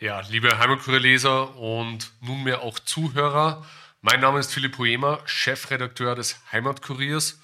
Ja, 0.00 0.20
liebe 0.20 0.56
Heimatkurier-Leser 0.56 1.56
und 1.56 2.12
nunmehr 2.20 2.62
auch 2.62 2.78
Zuhörer, 2.78 3.66
mein 4.00 4.20
Name 4.20 4.38
ist 4.38 4.52
Philipp 4.52 4.76
Poema, 4.76 5.18
Chefredakteur 5.24 6.14
des 6.14 6.38
Heimatkuriers 6.52 7.40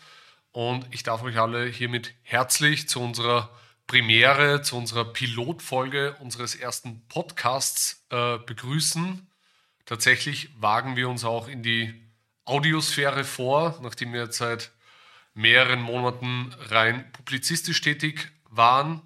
und 0.53 0.87
ich 0.93 1.03
darf 1.03 1.25
euch 1.25 1.37
alle 1.37 1.67
hiermit 1.67 2.15
herzlich 2.23 2.89
zu 2.89 3.01
unserer 3.01 3.51
Premiere, 3.89 4.63
zu 4.63 4.77
unserer 4.77 5.05
Pilotfolge 5.05 6.15
unseres 6.21 6.55
ersten 6.55 7.05
Podcasts 7.09 8.07
äh, 8.11 8.39
begrüßen. 8.39 9.27
Tatsächlich 9.85 10.51
wagen 10.57 10.95
wir 10.95 11.09
uns 11.09 11.25
auch 11.25 11.49
in 11.49 11.65
die 11.65 11.93
Audiosphäre 12.45 13.25
vor, 13.25 13.81
nachdem 13.83 14.13
wir 14.13 14.23
jetzt 14.23 14.39
seit 14.39 14.71
mehreren 15.35 15.83
Monaten 15.83 16.55
rein 16.71 17.11
publizistisch 17.11 17.81
tätig 17.81 18.31
waren 18.49 19.03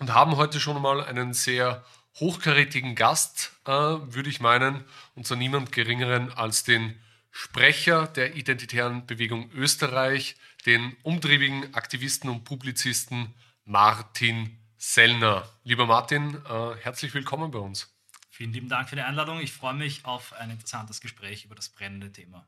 und 0.00 0.12
haben 0.12 0.34
heute 0.36 0.58
schon 0.58 0.82
mal 0.82 1.04
einen 1.04 1.34
sehr 1.34 1.84
hochkarätigen 2.20 2.94
Gast, 2.94 3.52
äh, 3.64 3.70
würde 3.70 4.28
ich 4.28 4.40
meinen, 4.40 4.84
und 5.14 5.26
zwar 5.26 5.36
niemand 5.36 5.72
geringeren 5.72 6.32
als 6.32 6.64
den 6.64 6.98
Sprecher 7.30 8.06
der 8.06 8.36
Identitären 8.36 9.06
Bewegung 9.06 9.50
Österreich, 9.52 10.36
den 10.66 10.96
umtriebigen 11.02 11.74
Aktivisten 11.74 12.30
und 12.30 12.44
Publizisten 12.44 13.34
Martin 13.64 14.56
Sellner. 14.78 15.48
Lieber 15.64 15.86
Martin, 15.86 16.36
äh, 16.48 16.76
herzlich 16.82 17.12
willkommen 17.14 17.50
bei 17.50 17.58
uns. 17.58 17.92
Vielen 18.30 18.52
lieben 18.52 18.68
Dank 18.68 18.88
für 18.88 18.96
die 18.96 19.02
Einladung. 19.02 19.40
Ich 19.40 19.52
freue 19.52 19.74
mich 19.74 20.04
auf 20.04 20.32
ein 20.34 20.50
interessantes 20.50 21.00
Gespräch 21.00 21.44
über 21.44 21.54
das 21.54 21.68
brennende 21.68 22.12
Thema. 22.12 22.46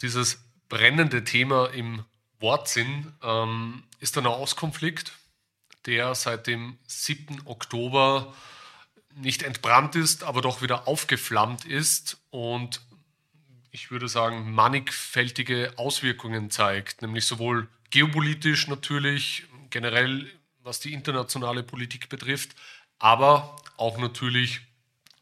Dieses 0.00 0.42
brennende 0.68 1.24
Thema 1.24 1.66
im 1.66 2.04
Wortsinn 2.38 3.12
ähm, 3.22 3.84
ist 3.98 4.16
der 4.16 4.22
Nahostkonflikt 4.22 5.12
der 5.86 6.14
seit 6.14 6.46
dem 6.46 6.78
7. 6.86 7.42
Oktober 7.44 8.34
nicht 9.14 9.42
entbrannt 9.42 9.96
ist, 9.96 10.24
aber 10.24 10.42
doch 10.42 10.60
wieder 10.60 10.86
aufgeflammt 10.86 11.64
ist 11.64 12.18
und 12.30 12.82
ich 13.70 13.90
würde 13.90 14.08
sagen, 14.08 14.52
mannigfältige 14.52 15.74
Auswirkungen 15.76 16.50
zeigt, 16.50 17.02
nämlich 17.02 17.26
sowohl 17.26 17.68
geopolitisch 17.90 18.68
natürlich, 18.68 19.44
generell 19.70 20.30
was 20.62 20.80
die 20.80 20.92
internationale 20.92 21.62
Politik 21.62 22.08
betrifft, 22.08 22.56
aber 22.98 23.56
auch 23.76 23.98
natürlich 23.98 24.60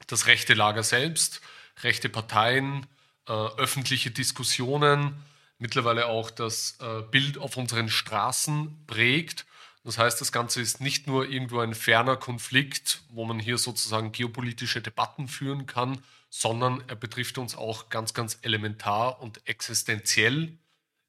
das 0.06 0.26
rechte 0.26 0.54
Lager 0.54 0.82
selbst, 0.82 1.40
rechte 1.82 2.08
Parteien, 2.08 2.86
äh, 3.26 3.32
öffentliche 3.32 4.10
Diskussionen, 4.10 5.14
mittlerweile 5.58 6.06
auch 6.06 6.30
das 6.30 6.78
äh, 6.80 7.02
Bild 7.10 7.38
auf 7.38 7.56
unseren 7.56 7.88
Straßen 7.88 8.86
prägt 8.86 9.46
das 9.84 9.98
heißt, 9.98 10.20
das 10.20 10.32
Ganze 10.32 10.62
ist 10.62 10.80
nicht 10.80 11.06
nur 11.06 11.28
irgendwo 11.28 11.60
ein 11.60 11.74
ferner 11.74 12.16
Konflikt, 12.16 13.02
wo 13.10 13.26
man 13.26 13.38
hier 13.38 13.58
sozusagen 13.58 14.12
geopolitische 14.12 14.80
Debatten 14.80 15.28
führen 15.28 15.66
kann, 15.66 15.98
sondern 16.30 16.82
er 16.88 16.96
betrifft 16.96 17.36
uns 17.36 17.54
auch 17.54 17.90
ganz, 17.90 18.14
ganz 18.14 18.38
elementar 18.42 19.20
und 19.20 19.46
existenziell 19.46 20.56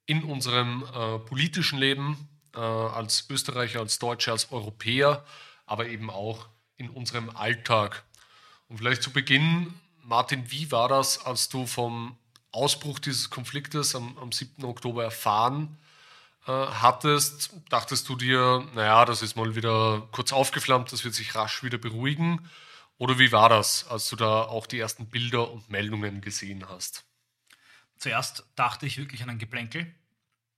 in 0.05 0.23
unserem 0.23 0.83
äh, 0.93 1.19
politischen 1.19 1.79
Leben 1.79 2.27
äh, 2.53 2.59
als 2.59 3.27
Österreicher, 3.29 3.79
als 3.79 3.97
Deutsche, 3.97 4.31
als 4.31 4.51
Europäer, 4.51 5.25
aber 5.65 5.87
eben 5.87 6.09
auch 6.09 6.47
in 6.75 6.89
unserem 6.89 7.29
Alltag. 7.29 8.03
Und 8.67 8.77
vielleicht 8.77 9.01
zu 9.01 9.11
Beginn, 9.11 9.73
Martin, 10.03 10.51
wie 10.51 10.69
war 10.71 10.89
das, 10.89 11.25
als 11.25 11.47
du 11.47 11.65
vom 11.65 12.17
Ausbruch 12.51 12.99
dieses 12.99 13.29
Konfliktes 13.29 13.95
am, 13.95 14.17
am 14.17 14.33
7. 14.33 14.65
Oktober 14.65 15.05
erfahren 15.05 15.77
äh, 16.47 16.51
hattest, 16.51 17.51
dachtest 17.69 18.07
du 18.07 18.15
dir, 18.15 18.67
naja, 18.75 19.05
das 19.05 19.21
ist 19.21 19.35
mal 19.35 19.55
wieder 19.55 20.07
kurz 20.11 20.31
aufgeflammt, 20.31 20.91
das 20.91 21.03
wird 21.03 21.15
sich 21.15 21.33
rasch 21.35 21.63
wieder 21.63 21.77
beruhigen? 21.77 22.47
Oder 22.97 23.19
wie 23.19 23.31
war 23.31 23.49
das, 23.49 23.87
als 23.87 24.09
du 24.09 24.15
da 24.15 24.43
auch 24.43 24.67
die 24.67 24.79
ersten 24.79 25.09
Bilder 25.09 25.51
und 25.51 25.69
Meldungen 25.69 26.21
gesehen 26.21 26.69
hast? 26.69 27.05
Zuerst 27.97 28.45
dachte 28.55 28.85
ich 28.85 28.97
wirklich 28.97 29.23
an 29.23 29.29
ein 29.29 29.39
Geplänkel. 29.39 29.93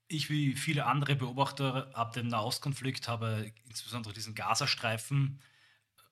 Ich, 0.07 0.29
wie 0.29 0.55
viele 0.55 0.85
andere 0.85 1.15
Beobachter 1.15 1.89
ab 1.93 2.13
dem 2.13 2.27
Nahostkonflikt, 2.27 3.07
habe 3.07 3.51
insbesondere 3.65 4.13
diesen 4.13 4.35
Gazastreifen 4.35 5.41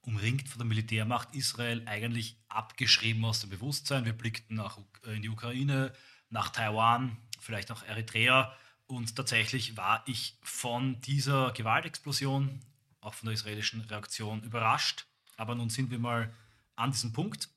umringt 0.01 0.47
von 0.47 0.59
der 0.59 0.67
Militärmacht 0.67 1.33
Israel 1.33 1.83
eigentlich 1.88 2.38
abgeschrieben 2.47 3.25
aus 3.25 3.41
dem 3.41 3.49
Bewusstsein. 3.49 4.05
Wir 4.05 4.13
blickten 4.13 4.55
nach, 4.55 4.78
in 5.05 5.22
die 5.22 5.29
Ukraine, 5.29 5.94
nach 6.29 6.49
Taiwan, 6.49 7.17
vielleicht 7.39 7.69
nach 7.69 7.85
Eritrea 7.85 8.55
und 8.88 9.16
tatsächlich 9.16 9.78
war 9.78 10.03
ich 10.06 10.38
von 10.44 11.01
dieser 11.01 11.51
Gewaltexplosion, 11.51 12.59
auch 13.01 13.13
von 13.13 13.28
der 13.28 13.34
israelischen 13.34 13.81
Reaktion, 13.81 14.44
überrascht. 14.44 15.06
Aber 15.38 15.56
nun 15.56 15.69
sind 15.69 15.91
wir 15.91 16.00
mal 16.00 16.34
an 16.75 16.91
diesem 16.91 17.12
Punkt. 17.12 17.50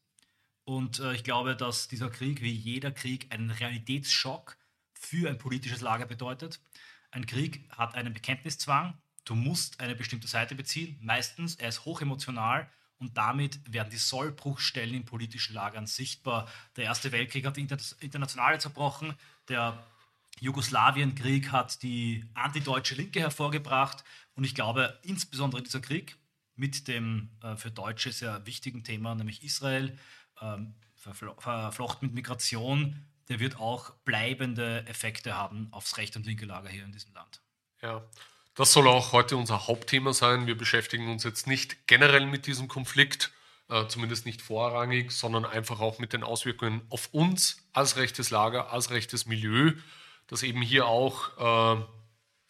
Und 0.65 1.01
äh, 1.01 1.15
ich 1.15 1.25
glaube, 1.25 1.57
dass 1.57 1.89
dieser 1.89 2.11
Krieg, 2.11 2.43
wie 2.43 2.53
jeder 2.53 2.91
Krieg, 2.91 3.33
einen 3.33 3.51
Realitätsschock 3.51 4.57
für 4.93 5.29
ein 5.29 5.39
politisches 5.39 5.81
Lager 5.81 6.07
bedeutet. 6.07 6.61
Ein 7.11 7.27
Krieg 7.27 7.69
hat 7.71 7.95
einen 7.95 8.13
Bekenntniszwang. 8.13 8.99
Du 9.25 9.35
musst 9.35 9.81
eine 9.81 9.95
bestimmte 9.95 10.29
Seite 10.29 10.55
beziehen. 10.55 10.99
Meistens, 11.01 11.57
er 11.57 11.69
ist 11.69 11.85
hochemotional 11.85 12.69
und 12.99 13.17
damit 13.17 13.61
werden 13.71 13.91
die 13.91 13.97
Sollbruchstellen 13.97 14.95
in 14.95 15.05
politischen 15.05 15.55
Lagern 15.55 15.87
sichtbar. 15.87 16.49
Der 16.77 16.85
Erste 16.85 17.13
Weltkrieg 17.13 17.47
hat 17.47 17.57
die 17.57 17.67
Internationale 18.01 18.59
zerbrochen. 18.59 19.15
Der 19.49 19.83
Jugoslawienkrieg 20.41 21.53
hat 21.53 21.83
die 21.83 22.25
antideutsche 22.35 22.95
Linke 22.95 23.21
hervorgebracht 23.21 24.05
und 24.35 24.45
ich 24.45 24.55
glaube, 24.55 24.99
insbesondere 25.03 25.63
dieser 25.63 25.81
Krieg 25.81 26.17
mit 26.57 26.89
dem 26.89 27.31
äh, 27.43 27.57
für 27.57 27.71
Deutsche 27.71 28.13
sehr 28.13 28.45
wichtigen 28.47 28.85
Thema, 28.85 29.15
nämlich 29.15 29.43
Israel, 29.43 29.99
ähm, 30.41 30.75
verflochten 30.97 32.09
mit 32.09 32.15
Migration, 32.15 33.05
der 33.29 33.41
wird 33.41 33.59
auch 33.61 33.91
bleibende 34.05 34.85
Effekte 34.87 35.37
haben 35.37 35.69
aufs 35.71 35.97
rechte 35.97 36.19
und 36.19 36.27
linke 36.27 36.47
Lager 36.47 36.69
hier 36.69 36.85
in 36.85 36.93
diesem 36.93 37.15
Land. 37.15 37.41
Ja, 37.81 38.03
das 38.55 38.73
soll 38.73 38.89
auch 38.89 39.13
heute 39.13 39.37
unser 39.37 39.69
Hauptthema 39.69 40.13
sein. 40.13 40.47
Wir 40.47 40.59
beschäftigen 40.59 41.09
uns 41.09 41.23
jetzt 41.23 41.47
nicht 41.47 41.87
generell 41.87 42.27
mit 42.27 42.47
diesem 42.47 42.67
Konflikt, 42.67 43.33
äh, 43.69 43.87
zumindest 43.87 44.27
nicht 44.27 44.43
vorrangig, 44.43 45.13
sondern 45.13 45.45
einfach 45.45 45.79
auch 45.79 46.01
mit 46.01 46.13
den 46.13 46.25
Auswirkungen 46.25 46.83
auf 46.91 47.09
uns 47.13 47.63
als 47.73 47.97
rechtes 47.97 48.31
Lager, 48.31 48.73
als 48.73 48.91
rechtes 48.91 49.27
Milieu 49.27 49.75
dass 50.29 50.43
eben 50.43 50.63
hier 50.63 50.87
auch 50.87 51.79
äh, 51.79 51.85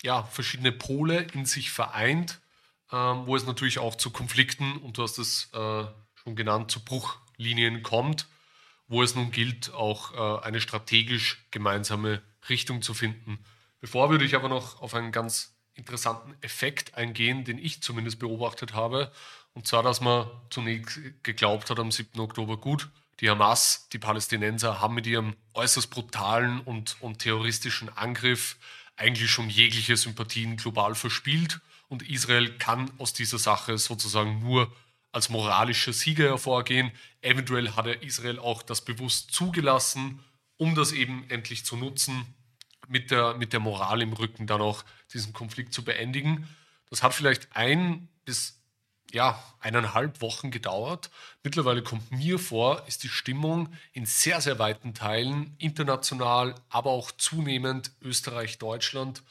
ja, 0.03 0.23
verschiedene 0.25 0.73
Pole 0.73 1.23
in 1.33 1.47
sich 1.47 1.71
vereint, 1.71 2.41
äh, 2.91 2.97
wo 2.97 3.35
es 3.35 3.47
natürlich 3.47 3.79
auch 3.79 3.95
zu 3.95 4.11
Konflikten, 4.11 4.77
und 4.79 4.99
du 4.99 5.03
hast 5.03 5.19
es 5.19 5.51
äh, 5.55 5.85
schon 6.15 6.37
genannt, 6.37 6.71
zu 6.71 6.85
Bruchlinien 6.85 7.83
kommt, 7.83 8.27
wo 8.87 9.03
es 9.03 9.15
nun 9.15 9.31
gilt, 9.31 9.73
auch 9.73 10.15
äh, 10.15 10.45
eine 10.45 10.61
strategisch 10.61 11.47
gemeinsame 11.51 12.23
Richtung 12.49 12.83
zu 12.83 12.95
finden. 12.95 13.39
Bevor 13.81 14.11
würde 14.11 14.25
ich 14.25 14.35
aber 14.35 14.49
noch 14.49 14.81
auf 14.81 14.95
einen 14.95 15.13
ganz 15.13 15.55
interessanten 15.75 16.35
Effekt 16.43 16.95
eingehen, 16.95 17.45
den 17.45 17.59
ich 17.59 17.83
zumindest 17.83 18.19
beobachtet 18.19 18.75
habe. 18.75 19.13
Und 19.55 19.67
zwar, 19.67 19.83
dass 19.83 20.01
man 20.01 20.29
zunächst 20.51 20.99
geglaubt 21.23 21.71
hat 21.71 21.79
am 21.79 21.93
7. 21.93 22.19
Oktober, 22.19 22.57
gut, 22.57 22.91
die 23.21 23.31
Hamas, 23.31 23.89
die 23.93 23.99
Palästinenser 23.99 24.81
haben 24.81 24.95
mit 24.95 25.07
ihrem 25.07 25.35
äußerst 25.55 25.91
brutalen 25.91 26.61
und, 26.61 26.97
und 27.01 27.19
terroristischen 27.19 27.89
Angriff 27.97 28.57
eigentlich 28.97 29.31
schon 29.31 29.51
jegliche 29.51 29.97
Sympathien 29.97 30.57
global 30.57 30.95
verspielt 30.95 31.61
und 31.89 32.09
Israel 32.09 32.57
kann 32.59 32.91
aus 32.99 33.13
dieser 33.13 33.39
Sache 33.39 33.79
sozusagen 33.79 34.41
nur 34.41 34.73
als 35.13 35.31
moralischer 35.31 35.93
Sieger 35.93 36.25
hervorgehen. 36.25 36.93
Eventuell 37.23 37.71
hat 37.73 37.87
er 37.87 38.03
Israel 38.03 38.39
auch 38.39 38.63
das 38.63 38.85
bewusst 38.85 39.33
zugelassen, 39.33 40.23
um 40.57 40.75
das 40.75 40.93
eben 40.93 41.25
endlich 41.29 41.65
zu 41.65 41.77
nutzen, 41.77 42.27
mit 42.89 43.11
der, 43.11 43.37
mit 43.37 43.53
der 43.53 43.61
Moral 43.61 44.03
im 44.03 44.13
Rücken 44.13 44.47
dann 44.47 44.61
auch 44.61 44.85
diesen 45.13 45.33
Konflikt 45.33 45.73
zu 45.73 45.85
beendigen. 45.85 46.49
Das 46.91 47.03
hat 47.03 47.15
vielleicht 47.15 47.55
ein 47.57 48.09
bis 48.25 48.58
ja, 49.13 49.43
eineinhalb 49.61 50.21
Wochen 50.21 50.51
gedauert. 50.51 51.11
Mittlerweile 51.43 51.83
kommt 51.83 52.11
mir 52.13 52.39
vor, 52.39 52.87
ist 52.87 53.03
die 53.05 53.09
Stimmung 53.09 53.73
in 53.93 54.07
sehr, 54.07 54.41
sehr 54.41 54.59
weiten 54.59 54.95
Teilen 54.95 55.55
international, 55.59 56.55
aber 56.69 56.91
auch 56.91 57.11
zunehmend 57.13 57.93
Österreich, 58.03 58.59
Deutschland 58.59 59.23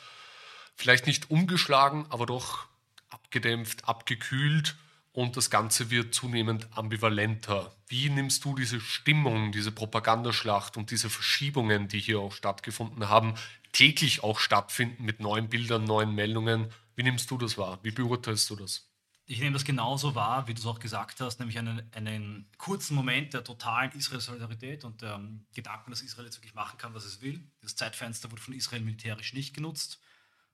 vielleicht 0.77 1.07
nicht 1.07 1.29
umgeschlagen, 1.29 2.05
aber 2.09 2.25
doch 2.25 2.67
abgedämpft, 3.09 3.87
abgekühlt 3.87 4.77
und 5.11 5.35
das 5.35 5.49
Ganze 5.49 5.89
wird 5.89 6.13
zunehmend 6.13 6.67
ambivalenter. 6.77 7.75
Wie 7.87 8.09
nimmst 8.09 8.45
du 8.45 8.55
diese 8.55 8.79
Stimmung, 8.79 9.51
diese 9.51 9.71
Propagandaschlacht 9.71 10.77
und 10.77 10.91
diese 10.91 11.09
Verschiebungen, 11.09 11.87
die 11.87 11.99
hier 11.99 12.19
auch 12.19 12.31
stattgefunden 12.31 13.09
haben, 13.09 13.33
täglich 13.71 14.23
auch 14.23 14.39
stattfinden 14.39 15.03
mit 15.03 15.19
neuen 15.19 15.49
Bildern, 15.49 15.83
neuen 15.85 16.13
Meldungen? 16.13 16.71
Wie 16.95 17.03
nimmst 17.03 17.31
du 17.31 17.37
das 17.37 17.57
wahr? 17.57 17.79
Wie 17.81 17.91
beurteilst 17.91 18.49
du 18.51 18.55
das? 18.55 18.87
Ich 19.29 19.39
nehme 19.39 19.53
das 19.53 19.65
genauso 19.65 20.15
wahr, 20.15 20.47
wie 20.47 20.53
du 20.53 20.61
es 20.61 20.65
auch 20.65 20.79
gesagt 20.79 21.19
hast, 21.19 21.39
nämlich 21.39 21.59
einen, 21.59 21.91
einen 21.93 22.49
kurzen 22.57 22.95
Moment 22.95 23.33
der 23.33 23.43
totalen 23.43 23.91
Israel-Solidarität 23.91 24.85
und 24.85 25.01
der 25.01 25.15
um, 25.15 25.45
Gedanken, 25.53 25.91
dass 25.91 26.01
Israel 26.01 26.25
jetzt 26.25 26.37
wirklich 26.37 26.55
machen 26.55 26.77
kann, 26.77 26.93
was 26.93 27.03
es 27.03 27.21
will. 27.21 27.45
Das 27.61 27.75
Zeitfenster 27.75 28.31
wurde 28.31 28.41
von 28.41 28.53
Israel 28.53 28.81
militärisch 28.81 29.33
nicht 29.33 29.53
genutzt, 29.53 29.99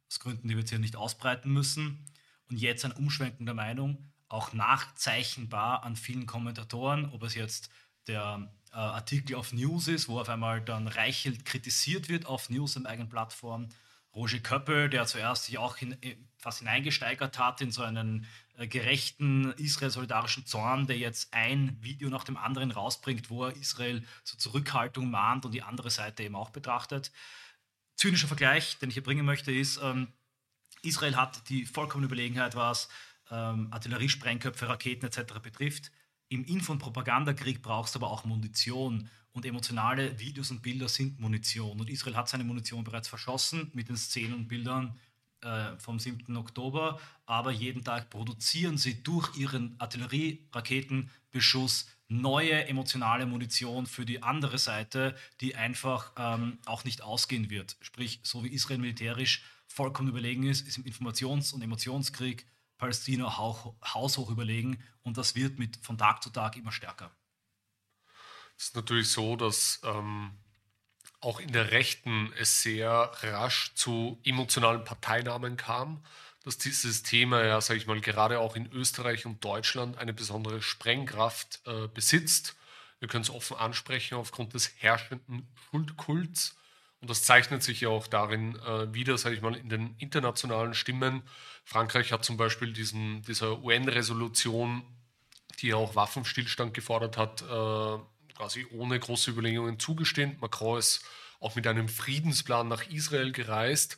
aus 0.09 0.19
Gründen, 0.19 0.47
die 0.47 0.55
wir 0.55 0.61
jetzt 0.61 0.71
hier 0.71 0.79
nicht 0.79 0.95
ausbreiten 0.95 1.53
müssen. 1.53 2.03
Und 2.49 2.57
jetzt 2.57 2.83
ein 2.83 2.91
Umschwenken 2.91 3.45
der 3.45 3.53
Meinung, 3.53 4.11
auch 4.27 4.53
nachzeichnbar 4.53 5.83
an 5.83 5.95
vielen 5.95 6.25
Kommentatoren, 6.25 7.05
ob 7.11 7.21
es 7.21 7.35
jetzt 7.35 7.69
der 8.07 8.51
äh, 8.71 8.75
Artikel 8.75 9.35
auf 9.35 9.53
News 9.53 9.87
ist, 9.87 10.09
wo 10.09 10.19
auf 10.19 10.29
einmal 10.29 10.61
dann 10.61 10.87
Reichelt 10.87 11.45
kritisiert 11.45 12.09
wird 12.09 12.25
auf 12.25 12.49
News 12.49 12.75
im 12.75 12.87
eigenen 12.87 13.09
Plattform. 13.09 13.69
Roger 14.15 14.39
Köppel, 14.39 14.89
der 14.89 15.05
zuerst 15.05 15.45
sich 15.45 15.57
auch 15.57 15.77
in, 15.81 15.97
fast 16.37 16.59
hineingesteigert 16.59 17.39
hat 17.39 17.61
in 17.61 17.71
so 17.71 17.81
einen 17.81 18.27
äh, 18.57 18.67
gerechten 18.67 19.51
israel-solidarischen 19.53 20.45
Zorn, 20.45 20.87
der 20.87 20.97
jetzt 20.97 21.33
ein 21.33 21.77
Video 21.81 22.09
nach 22.09 22.23
dem 22.23 22.37
anderen 22.37 22.71
rausbringt, 22.71 23.29
wo 23.29 23.45
er 23.45 23.55
Israel 23.55 24.03
zur 24.23 24.37
Zurückhaltung 24.37 25.09
mahnt 25.09 25.45
und 25.45 25.53
die 25.53 25.63
andere 25.63 25.89
Seite 25.89 26.23
eben 26.23 26.35
auch 26.35 26.51
betrachtet. 26.51 27.11
Zynischer 27.95 28.27
Vergleich, 28.27 28.77
den 28.79 28.89
ich 28.89 28.95
hier 28.95 29.03
bringen 29.03 29.25
möchte, 29.25 29.51
ist, 29.51 29.79
ähm, 29.81 30.09
Israel 30.83 31.15
hat 31.15 31.49
die 31.49 31.65
vollkommene 31.65 32.07
Überlegenheit, 32.07 32.55
was 32.55 32.89
ähm, 33.31 33.69
Artilleriesprengköpfe, 33.71 34.67
Raketen 34.67 35.05
etc. 35.05 35.39
betrifft. 35.41 35.91
Im 36.27 36.43
Info- 36.43 36.73
und 36.73 36.79
Propagandakrieg 36.79 37.61
brauchst 37.61 37.95
du 37.95 37.99
aber 37.99 38.11
auch 38.11 38.25
Munition 38.25 39.09
und 39.33 39.45
emotionale 39.45 40.17
Videos 40.19 40.51
und 40.51 40.61
Bilder 40.61 40.87
sind 40.87 41.19
Munition. 41.19 41.79
Und 41.79 41.89
Israel 41.89 42.15
hat 42.15 42.29
seine 42.29 42.43
Munition 42.43 42.83
bereits 42.83 43.07
verschossen 43.07 43.71
mit 43.73 43.89
den 43.89 43.97
Szenen 43.97 44.33
und 44.33 44.47
Bildern 44.47 44.99
äh, 45.41 45.75
vom 45.77 45.99
7. 45.99 46.35
Oktober, 46.37 46.99
aber 47.25 47.51
jeden 47.51 47.83
Tag 47.83 48.09
produzieren 48.09 48.77
sie 48.77 49.03
durch 49.03 49.35
ihren 49.35 49.75
Artillerieraketenbeschuss 49.79 51.89
neue 52.07 52.67
emotionale 52.67 53.25
Munition 53.25 53.87
für 53.87 54.05
die 54.05 54.21
andere 54.21 54.59
Seite, 54.59 55.15
die 55.41 55.55
einfach 55.55 56.11
ähm, 56.15 56.59
auch 56.65 56.83
nicht 56.83 57.01
ausgehen 57.01 57.49
wird. 57.49 57.75
Sprich, 57.81 58.19
so 58.23 58.43
wie 58.43 58.49
Israel 58.49 58.77
militärisch 58.77 59.43
vollkommen 59.67 60.09
überlegen 60.09 60.43
ist, 60.43 60.67
ist 60.67 60.77
im 60.77 60.83
Informations- 60.83 61.53
und 61.53 61.61
Emotionskrieg 61.61 62.45
Palästina 62.77 63.37
haushoch 63.37 64.29
überlegen 64.29 64.77
und 65.01 65.17
das 65.17 65.35
wird 65.35 65.57
mit 65.57 65.77
von 65.77 65.97
Tag 65.97 66.21
zu 66.21 66.29
Tag 66.29 66.57
immer 66.57 66.71
stärker. 66.71 67.11
Es 68.57 68.65
ist 68.65 68.75
natürlich 68.75 69.09
so, 69.09 69.35
dass 69.35 69.81
ähm, 69.83 70.31
auch 71.19 71.39
in 71.39 71.51
der 71.51 71.71
Rechten 71.71 72.33
es 72.37 72.61
sehr 72.61 73.11
rasch 73.21 73.73
zu 73.75 74.19
emotionalen 74.23 74.83
Parteinamen 74.83 75.57
kam, 75.57 76.03
dass 76.43 76.57
dieses 76.57 77.03
Thema 77.03 77.43
ja, 77.43 77.61
sage 77.61 77.79
ich 77.79 77.87
mal, 77.87 78.01
gerade 78.01 78.39
auch 78.39 78.55
in 78.55 78.71
Österreich 78.71 79.25
und 79.25 79.43
Deutschland 79.43 79.97
eine 79.97 80.13
besondere 80.13 80.61
Sprengkraft 80.61 81.61
äh, 81.65 81.87
besitzt. 81.87 82.55
Wir 82.99 83.07
können 83.07 83.23
es 83.23 83.29
offen 83.29 83.57
ansprechen 83.57 84.15
aufgrund 84.15 84.53
des 84.53 84.71
herrschenden 84.77 85.47
Schuldkults. 85.69 86.57
Und 86.99 87.09
das 87.09 87.23
zeichnet 87.23 87.63
sich 87.63 87.81
ja 87.81 87.89
auch 87.89 88.07
darin 88.07 88.55
äh, 88.59 88.93
wieder, 88.93 89.17
sage 89.17 89.35
ich 89.35 89.41
mal, 89.41 89.55
in 89.55 89.69
den 89.69 89.95
internationalen 89.97 90.73
Stimmen. 90.73 91.21
Frankreich 91.65 92.11
hat 92.13 92.23
zum 92.23 92.37
Beispiel 92.37 92.71
diesen, 92.71 93.21
dieser 93.23 93.61
UN-Resolution, 93.61 94.83
die 95.59 95.73
auch 95.73 95.95
Waffenstillstand 95.95 96.73
gefordert 96.73 97.17
hat, 97.17 97.41
äh, 97.41 97.97
quasi 98.35 98.65
ohne 98.71 98.99
große 98.99 99.31
Überlegungen 99.31 99.79
zugestimmt. 99.79 100.41
Macron 100.41 100.79
ist 100.79 101.03
auch 101.39 101.55
mit 101.55 101.67
einem 101.67 101.89
Friedensplan 101.89 102.67
nach 102.67 102.87
Israel 102.89 103.31
gereist. 103.31 103.97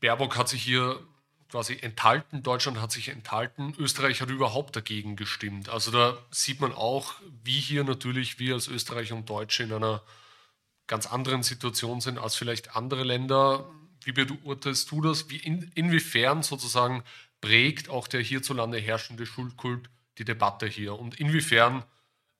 Baerbock 0.00 0.36
hat 0.36 0.48
sich 0.48 0.62
hier 0.62 1.00
quasi 1.48 1.78
enthalten, 1.80 2.42
Deutschland 2.42 2.80
hat 2.80 2.92
sich 2.92 3.08
enthalten, 3.08 3.74
Österreich 3.78 4.20
hat 4.20 4.30
überhaupt 4.30 4.76
dagegen 4.76 5.16
gestimmt. 5.16 5.68
Also 5.68 5.90
da 5.90 6.18
sieht 6.30 6.60
man 6.60 6.72
auch, 6.72 7.14
wie 7.44 7.60
hier 7.60 7.84
natürlich 7.84 8.38
wir 8.38 8.54
als 8.54 8.68
Österreicher 8.68 9.14
und 9.14 9.30
Deutsche 9.30 9.62
in 9.62 9.72
einer 9.72 10.02
ganz 10.86 11.06
anderen 11.06 11.42
Situation 11.42 12.00
sind 12.00 12.18
als 12.18 12.36
vielleicht 12.36 12.76
andere 12.76 13.04
Länder. 13.04 13.68
Wie 14.04 14.12
beurteilst 14.12 14.90
du 14.90 15.00
das? 15.00 15.30
Wie 15.30 15.38
in, 15.38 15.70
inwiefern 15.74 16.42
sozusagen 16.42 17.02
prägt 17.40 17.88
auch 17.88 18.08
der 18.08 18.20
hierzulande 18.20 18.78
herrschende 18.78 19.26
Schuldkult 19.26 19.88
die 20.18 20.24
Debatte 20.24 20.66
hier? 20.66 20.98
Und 20.98 21.18
inwiefern 21.18 21.84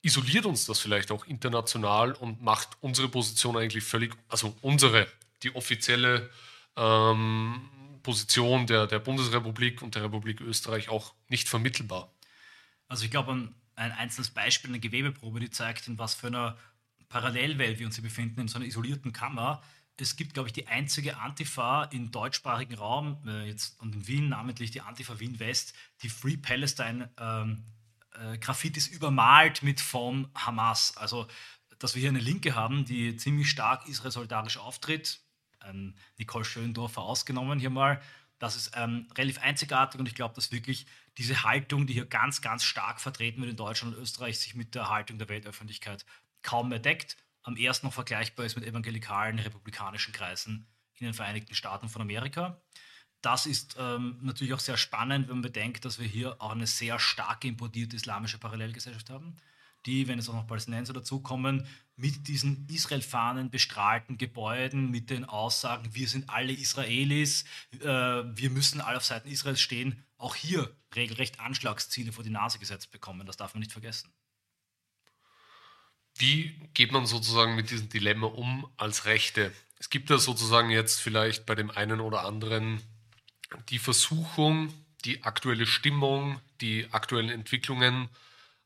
isoliert 0.06 0.46
uns 0.46 0.66
das 0.66 0.78
vielleicht 0.78 1.10
auch 1.10 1.26
international 1.26 2.12
und 2.12 2.40
macht 2.40 2.76
unsere 2.80 3.08
Position 3.08 3.56
eigentlich 3.56 3.84
völlig, 3.84 4.16
also 4.28 4.56
unsere, 4.62 5.08
die 5.42 5.54
offizielle 5.54 6.30
ähm, 6.76 7.68
Position 8.02 8.68
der, 8.68 8.86
der 8.86 9.00
Bundesrepublik 9.00 9.82
und 9.82 9.96
der 9.96 10.04
Republik 10.04 10.40
Österreich 10.40 10.88
auch 10.88 11.12
nicht 11.28 11.48
vermittelbar. 11.48 12.12
Also 12.86 13.04
ich 13.04 13.10
glaube, 13.10 13.32
ein, 13.32 13.54
ein 13.74 13.90
einzelnes 13.90 14.30
Beispiel, 14.30 14.70
eine 14.70 14.78
Gewebeprobe, 14.78 15.40
die 15.40 15.50
zeigt, 15.50 15.88
in 15.88 15.98
was 15.98 16.14
für 16.14 16.28
einer 16.28 16.56
Parallelwelt 17.08 17.80
wir 17.80 17.86
uns 17.86 17.96
hier 17.96 18.04
befinden, 18.04 18.40
in 18.40 18.48
so 18.48 18.58
einer 18.58 18.66
isolierten 18.66 19.12
Kammer. 19.12 19.60
Es 19.98 20.14
gibt, 20.14 20.34
glaube 20.34 20.48
ich, 20.48 20.52
die 20.52 20.68
einzige 20.68 21.16
Antifa 21.16 21.84
im 21.84 22.12
deutschsprachigen 22.12 22.74
Raum, 22.74 23.18
äh, 23.26 23.48
jetzt 23.48 23.80
und 23.80 23.94
in 23.94 24.06
Wien 24.06 24.28
namentlich 24.28 24.70
die 24.70 24.82
Antifa 24.82 25.18
Wien 25.18 25.40
West, 25.40 25.74
die 26.02 26.08
Free 26.08 26.36
Palestine 26.36 27.10
ähm, 27.18 27.64
äh, 28.18 28.38
Graffitis 28.38 28.88
übermalt 28.88 29.62
mit 29.62 29.80
von 29.80 30.28
Hamas. 30.34 30.96
Also, 30.96 31.26
dass 31.78 31.94
wir 31.94 32.00
hier 32.00 32.10
eine 32.10 32.20
Linke 32.20 32.54
haben, 32.54 32.84
die 32.84 33.16
ziemlich 33.16 33.50
stark 33.50 33.86
Israel 33.88 34.10
solidarisch 34.10 34.58
auftritt, 34.58 35.20
ähm, 35.64 35.94
Nicole 36.18 36.44
Schöndorfer 36.44 37.02
ausgenommen 37.02 37.58
hier 37.58 37.70
mal, 37.70 38.00
das 38.38 38.56
ist 38.56 38.72
ähm, 38.74 39.08
relativ 39.16 39.40
einzigartig 39.40 39.98
und 39.98 40.06
ich 40.06 40.14
glaube, 40.14 40.34
dass 40.34 40.52
wirklich 40.52 40.86
diese 41.16 41.42
Haltung, 41.42 41.86
die 41.86 41.94
hier 41.94 42.04
ganz, 42.04 42.42
ganz 42.42 42.64
stark 42.64 43.00
vertreten 43.00 43.40
wird 43.40 43.50
in 43.50 43.56
Deutschland 43.56 43.96
und 43.96 44.02
Österreich, 44.02 44.38
sich 44.38 44.54
mit 44.54 44.74
der 44.74 44.90
Haltung 44.90 45.18
der 45.18 45.28
Weltöffentlichkeit 45.28 46.04
kaum 46.42 46.68
mehr 46.68 46.78
deckt. 46.78 47.16
Am 47.42 47.56
ersten 47.56 47.86
noch 47.86 47.94
vergleichbar 47.94 48.44
ist 48.44 48.56
mit 48.56 48.64
evangelikalen 48.66 49.38
republikanischen 49.38 50.12
Kreisen 50.12 50.66
in 50.98 51.06
den 51.06 51.14
Vereinigten 51.14 51.54
Staaten 51.54 51.88
von 51.88 52.02
Amerika 52.02 52.60
das 53.22 53.46
ist 53.46 53.76
ähm, 53.78 54.18
natürlich 54.22 54.54
auch 54.54 54.60
sehr 54.60 54.76
spannend, 54.76 55.28
wenn 55.28 55.36
man 55.36 55.42
bedenkt, 55.42 55.84
dass 55.84 55.98
wir 55.98 56.06
hier 56.06 56.40
auch 56.40 56.52
eine 56.52 56.66
sehr 56.66 56.98
stark 56.98 57.44
importierte 57.44 57.96
islamische 57.96 58.38
Parallelgesellschaft 58.38 59.10
haben, 59.10 59.36
die, 59.86 60.08
wenn 60.08 60.18
es 60.18 60.28
auch 60.28 60.34
noch 60.34 60.46
Palästinenser 60.46 60.92
dazukommen, 60.92 61.66
mit 61.96 62.28
diesen 62.28 62.68
Israel-Fahnen 62.68 63.50
bestrahlten 63.50 64.18
Gebäuden, 64.18 64.90
mit 64.90 65.10
den 65.10 65.24
Aussagen, 65.24 65.94
wir 65.94 66.08
sind 66.08 66.28
alle 66.28 66.52
Israelis, 66.52 67.44
äh, 67.80 67.86
wir 67.86 68.50
müssen 68.50 68.80
alle 68.80 68.98
auf 68.98 69.04
Seiten 69.04 69.28
Israels 69.28 69.60
stehen, 69.60 70.04
auch 70.18 70.34
hier 70.34 70.74
regelrecht 70.94 71.40
Anschlagsziele 71.40 72.12
vor 72.12 72.24
die 72.24 72.30
Nase 72.30 72.58
gesetzt 72.58 72.90
bekommen. 72.90 73.26
Das 73.26 73.36
darf 73.36 73.54
man 73.54 73.60
nicht 73.60 73.72
vergessen. 73.72 74.12
Wie 76.18 76.68
geht 76.72 76.92
man 76.92 77.06
sozusagen 77.06 77.56
mit 77.56 77.70
diesem 77.70 77.88
Dilemma 77.88 78.26
um 78.26 78.66
als 78.76 79.04
Rechte? 79.04 79.52
Es 79.78 79.90
gibt 79.90 80.08
ja 80.08 80.18
sozusagen 80.18 80.70
jetzt 80.70 81.00
vielleicht 81.00 81.44
bei 81.44 81.54
dem 81.54 81.70
einen 81.70 82.00
oder 82.00 82.24
anderen 82.24 82.82
die 83.68 83.78
Versuchung, 83.78 84.72
die 85.04 85.22
aktuelle 85.24 85.66
Stimmung, 85.66 86.40
die 86.60 86.86
aktuellen 86.92 87.30
Entwicklungen 87.30 88.08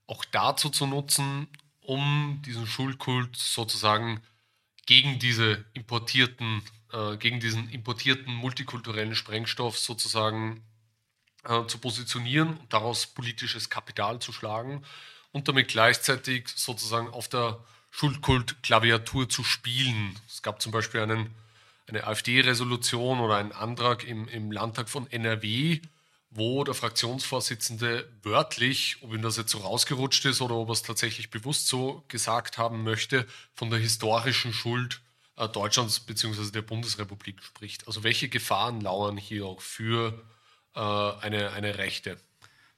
auch 0.06 0.24
dazu 0.24 0.70
zu 0.70 0.86
nutzen, 0.86 1.48
um 1.80 2.42
diesen 2.44 2.66
Schulkult 2.66 3.36
sozusagen 3.36 4.20
gegen 4.86 5.18
diese 5.18 5.64
importierten, 5.72 6.62
äh, 6.92 7.16
gegen 7.16 7.40
diesen 7.40 7.68
importierten 7.70 8.34
multikulturellen 8.34 9.14
Sprengstoff 9.14 9.78
sozusagen 9.78 10.62
äh, 11.44 11.66
zu 11.66 11.78
positionieren 11.78 12.56
und 12.56 12.72
daraus 12.72 13.06
politisches 13.06 13.70
Kapital 13.70 14.18
zu 14.20 14.32
schlagen 14.32 14.84
und 15.32 15.48
damit 15.48 15.68
gleichzeitig 15.68 16.48
sozusagen 16.48 17.08
auf 17.08 17.28
der 17.28 17.64
Schuldkult-Klaviatur 17.90 19.28
zu 19.28 19.44
spielen. 19.44 20.18
Es 20.28 20.42
gab 20.42 20.60
zum 20.60 20.72
Beispiel 20.72 21.00
einen 21.00 21.34
eine 21.90 22.06
AfD-Resolution 22.06 23.20
oder 23.20 23.36
einen 23.36 23.52
Antrag 23.52 24.04
im, 24.04 24.28
im 24.28 24.50
Landtag 24.50 24.88
von 24.88 25.10
NRW, 25.10 25.80
wo 26.30 26.62
der 26.64 26.74
Fraktionsvorsitzende 26.74 28.08
wörtlich, 28.22 28.98
ob 29.02 29.12
ihm 29.12 29.22
das 29.22 29.36
jetzt 29.36 29.50
so 29.50 29.58
rausgerutscht 29.58 30.24
ist 30.26 30.40
oder 30.40 30.54
ob 30.54 30.68
er 30.68 30.72
es 30.72 30.82
tatsächlich 30.82 31.30
bewusst 31.30 31.66
so 31.66 32.04
gesagt 32.08 32.56
haben 32.56 32.84
möchte, 32.84 33.26
von 33.52 33.70
der 33.70 33.80
historischen 33.80 34.52
Schuld 34.52 35.02
äh, 35.36 35.48
Deutschlands 35.48 36.00
bzw. 36.00 36.52
der 36.52 36.62
Bundesrepublik 36.62 37.42
spricht. 37.42 37.86
Also 37.88 38.04
welche 38.04 38.28
Gefahren 38.28 38.80
lauern 38.80 39.16
hier 39.16 39.46
auch 39.46 39.60
für 39.60 40.22
äh, 40.74 40.80
eine, 40.80 41.50
eine 41.50 41.78
Rechte? 41.78 42.16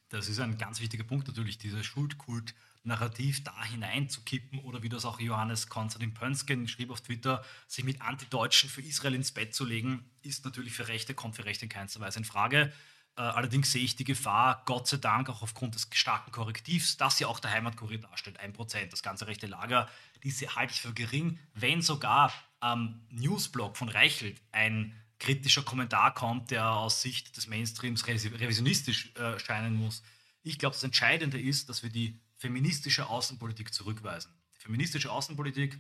Das 0.09 0.29
ist 0.29 0.41
ein 0.41 0.59
ganz 0.59 0.81
wichtiger 0.81 1.05
Punkt 1.05 1.29
natürlich, 1.29 1.59
dieser 1.59 1.85
Schuldkult 1.85 2.55
Narrativ 2.85 3.45
da 3.45 3.65
hineinzukippen 3.65 4.59
oder 4.61 4.83
wie 4.83 4.89
das 4.89 5.05
auch 5.05 5.21
Johannes 5.21 5.69
Konstantin 5.69 6.15
Pönsken 6.15 6.67
schrieb 6.69 6.91
auf 6.91 7.01
Twitter, 7.01 7.45
sich 7.69 7.85
mit 7.85 8.03
Antideutschen 8.03 8.69
für 8.69 8.83
Israel 8.83 9.15
ins 9.15 9.33
Bett 9.33 9.55
zu 9.55 9.65
legen, 9.65 10.11
ist 10.23 10.45
natürlich 10.45 10.73
für 10.73 10.89
Rechte, 10.89 11.15
kommt 11.15 11.37
für 11.37 11.45
Rechte 11.45 11.67
in 11.67 11.69
keinster 11.69 12.01
Weise 12.01 12.19
in 12.19 12.25
Frage. 12.25 12.73
Äh, 13.17 13.21
allerdings 13.21 13.71
sehe 13.71 13.85
ich 13.85 13.95
die 13.95 14.05
Gefahr, 14.05 14.63
Gott 14.65 14.89
sei 14.89 14.97
Dank, 14.97 15.29
auch 15.29 15.43
aufgrund 15.43 15.75
des 15.75 15.89
starken 15.93 16.33
Korrektivs, 16.33 16.97
das 16.97 17.19
ja 17.19 17.27
auch 17.27 17.41
der 17.41 17.51
Heimatkurier 17.51 17.99
darstellt, 17.99 18.41
1%, 18.41 18.87
das 18.87 19.03
ganze 19.03 19.27
rechte 19.27 19.47
Lager, 19.47 19.89
diese 20.23 20.55
halte 20.57 20.73
ich 20.73 20.81
für 20.81 20.95
gering, 20.95 21.39
wenn 21.55 21.83
sogar 21.83 22.33
am 22.61 23.07
Newsblog 23.11 23.77
von 23.77 23.89
Reichelt 23.89 24.41
ein 24.51 24.97
kritischer 25.19 25.63
Kommentar 25.63 26.15
kommt, 26.15 26.51
der 26.51 26.71
aus 26.71 27.03
Sicht 27.03 27.37
des 27.37 27.47
Mainstreams 27.47 28.07
revisionistisch 28.07 29.15
äh, 29.17 29.39
scheinen 29.39 29.77
muss. 29.77 30.03
Ich 30.43 30.59
glaube, 30.59 30.75
das 30.75 30.83
Entscheidende 30.83 31.41
ist, 31.41 31.69
dass 31.69 31.83
wir 31.83 31.91
die 31.91 32.21
feministische 32.43 33.09
Außenpolitik 33.09 33.73
zurückweisen. 33.73 34.33
Feministische 34.59 35.13
Außenpolitik 35.13 35.79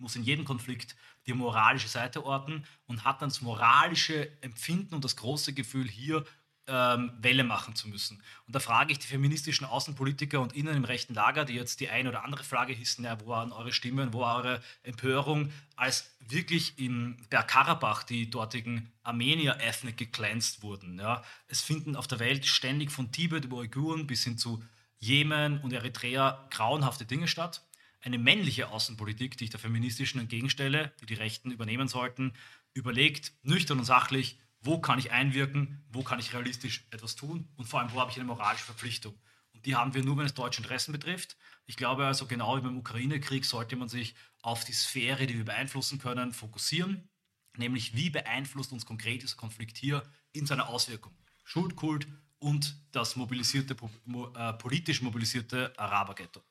muss 0.00 0.16
in 0.16 0.24
jedem 0.24 0.44
Konflikt 0.44 0.96
die 1.26 1.32
moralische 1.32 1.86
Seite 1.86 2.24
orten 2.24 2.64
und 2.86 3.04
hat 3.04 3.22
dann 3.22 3.28
das 3.28 3.40
moralische 3.40 4.28
Empfinden 4.42 4.96
und 4.96 5.04
das 5.04 5.14
große 5.14 5.52
Gefühl, 5.52 5.88
hier 5.88 6.24
ähm, 6.66 7.12
Welle 7.20 7.44
machen 7.44 7.76
zu 7.76 7.88
müssen. 7.88 8.20
Und 8.48 8.56
da 8.56 8.58
frage 8.58 8.90
ich 8.90 8.98
die 8.98 9.06
feministischen 9.06 9.64
Außenpolitiker 9.64 10.40
und 10.40 10.54
Innen 10.54 10.76
im 10.76 10.84
rechten 10.84 11.14
Lager, 11.14 11.44
die 11.44 11.54
jetzt 11.54 11.78
die 11.78 11.88
eine 11.88 12.08
oder 12.08 12.24
andere 12.24 12.42
Frage 12.42 12.72
hissen, 12.72 13.04
ja, 13.04 13.20
wo 13.20 13.28
waren 13.28 13.52
eure 13.52 13.72
Stimmen, 13.72 14.12
wo 14.12 14.22
war 14.22 14.38
eure 14.38 14.62
Empörung, 14.82 15.52
als 15.76 16.10
wirklich 16.18 16.80
in 16.80 17.16
Bergkarabach 17.30 18.02
die 18.02 18.28
dortigen 18.28 18.92
Armenier 19.04 19.58
ethnic 19.60 19.96
gecleansed 19.98 20.62
wurden. 20.62 20.98
Ja. 20.98 21.22
Es 21.46 21.60
finden 21.60 21.94
auf 21.94 22.08
der 22.08 22.18
Welt 22.18 22.44
ständig 22.44 22.90
von 22.90 23.12
Tibet 23.12 23.44
über 23.44 23.58
Uiguren 23.58 24.08
bis 24.08 24.24
hin 24.24 24.36
zu 24.36 24.60
Jemen 25.06 25.60
und 25.60 25.72
Eritrea 25.72 26.46
grauenhafte 26.50 27.06
Dinge 27.06 27.28
statt. 27.28 27.64
Eine 28.00 28.18
männliche 28.18 28.68
Außenpolitik, 28.68 29.36
die 29.36 29.44
ich 29.44 29.50
der 29.50 29.60
feministischen 29.60 30.20
entgegenstelle, 30.20 30.92
die 31.00 31.06
die 31.06 31.14
Rechten 31.14 31.50
übernehmen 31.50 31.88
sollten, 31.88 32.34
überlegt 32.74 33.32
nüchtern 33.42 33.78
und 33.78 33.84
sachlich, 33.84 34.38
wo 34.60 34.80
kann 34.80 34.98
ich 34.98 35.12
einwirken, 35.12 35.84
wo 35.90 36.02
kann 36.02 36.18
ich 36.18 36.34
realistisch 36.34 36.86
etwas 36.90 37.14
tun 37.14 37.48
und 37.56 37.66
vor 37.66 37.80
allem, 37.80 37.92
wo 37.92 38.00
habe 38.00 38.10
ich 38.10 38.16
eine 38.16 38.26
moralische 38.26 38.64
Verpflichtung. 38.64 39.14
Und 39.54 39.64
die 39.64 39.76
haben 39.76 39.94
wir 39.94 40.02
nur, 40.02 40.18
wenn 40.18 40.26
es 40.26 40.34
deutsche 40.34 40.60
Interessen 40.60 40.92
betrifft. 40.92 41.36
Ich 41.66 41.76
glaube 41.76 42.04
also, 42.04 42.26
genau 42.26 42.56
wie 42.56 42.62
beim 42.62 42.76
Ukraine-Krieg 42.76 43.44
sollte 43.44 43.76
man 43.76 43.88
sich 43.88 44.14
auf 44.42 44.64
die 44.64 44.72
Sphäre, 44.72 45.26
die 45.26 45.36
wir 45.36 45.44
beeinflussen 45.44 45.98
können, 45.98 46.32
fokussieren. 46.32 47.08
Nämlich, 47.56 47.94
wie 47.94 48.10
beeinflusst 48.10 48.72
uns 48.72 48.84
konkret 48.84 49.22
dieser 49.22 49.36
Konflikt 49.36 49.78
hier 49.78 50.02
in 50.32 50.46
seiner 50.46 50.68
Auswirkung? 50.68 51.16
Schuldkult 51.44 52.06
und 52.38 52.76
das 52.92 53.16
mobilisierte, 53.16 53.74
äh, 53.74 54.52
politisch 54.54 55.02
mobilisierte 55.02 55.72
Araberghetto. 55.76 56.42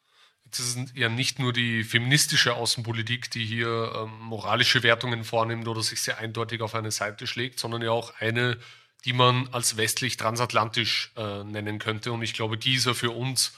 Jetzt 0.46 0.60
ist 0.60 0.78
es 0.78 0.94
ja 0.96 1.10
nicht 1.10 1.40
nur 1.40 1.54
die 1.54 1.84
feministische 1.84 2.54
Außenpolitik, 2.54 3.32
die 3.32 3.46
hier 3.46 3.92
ähm, 3.96 4.20
moralische 4.22 4.84
Wertungen 4.84 5.24
vornimmt 5.24 5.68
oder 5.68 5.82
sich 5.82 6.02
sehr 6.02 6.20
eindeutig 6.20 6.62
auf 6.62 6.76
eine 6.76 6.92
Seite 6.92 7.26
schlägt, 7.26 7.60
sondern 7.60 7.82
ja 7.82 7.92
auch 7.92 8.14
eine, 8.20 8.58
die 9.06 9.14
man 9.14 9.48
als 9.52 9.76
westlich-transatlantisch 9.76 11.12
äh, 11.18 11.44
nennen 11.44 11.80
könnte. 11.80 12.12
Und 12.12 12.22
ich 12.22 12.34
glaube, 12.34 12.58
die 12.58 12.76
ist 12.76 12.86
ja 12.86 12.94
für 12.94 13.12
uns 13.12 13.54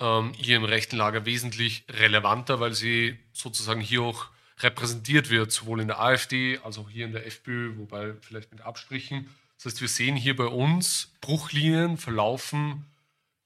ähm, 0.00 0.32
hier 0.36 0.56
im 0.56 0.64
rechten 0.64 0.96
Lager 0.96 1.24
wesentlich 1.24 1.84
relevanter, 1.88 2.60
weil 2.60 2.74
sie 2.74 3.18
sozusagen 3.32 3.80
hier 3.80 4.02
auch 4.02 4.26
repräsentiert 4.60 5.30
wird, 5.30 5.50
sowohl 5.50 5.80
in 5.80 5.88
der 5.88 6.00
AfD 6.00 6.58
als 6.58 6.78
auch 6.78 6.90
hier 6.90 7.06
in 7.06 7.12
der 7.12 7.26
FPÖ, 7.26 7.76
wobei 7.78 8.14
vielleicht 8.20 8.52
mit 8.52 8.60
Abstrichen. 8.60 9.28
Das 9.58 9.72
heißt, 9.72 9.80
wir 9.80 9.88
sehen 9.88 10.16
hier 10.16 10.36
bei 10.36 10.46
uns 10.46 11.12
Bruchlinien 11.20 11.98
verlaufen 11.98 12.86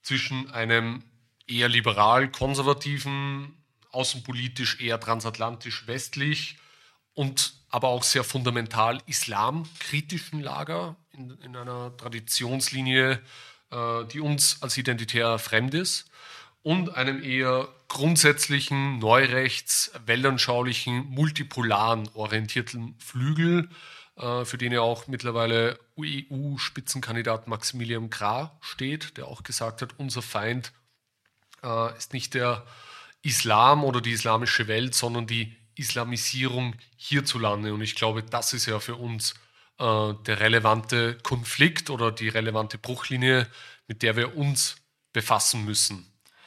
zwischen 0.03 0.51
einem 0.51 1.03
eher 1.47 1.71
liberal-konservativen, 1.71 3.57
außenpolitisch 3.91 4.81
eher 4.81 5.01
transatlantisch-westlich 5.01 6.59
und 7.15 7.55
aber 7.71 7.89
auch 7.89 8.03
sehr 8.03 8.25
fundamental 8.25 9.01
islamkritischen 9.07 10.41
Lager 10.41 10.97
in, 11.13 11.31
in 11.43 11.57
einer 11.57 11.97
Traditionslinie, 11.97 13.23
äh, 13.71 14.05
die 14.13 14.21
uns 14.21 14.61
als 14.63 14.77
identitär 14.77 15.39
fremd 15.39 15.73
ist 15.73 16.11
und 16.63 16.95
einem 16.95 17.23
eher 17.23 17.69
grundsätzlichen, 17.89 18.99
neurechts, 18.99 19.93
weltanschaulichen, 20.05 21.07
multipolaren 21.07 22.09
orientierten 22.15 22.95
Flügel, 22.99 23.71
für 24.17 24.59
den 24.59 24.73
ja 24.73 24.83
auch 24.83 25.07
mittlerweile 25.07 25.79
EU-Spitzenkandidat 25.99 27.49
Maximilian 27.49 28.11
Krah 28.11 28.57
steht, 28.61 29.17
der 29.17 29.27
auch 29.27 29.43
gesagt 29.43 29.83
hat, 29.83 29.99
unser 29.99 30.23
Feind 30.23 30.73
äh, 31.63 31.97
ist 31.97 32.13
nicht 32.13 32.35
der 32.35 32.65
Islam 33.23 33.85
oder 33.85 34.01
die 34.01 34.13
islamische 34.13 34.69
Welt, 34.69 34.95
sondern 34.95 35.27
die 35.27 35.57
Islamisierung 35.75 36.75
hierzulande. 36.97 37.73
Und 37.73 37.81
ich 37.81 37.95
glaube, 37.95 38.23
das 38.23 38.53
ist 38.53 38.67
ja 38.67 38.81
für 38.81 38.97
uns 38.97 39.35
äh, 39.79 40.13
der 40.27 40.41
relevante 40.41 41.17
Konflikt 41.23 41.91
oder 41.91 42.13
die 42.13 42.29
relevante 42.29 42.79
Bruchlinie, 42.79 43.47
mit 43.87 44.03
der 44.03 44.17
wir 44.17 44.37
uns 44.37 44.77
befassen 45.13 45.65
müssen. 45.65 46.07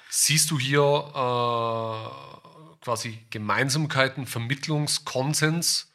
Siehst 0.10 0.52
du 0.52 0.60
hier 0.60 0.82
äh, 0.82 2.82
quasi 2.84 3.20
Gemeinsamkeiten, 3.30 4.28
Vermittlungskonsens, 4.28 5.84
äh, 5.84 5.86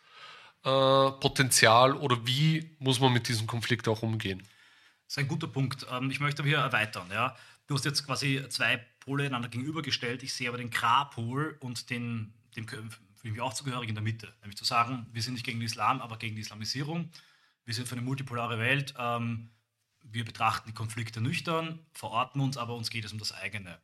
Potenzial 0.63 1.95
oder 1.95 2.27
wie 2.27 2.77
muss 2.79 3.01
man 3.01 3.13
mit 3.13 3.29
diesem 3.29 3.47
Konflikt 3.47 3.89
auch 3.89 4.03
umgehen? 4.03 4.43
Das 5.07 5.17
ist 5.17 5.19
ein 5.19 5.29
guter 5.29 5.49
Punkt. 5.49 5.87
Ähm, 5.91 6.11
ich 6.11 6.21
möchte 6.21 6.43
aber 6.43 6.49
hier 6.49 6.59
erweitern. 6.59 7.09
Ja? 7.11 7.37
Du 7.67 7.75
hast 7.75 7.85
jetzt 7.85 8.05
quasi 8.05 8.45
zwei 8.49 8.77
Pole 9.01 9.25
einander 9.25 9.49
gegenübergestellt. 9.49 10.23
Ich 10.23 10.33
sehe 10.35 10.49
aber 10.49 10.59
den 10.59 10.71
Kra-Pol 10.71 11.57
und 11.61 11.91
den, 11.91 12.35
dem 12.57 12.69
fühle 12.69 12.91
ich 13.23 13.33
mich 13.33 13.41
auch 13.41 13.55
zugehörig 13.55 13.89
in 13.89 13.95
der 13.95 14.05
Mitte. 14.05 14.33
Nämlich 14.41 14.57
zu 14.57 14.65
sagen, 14.65 15.07
wir 15.13 15.23
sind 15.23 15.35
nicht 15.35 15.45
gegen 15.45 15.59
den 15.59 15.67
Islam, 15.67 16.01
aber 16.01 16.19
gegen 16.19 16.37
die 16.37 16.43
Islamisierung. 16.43 17.11
Wir 17.65 17.75
sind 17.75 17.89
für 17.89 17.95
eine 17.95 18.03
multipolare 18.03 18.59
Welt. 18.59 18.95
Ähm, 18.99 19.51
wir 20.03 20.25
betrachten 20.25 20.69
die 20.69 20.75
Konflikte 20.75 21.21
nüchtern, 21.21 21.79
verorten 21.93 22.41
uns, 22.41 22.57
aber 22.57 22.75
uns 22.75 22.91
geht 22.91 23.05
es 23.05 23.13
um 23.13 23.19
das 23.19 23.33
eigene. 23.33 23.79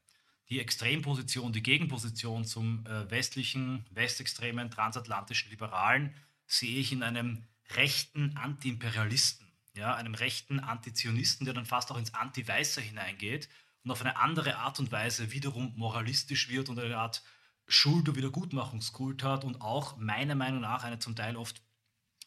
Die 0.49 0.61
Extremposition, 0.61 1.52
die 1.52 1.62
Gegenposition 1.62 2.45
zum 2.45 2.87
äh, 2.87 3.11
westlichen, 3.11 3.85
westextremen, 3.90 4.71
transatlantischen 4.71 5.50
Liberalen 5.50 6.14
sehe 6.47 6.79
ich 6.79 6.93
in 6.93 7.03
einem 7.03 7.45
rechten 7.71 8.37
Antiimperialisten, 8.37 9.47
ja, 9.75 9.95
einem 9.95 10.15
rechten 10.15 10.61
Antizionisten, 10.61 11.45
der 11.45 11.55
dann 11.55 11.67
fast 11.67 11.91
auch 11.91 11.99
ins 11.99 12.15
Anti-Weiße 12.15 12.81
hineingeht 12.81 13.49
und 13.85 13.91
auf 13.91 14.00
eine 14.00 14.17
andere 14.17 14.57
Art 14.57 14.79
und 14.79 14.91
Weise 14.93 15.33
wiederum 15.33 15.73
moralistisch 15.76 16.49
wird 16.49 16.69
und 16.69 16.79
eine 16.79 16.97
Art 16.97 17.23
Schuld- 17.69 18.09
und 18.09 18.17
Wiedergutmachungskult 18.17 19.23
hat 19.23 19.45
und 19.45 19.61
auch 19.61 19.97
meiner 19.97 20.35
Meinung 20.35 20.61
nach 20.61 20.85
eine 20.85 20.99
zum 20.99 21.17
Teil 21.17 21.37
oft 21.37 21.61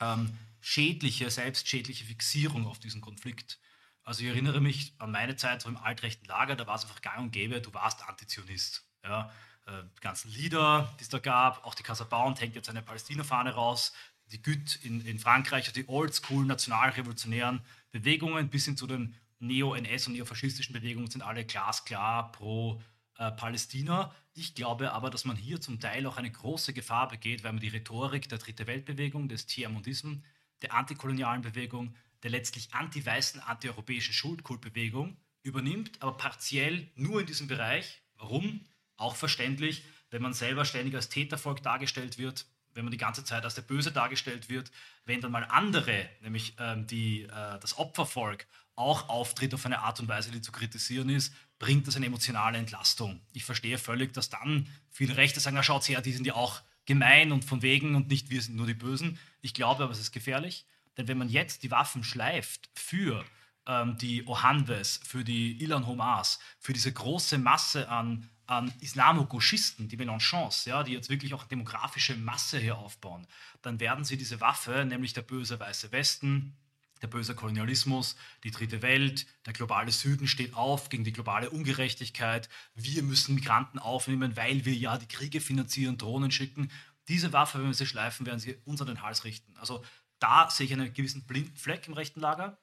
ähm, 0.02 0.38
schädliche, 0.60 1.30
selbstschädliche 1.30 2.06
Fixierung 2.06 2.68
auf 2.68 2.80
diesen 2.80 3.02
Konflikt. 3.02 3.60
Also 4.04 4.24
ich 4.24 4.30
erinnere 4.30 4.60
mich 4.60 4.94
an 4.98 5.12
meine 5.12 5.36
Zeit 5.36 5.62
so 5.62 5.70
im 5.70 5.78
altrechten 5.78 6.26
Lager, 6.26 6.56
da 6.56 6.68
war 6.68 6.76
es 6.76 6.84
einfach 6.84 7.02
gang 7.02 7.20
und 7.20 7.32
gäbe, 7.32 7.62
du 7.62 7.74
warst 7.74 8.08
Antizionist. 8.08 8.86
Ja, 9.04 9.32
die 9.68 10.02
ganzen 10.02 10.32
Lieder, 10.32 10.94
die 11.00 11.04
es 11.04 11.10
da 11.10 11.20
gab, 11.20 11.64
auch 11.66 11.76
die 11.76 11.84
Casa 11.84 12.04
Bound 12.04 12.42
hängt 12.42 12.56
jetzt 12.56 12.70
eine 12.70 12.82
Palästina-Fahne 12.82 13.52
raus, 13.52 13.94
die 14.32 14.42
GÜT 14.42 14.80
in, 14.84 15.06
in 15.06 15.20
Frankreich, 15.20 15.68
also 15.68 15.82
die 15.82 15.88
oldschool 15.88 16.46
nationalrevolutionären 16.46 17.62
Bewegungen 17.92 18.50
bis 18.50 18.66
hin 18.66 18.78
zu 18.78 18.88
den 18.88 19.16
Neo-NS 19.40 20.08
und 20.08 20.14
neofaschistischen 20.14 20.74
Bewegungen 20.74 21.10
sind 21.10 21.22
alle 21.22 21.46
glasklar 21.46 22.32
pro 22.32 22.82
äh, 23.18 23.32
Palästina. 23.32 24.14
Ich 24.34 24.54
glaube 24.54 24.92
aber, 24.92 25.10
dass 25.10 25.26
man 25.26 25.36
hier 25.36 25.62
zum 25.62 25.80
Teil 25.80 26.06
auch 26.06 26.18
eine 26.18 26.32
große 26.32 26.74
Gefahr 26.74 27.08
begeht, 27.08 27.44
weil 27.44 27.54
man 27.54 27.62
die 27.62 27.70
Rhetorik 27.70 28.30
der 28.30 28.38
Dritte 28.38 28.68
Weltbewegung, 28.68 29.30
des 29.30 29.46
Tiamondism, 29.46 30.18
der 30.62 30.74
antikolonialen 30.74 31.42
Bewegung, 31.42 31.96
der 32.24 32.32
letztlich 32.32 32.74
anti-weißen, 32.74 33.42
anti-europäischen 33.42 34.14
Schuldkultbewegung 34.14 35.18
übernimmt, 35.42 36.02
aber 36.02 36.18
partiell 36.18 36.90
nur 36.96 37.22
in 37.22 37.28
diesem 37.28 37.48
Bereich. 37.48 38.02
Warum? 38.18 38.66
Auch 39.00 39.16
verständlich, 39.16 39.84
wenn 40.12 40.22
man 40.22 40.34
selber 40.34 40.66
ständig 40.66 40.94
als 40.94 41.10
Tätervolk 41.10 41.64
dargestellt 41.64 42.18
wird, 42.18 42.46
wenn 42.74 42.84
man 42.86 42.92
die 42.92 42.98
ganze 42.98 43.24
Zeit 43.24 43.44
als 43.44 43.56
der 43.56 43.62
Böse 43.64 43.92
dargestellt 43.92 44.50
wird, 44.50 44.72
wenn 45.06 45.22
dann 45.22 45.32
mal 45.32 45.46
andere, 45.46 46.08
nämlich 46.22 46.56
ähm, 46.60 46.86
die, 46.86 47.24
äh, 47.24 47.60
das 47.60 47.78
Opfervolk, 47.78 48.46
auch 48.76 49.10
auftritt 49.10 49.54
auf 49.54 49.66
eine 49.66 49.80
Art 49.80 50.00
und 50.00 50.08
Weise, 50.08 50.32
die 50.32 50.42
zu 50.42 50.52
kritisieren 50.52 51.10
ist, 51.10 51.34
bringt 51.60 51.88
das 51.88 51.96
eine 51.96 52.06
emotionale 52.06 52.58
Entlastung. 52.58 53.20
Ich 53.34 53.44
verstehe 53.44 53.78
völlig, 53.78 54.14
dass 54.14 54.30
dann 54.30 54.68
viele 54.90 55.18
Rechte 55.18 55.40
sagen, 55.40 55.56
na 55.56 55.64
schaut 55.64 55.88
her, 55.90 56.02
die 56.02 56.14
sind 56.14 56.26
ja 56.26 56.36
auch 56.36 56.62
gemein 56.86 57.32
und 57.32 57.44
von 57.44 57.62
wegen 57.62 57.96
und 57.96 58.08
nicht 58.08 58.30
wir 58.30 58.42
sind 58.42 58.56
nur 58.56 58.68
die 58.68 58.74
Bösen. 58.74 59.20
Ich 59.42 59.54
glaube 59.54 59.84
aber, 59.84 59.92
es 59.92 60.00
ist 60.00 60.12
gefährlich, 60.12 60.66
denn 60.98 61.08
wenn 61.08 61.18
man 61.18 61.30
jetzt 61.30 61.64
die 61.64 61.72
Waffen 61.72 62.04
schleift 62.04 62.70
für 62.74 63.26
ähm, 63.68 63.98
die 63.98 64.26
Ohanwes, 64.26 65.00
für 65.04 65.24
die 65.24 65.62
Ilan 65.62 65.86
Homas, 65.86 66.40
für 66.60 66.74
diese 66.74 66.92
große 66.92 67.38
Masse 67.38 67.90
an, 67.90 68.30
an 68.50 68.74
Islamo-Gauchisten, 68.82 69.88
die 69.88 69.98
Mélenchons, 69.98 70.68
ja, 70.68 70.82
die 70.84 70.94
jetzt 70.94 71.10
wirklich 71.10 71.36
auch 71.36 71.44
demografische 71.44 72.16
Masse 72.16 72.58
hier 72.58 72.78
aufbauen, 72.78 73.28
dann 73.62 73.80
werden 73.80 74.04
sie 74.06 74.18
diese 74.18 74.42
Waffe, 74.42 74.86
nämlich 74.86 75.14
der 75.14 75.22
böse 75.22 75.60
weiße 75.60 75.92
Westen, 75.92 76.58
der 77.04 77.08
böse 77.08 77.36
Kolonialismus, 77.36 78.16
die 78.44 78.52
dritte 78.52 78.82
Welt, 78.82 79.28
der 79.46 79.54
globale 79.54 79.92
Süden 79.92 80.28
steht 80.28 80.56
auf 80.56 80.90
gegen 80.90 81.04
die 81.04 81.14
globale 81.14 81.52
Ungerechtigkeit. 81.52 82.50
Wir 82.74 83.04
müssen 83.04 83.36
Migranten 83.36 83.78
aufnehmen, 83.78 84.36
weil 84.36 84.66
wir 84.66 84.74
ja 84.74 84.98
die 84.98 85.08
Kriege 85.08 85.42
finanzieren, 85.42 85.98
Drohnen 85.98 86.32
schicken. 86.32 86.72
Diese 87.08 87.32
Waffe, 87.32 87.60
wenn 87.60 87.68
wir 87.68 87.74
sie 87.76 87.86
schleifen, 87.86 88.26
werden 88.26 88.40
sie 88.40 88.58
uns 88.66 88.82
an 88.82 88.88
den 88.88 89.04
Hals 89.04 89.24
richten. 89.24 89.56
Also 89.58 89.84
da 90.18 90.50
sehe 90.50 90.66
ich 90.66 90.74
einen 90.74 90.94
gewissen 90.94 91.26
blinden 91.26 91.56
Fleck 91.56 91.88
im 91.88 91.94
rechten 91.94 92.20
Lager. 92.20 92.58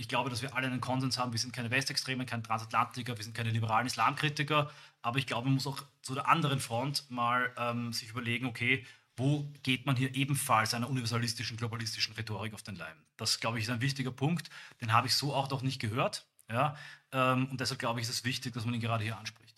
Ich 0.00 0.08
glaube, 0.08 0.30
dass 0.30 0.42
wir 0.42 0.54
alle 0.54 0.68
einen 0.68 0.80
Konsens 0.80 1.18
haben. 1.18 1.32
Wir 1.32 1.40
sind 1.40 1.52
keine 1.52 1.72
Westextremen, 1.72 2.24
keine 2.24 2.44
Transatlantiker, 2.44 3.16
wir 3.16 3.24
sind 3.24 3.34
keine 3.36 3.50
liberalen 3.50 3.88
Islamkritiker. 3.88 4.70
Aber 5.02 5.18
ich 5.18 5.26
glaube, 5.26 5.46
man 5.46 5.54
muss 5.54 5.66
auch 5.66 5.82
zu 6.02 6.14
der 6.14 6.28
anderen 6.28 6.60
Front 6.60 7.10
mal 7.10 7.52
ähm, 7.58 7.92
sich 7.92 8.10
überlegen, 8.10 8.46
okay, 8.46 8.86
wo 9.16 9.52
geht 9.64 9.86
man 9.86 9.96
hier 9.96 10.14
ebenfalls 10.14 10.72
einer 10.72 10.88
universalistischen, 10.88 11.56
globalistischen 11.56 12.14
Rhetorik 12.14 12.54
auf 12.54 12.62
den 12.62 12.76
Leim? 12.76 12.96
Das, 13.16 13.40
glaube 13.40 13.58
ich, 13.58 13.64
ist 13.64 13.70
ein 13.70 13.80
wichtiger 13.80 14.12
Punkt. 14.12 14.50
Den 14.80 14.92
habe 14.92 15.08
ich 15.08 15.14
so 15.16 15.34
auch 15.34 15.50
noch 15.50 15.62
nicht 15.62 15.80
gehört. 15.80 16.24
Ja? 16.48 16.76
Ähm, 17.10 17.48
und 17.50 17.60
deshalb 17.60 17.80
glaube 17.80 17.98
ich, 17.98 18.08
ist 18.08 18.14
es 18.14 18.24
wichtig, 18.24 18.54
dass 18.54 18.64
man 18.64 18.74
ihn 18.74 18.80
gerade 18.80 19.02
hier 19.02 19.18
anspricht. 19.18 19.56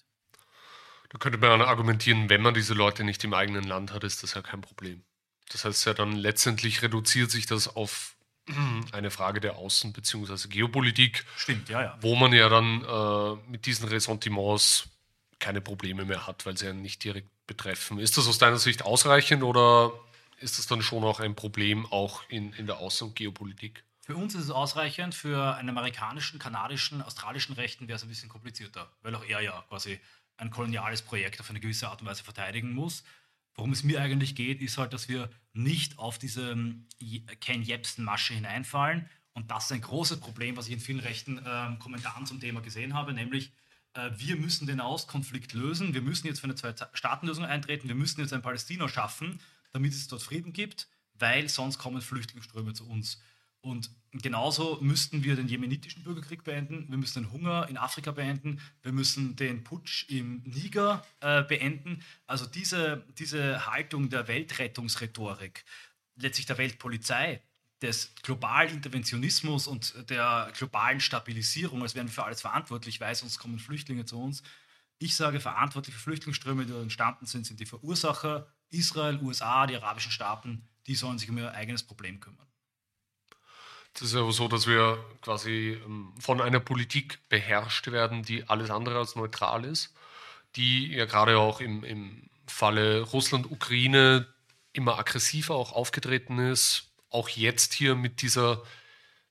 Da 1.10 1.18
könnte 1.18 1.36
man 1.36 1.60
argumentieren, 1.60 2.30
wenn 2.30 2.40
man 2.40 2.54
diese 2.54 2.72
Leute 2.72 3.04
nicht 3.04 3.22
im 3.24 3.34
eigenen 3.34 3.64
Land 3.64 3.92
hat, 3.92 4.04
ist 4.04 4.22
das 4.22 4.32
ja 4.32 4.40
kein 4.40 4.62
Problem. 4.62 5.02
Das 5.50 5.66
heißt 5.66 5.84
ja 5.84 5.92
dann 5.92 6.12
letztendlich 6.12 6.80
reduziert 6.80 7.30
sich 7.30 7.44
das 7.44 7.68
auf 7.68 8.16
eine 8.92 9.10
Frage 9.10 9.40
der 9.40 9.56
Außen- 9.56 9.92
bzw. 9.92 10.48
Geopolitik. 10.48 11.24
Stimmt, 11.36 11.68
ja, 11.68 11.82
ja. 11.82 11.98
Wo 12.00 12.14
man 12.14 12.32
ja 12.32 12.48
dann 12.48 12.84
äh, 12.84 13.50
mit 13.50 13.66
diesen 13.66 13.88
Ressentiments 13.88 14.88
keine 15.38 15.60
Probleme 15.60 16.04
mehr 16.04 16.26
hat, 16.26 16.46
weil 16.46 16.56
sie 16.56 16.66
ja 16.66 16.72
nicht 16.72 17.02
direkt 17.02 17.28
betreffen. 17.46 17.98
Ist 17.98 18.16
das 18.16 18.28
aus 18.28 18.38
deiner 18.38 18.58
Sicht 18.58 18.82
ausreichend 18.82 19.42
oder 19.42 19.92
ist 20.38 20.58
das 20.58 20.66
dann 20.66 20.82
schon 20.82 21.02
auch 21.04 21.20
ein 21.20 21.34
Problem 21.34 21.86
auch 21.86 22.22
in, 22.28 22.52
in 22.54 22.66
der 22.66 22.76
Außen- 22.76 23.04
und 23.04 23.16
Geopolitik? 23.16 23.84
Für 24.00 24.16
uns 24.16 24.34
ist 24.34 24.44
es 24.44 24.50
ausreichend, 24.50 25.14
für 25.14 25.54
einen 25.54 25.68
amerikanischen, 25.68 26.38
kanadischen, 26.38 27.02
australischen 27.02 27.54
Rechten 27.54 27.86
wäre 27.88 27.96
es 27.96 28.02
ein 28.02 28.08
bisschen 28.08 28.28
komplizierter, 28.28 28.90
weil 29.02 29.14
auch 29.14 29.24
er 29.24 29.40
ja 29.40 29.64
quasi 29.68 30.00
ein 30.36 30.50
koloniales 30.50 31.02
Projekt 31.02 31.40
auf 31.40 31.50
eine 31.50 31.60
gewisse 31.60 31.88
Art 31.88 32.00
und 32.00 32.08
Weise 32.08 32.24
verteidigen 32.24 32.74
muss. 32.74 33.04
Worum 33.60 33.72
es 33.72 33.84
mir 33.84 34.00
eigentlich 34.00 34.34
geht, 34.34 34.62
ist 34.62 34.78
halt, 34.78 34.94
dass 34.94 35.10
wir 35.10 35.28
nicht 35.52 35.98
auf 35.98 36.16
diese 36.16 36.52
ähm, 36.52 36.86
Ken 37.40 37.62
Jebsen-Masche 37.62 38.32
hineinfallen. 38.32 39.06
Und 39.34 39.50
das 39.50 39.66
ist 39.66 39.72
ein 39.72 39.82
großes 39.82 40.18
Problem, 40.18 40.56
was 40.56 40.68
ich 40.68 40.72
in 40.72 40.80
vielen 40.80 41.00
rechten 41.00 41.36
äh, 41.36 41.76
Kommentaren 41.78 42.24
zum 42.24 42.40
Thema 42.40 42.62
gesehen 42.62 42.94
habe, 42.94 43.12
nämlich 43.12 43.52
äh, 43.92 44.12
wir 44.16 44.36
müssen 44.36 44.66
den 44.66 44.80
Auskonflikt 44.80 45.52
lösen, 45.52 45.92
wir 45.92 46.00
müssen 46.00 46.26
jetzt 46.26 46.40
für 46.40 46.44
eine 46.44 46.54
Zwei-Staaten-Lösung 46.54 47.44
eintreten, 47.44 47.88
wir 47.88 47.94
müssen 47.94 48.22
jetzt 48.22 48.32
ein 48.32 48.40
Palästina 48.40 48.88
schaffen, 48.88 49.42
damit 49.72 49.92
es 49.92 50.08
dort 50.08 50.22
Frieden 50.22 50.54
gibt, 50.54 50.88
weil 51.12 51.46
sonst 51.50 51.76
kommen 51.76 52.00
Flüchtlingsströme 52.00 52.72
zu 52.72 52.88
uns. 52.88 53.20
Und 53.62 53.90
genauso 54.12 54.78
müssten 54.80 55.22
wir 55.22 55.36
den 55.36 55.48
jemenitischen 55.48 56.02
Bürgerkrieg 56.02 56.44
beenden, 56.44 56.86
wir 56.88 56.96
müssen 56.96 57.24
den 57.24 57.32
Hunger 57.32 57.68
in 57.68 57.76
Afrika 57.76 58.10
beenden, 58.10 58.60
wir 58.82 58.92
müssen 58.92 59.36
den 59.36 59.64
Putsch 59.64 60.08
im 60.08 60.42
Niger 60.44 61.04
äh, 61.20 61.42
beenden. 61.42 62.02
Also 62.26 62.46
diese, 62.46 63.04
diese 63.18 63.66
Haltung 63.66 64.08
der 64.08 64.28
Weltrettungsrhetorik, 64.28 65.64
letztlich 66.16 66.46
der 66.46 66.58
Weltpolizei, 66.58 67.42
des 67.82 68.14
globalen 68.22 68.74
Interventionismus 68.74 69.66
und 69.66 70.10
der 70.10 70.52
globalen 70.56 71.00
Stabilisierung, 71.00 71.82
als 71.82 71.94
wären 71.94 72.08
wir 72.08 72.12
für 72.12 72.24
alles 72.24 72.42
verantwortlich, 72.42 73.00
weil 73.00 73.14
sonst 73.14 73.38
kommen 73.38 73.58
Flüchtlinge 73.58 74.04
zu 74.04 74.20
uns. 74.20 74.42
Ich 74.98 75.16
sage, 75.16 75.40
verantwortlich 75.40 75.94
für 75.94 76.02
Flüchtlingsströme, 76.02 76.66
die 76.66 76.74
entstanden 76.74 77.24
sind, 77.24 77.46
sind 77.46 77.58
die 77.58 77.66
Verursacher, 77.66 78.52
Israel, 78.68 79.18
USA, 79.22 79.66
die 79.66 79.76
arabischen 79.76 80.12
Staaten, 80.12 80.68
die 80.86 80.94
sollen 80.94 81.18
sich 81.18 81.30
um 81.30 81.38
ihr 81.38 81.52
eigenes 81.52 81.82
Problem 81.82 82.20
kümmern. 82.20 82.49
Es 84.00 84.06
ist 84.06 84.14
ja 84.14 84.30
so, 84.30 84.48
dass 84.48 84.66
wir 84.66 85.04
quasi 85.20 85.78
ähm, 85.84 86.14
von 86.18 86.40
einer 86.40 86.58
Politik 86.58 87.18
beherrscht 87.28 87.92
werden, 87.92 88.22
die 88.22 88.48
alles 88.48 88.70
andere 88.70 88.96
als 88.96 89.14
neutral 89.14 89.66
ist, 89.66 89.92
die 90.56 90.90
ja 90.94 91.04
gerade 91.04 91.36
auch 91.36 91.60
im, 91.60 91.84
im 91.84 92.30
Falle 92.46 93.02
Russland-Ukraine 93.02 94.26
immer 94.72 94.98
aggressiver 94.98 95.54
auch 95.54 95.72
aufgetreten 95.72 96.38
ist, 96.38 96.88
auch 97.10 97.28
jetzt 97.28 97.74
hier 97.74 97.94
mit 97.94 98.22
dieser 98.22 98.62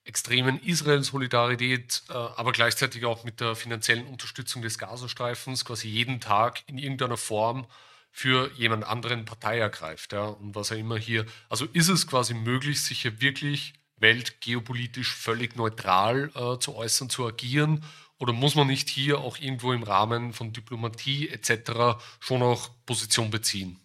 extremen 0.03 0.61
Israel-Solidarität, 0.61 2.03
äh, 2.09 2.13
aber 2.13 2.51
gleichzeitig 2.51 3.05
auch 3.05 3.23
mit 3.23 3.39
der 3.39 3.55
finanziellen 3.55 4.05
Unterstützung 4.05 4.61
des 4.61 4.77
Gazastreifens 4.77 5.65
quasi 5.65 5.87
jeden 5.87 6.21
Tag 6.21 6.61
in 6.67 6.77
irgendeiner 6.77 7.17
Form 7.17 7.65
für 8.11 8.51
jemand 8.53 8.83
anderen 8.83 9.25
Partei 9.25 9.57
ergreift. 9.57 10.13
Ja, 10.13 10.25
und 10.25 10.53
was 10.53 10.69
er 10.69 10.77
immer 10.77 10.99
hier, 10.99 11.25
also 11.49 11.65
ist 11.73 11.89
es 11.89 12.05
quasi 12.05 12.35
möglich, 12.35 12.83
sich 12.83 13.01
hier 13.01 13.19
wirklich 13.19 13.73
weltgeopolitisch 13.99 15.13
völlig 15.13 15.55
neutral 15.55 16.31
äh, 16.35 16.59
zu 16.59 16.75
äußern, 16.75 17.09
zu 17.09 17.27
agieren? 17.27 17.83
Oder 18.17 18.33
muss 18.33 18.55
man 18.55 18.67
nicht 18.67 18.89
hier 18.89 19.19
auch 19.19 19.37
irgendwo 19.37 19.71
im 19.71 19.83
Rahmen 19.83 20.33
von 20.33 20.51
Diplomatie 20.51 21.29
etc. 21.29 22.01
schon 22.19 22.41
auch 22.41 22.69
Position 22.85 23.29
beziehen? 23.29 23.79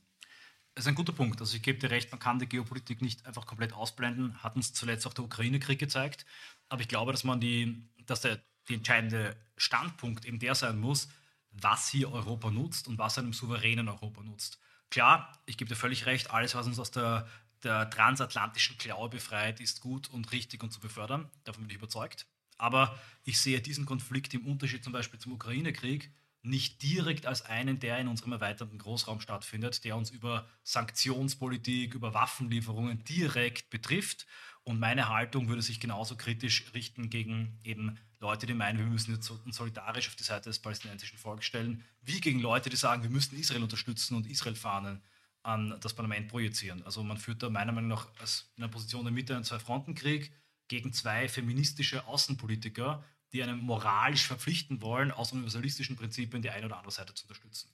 Das 0.74 0.84
ist 0.84 0.88
ein 0.88 0.96
guter 0.96 1.12
Punkt. 1.12 1.40
Also 1.40 1.56
ich 1.56 1.62
gebe 1.62 1.78
dir 1.78 1.90
recht, 1.90 2.10
man 2.10 2.18
kann 2.18 2.40
die 2.40 2.48
Geopolitik 2.48 3.00
nicht 3.00 3.26
einfach 3.26 3.46
komplett 3.46 3.72
ausblenden. 3.72 4.42
Hat 4.42 4.56
uns 4.56 4.72
zuletzt 4.72 5.06
auch 5.06 5.14
der 5.14 5.24
Ukraine-Krieg 5.24 5.78
gezeigt. 5.78 6.26
Aber 6.68 6.80
ich 6.80 6.88
glaube, 6.88 7.12
dass 7.12 7.22
man 7.22 7.40
die, 7.40 7.88
dass 8.06 8.22
der 8.22 8.40
die 8.68 8.74
entscheidende 8.74 9.36
Standpunkt 9.56 10.24
eben 10.24 10.38
der 10.38 10.54
sein 10.54 10.78
muss, 10.78 11.08
was 11.50 11.88
hier 11.88 12.10
Europa 12.12 12.50
nutzt 12.50 12.88
und 12.88 12.98
was 12.98 13.18
einem 13.18 13.32
souveränen 13.32 13.88
Europa 13.88 14.22
nutzt. 14.22 14.58
Klar, 14.90 15.32
ich 15.46 15.56
gebe 15.56 15.68
dir 15.68 15.76
völlig 15.76 16.06
recht, 16.06 16.30
alles, 16.30 16.54
was 16.54 16.66
uns 16.66 16.78
aus 16.78 16.90
der, 16.90 17.28
der 17.64 17.90
transatlantischen 17.90 18.78
Klaue 18.78 19.08
befreit, 19.08 19.60
ist 19.60 19.80
gut 19.80 20.08
und 20.10 20.32
richtig 20.32 20.62
und 20.62 20.72
zu 20.72 20.80
befördern. 20.80 21.30
Davon 21.44 21.62
bin 21.62 21.70
ich 21.70 21.76
überzeugt. 21.76 22.26
Aber 22.56 22.98
ich 23.24 23.40
sehe 23.40 23.60
diesen 23.60 23.86
Konflikt 23.86 24.32
im 24.34 24.46
Unterschied 24.46 24.84
zum 24.84 24.92
Beispiel 24.92 25.18
zum 25.18 25.32
Ukraine-Krieg 25.32 26.10
nicht 26.44 26.82
direkt 26.82 27.24
als 27.26 27.42
einen, 27.42 27.80
der 27.80 27.98
in 27.98 28.06
unserem 28.06 28.32
erweiterten 28.32 28.76
Großraum 28.76 29.20
stattfindet, 29.20 29.82
der 29.84 29.96
uns 29.96 30.10
über 30.10 30.46
Sanktionspolitik, 30.62 31.94
über 31.94 32.12
Waffenlieferungen 32.12 33.02
direkt 33.04 33.70
betrifft. 33.70 34.26
Und 34.62 34.78
meine 34.78 35.08
Haltung 35.08 35.48
würde 35.48 35.62
sich 35.62 35.80
genauso 35.80 36.16
kritisch 36.16 36.64
richten 36.74 37.08
gegen 37.08 37.58
eben 37.64 37.98
Leute, 38.20 38.46
die 38.46 38.54
meinen, 38.54 38.78
wir 38.78 38.86
müssen 38.86 39.14
uns 39.14 39.56
solidarisch 39.56 40.08
auf 40.08 40.16
die 40.16 40.22
Seite 40.22 40.50
des 40.50 40.58
palästinensischen 40.58 41.18
Volkes 41.18 41.46
stellen, 41.46 41.82
wie 42.02 42.20
gegen 42.20 42.40
Leute, 42.40 42.70
die 42.70 42.76
sagen, 42.76 43.02
wir 43.02 43.10
müssen 43.10 43.38
Israel 43.38 43.62
unterstützen 43.62 44.14
und 44.14 44.26
Israel-Fahnen 44.26 45.02
an 45.44 45.78
das 45.80 45.94
Parlament 45.94 46.28
projizieren. 46.28 46.82
Also 46.84 47.04
man 47.04 47.18
führt 47.18 47.42
da 47.42 47.50
meiner 47.50 47.72
Meinung 47.72 47.90
nach 47.90 48.08
in 48.56 48.64
einer 48.64 48.72
Position 48.72 49.04
der 49.04 49.12
Mitte 49.12 49.34
einen 49.34 49.44
Zwei-Fronten-Krieg 49.44 50.32
gegen 50.68 50.92
zwei 50.92 51.28
feministische 51.28 52.06
Außenpolitiker, 52.06 53.04
die 53.32 53.42
einen 53.42 53.60
moralisch 53.60 54.26
verpflichten 54.26 54.80
wollen, 54.80 55.10
aus 55.10 55.32
universalistischen 55.32 55.96
Prinzipien 55.96 56.40
die 56.40 56.50
eine 56.50 56.66
oder 56.66 56.78
andere 56.78 56.92
Seite 56.92 57.14
zu 57.14 57.24
unterstützen. 57.24 57.70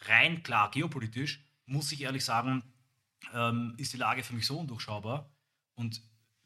Rein 0.00 0.42
klar 0.42 0.70
geopolitisch, 0.70 1.42
muss 1.66 1.90
ich 1.92 2.02
ehrlich 2.02 2.24
sagen, 2.24 2.62
ähm, 3.32 3.74
ist 3.78 3.94
die 3.94 3.98
Lage 3.98 4.22
für 4.22 4.34
mich 4.34 4.46
so 4.46 4.58
undurchschaubar 4.58 5.32
und 5.74 6.02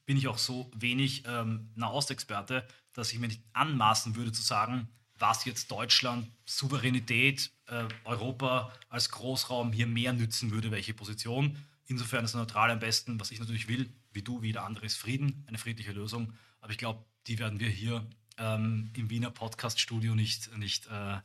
bin 0.07 0.17
ich 0.17 0.29
auch 0.29 0.38
so 0.38 0.71
wenig 0.77 1.25
ähm, 1.27 1.71
Nahostexperte, 1.75 2.67
dass 2.93 3.12
ich 3.12 3.19
mir 3.19 3.27
nicht 3.27 3.43
anmaßen 3.53 4.14
würde 4.14 4.33
zu 4.33 4.43
sagen, 4.43 4.88
was 5.18 5.44
jetzt 5.44 5.70
Deutschland, 5.70 6.31
Souveränität, 6.44 7.50
äh, 7.66 7.85
Europa 8.04 8.72
als 8.88 9.11
Großraum 9.11 9.72
hier 9.72 9.87
mehr 9.87 10.12
nützen 10.12 10.50
würde, 10.50 10.70
welche 10.70 10.94
Position. 10.94 11.57
Insofern 11.87 12.24
ist 12.24 12.35
neutral 12.35 12.70
am 12.70 12.78
besten. 12.78 13.18
Was 13.18 13.31
ich 13.31 13.40
natürlich 13.40 13.68
will, 13.68 13.90
wie 14.12 14.22
du, 14.22 14.42
wie 14.42 14.52
der 14.52 14.64
andere, 14.64 14.87
ist 14.87 14.96
Frieden, 14.96 15.44
eine 15.46 15.59
friedliche 15.59 15.92
Lösung. 15.92 16.35
Aber 16.61 16.72
ich 16.72 16.78
glaube, 16.78 17.04
die 17.26 17.38
werden 17.38 17.61
wir 17.61 17.68
hier 17.68 18.07
ähm, 18.37 18.90
im 18.96 19.11
Wiener 19.11 19.31
Podcast-Studio 19.31 20.14
nicht, 20.14 20.57
nicht 20.57 20.87
äh, 20.87 21.18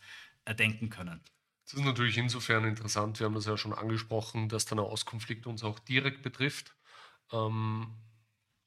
erdenken 0.45 0.89
können. 0.89 1.21
Das 1.65 1.73
ist 1.73 1.85
natürlich 1.85 2.17
insofern 2.17 2.65
interessant, 2.65 3.19
wir 3.19 3.25
haben 3.25 3.35
das 3.35 3.45
ja 3.45 3.57
schon 3.57 3.73
angesprochen, 3.73 4.49
dass 4.49 4.65
der 4.65 4.77
Nahostkonflikt 4.77 5.47
uns 5.47 5.63
auch 5.63 5.79
direkt 5.79 6.21
betrifft. 6.21 6.75
Ähm, 7.31 7.87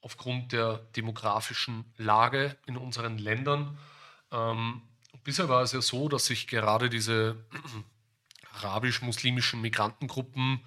aufgrund 0.01 0.51
der 0.51 0.77
demografischen 0.95 1.85
Lage 1.97 2.57
in 2.65 2.77
unseren 2.77 3.17
Ländern. 3.17 3.77
Ähm, 4.31 4.81
bisher 5.27 5.49
war 5.49 5.61
es 5.61 5.73
ja 5.73 5.81
so, 5.81 6.07
dass 6.07 6.27
sich 6.27 6.47
gerade 6.47 6.89
diese 6.89 7.35
arabisch-muslimischen 8.53 9.59
Migrantengruppen 9.59 10.61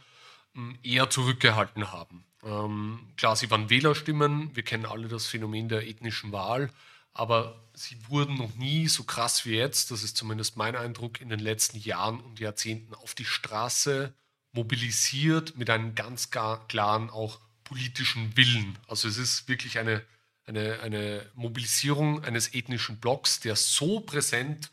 ähm, 0.55 0.79
eher 0.83 1.09
zurückgehalten 1.09 1.91
haben. 1.93 2.27
Ähm, 2.43 3.09
klar, 3.17 3.37
sie 3.37 3.51
waren 3.51 3.71
Wählerstimmen, 3.71 4.55
wir 4.55 4.63
kennen 4.63 4.85
alle 4.85 5.09
das 5.09 5.27
Phänomen 5.27 5.71
der 5.71 5.89
ethnischen 5.89 6.31
Wahl, 6.31 6.69
aber 7.15 7.59
sie 7.73 7.97
wurden 8.11 8.37
noch 8.37 8.55
nie 8.57 8.87
so 8.87 9.05
krass 9.05 9.47
wie 9.47 9.55
jetzt, 9.55 9.93
das 9.93 10.03
ist 10.03 10.19
zumindest 10.19 10.59
mein 10.59 10.77
Eindruck, 10.77 11.23
in 11.23 11.31
den 11.31 11.41
letzten 11.41 11.79
Jahren 11.79 12.21
und 12.21 12.39
Jahrzehnten 12.39 12.95
auf 12.95 13.15
die 13.15 13.25
Straße 13.25 14.13
mobilisiert 14.53 15.57
mit 15.57 15.71
einem 15.71 15.95
ganz 15.95 16.31
klaren 16.31 17.09
auch 17.09 17.41
politischen 17.65 18.37
Willen. 18.37 18.79
Also 18.89 19.09
es 19.09 19.17
ist 19.17 19.49
wirklich 19.49 19.79
eine, 19.79 20.05
eine, 20.51 20.81
eine 20.81 21.31
Mobilisierung 21.35 22.25
eines 22.25 22.55
ethnischen 22.55 22.99
Blocks, 22.99 23.41
der 23.41 23.57
so 23.57 24.01
präsent 24.01 24.71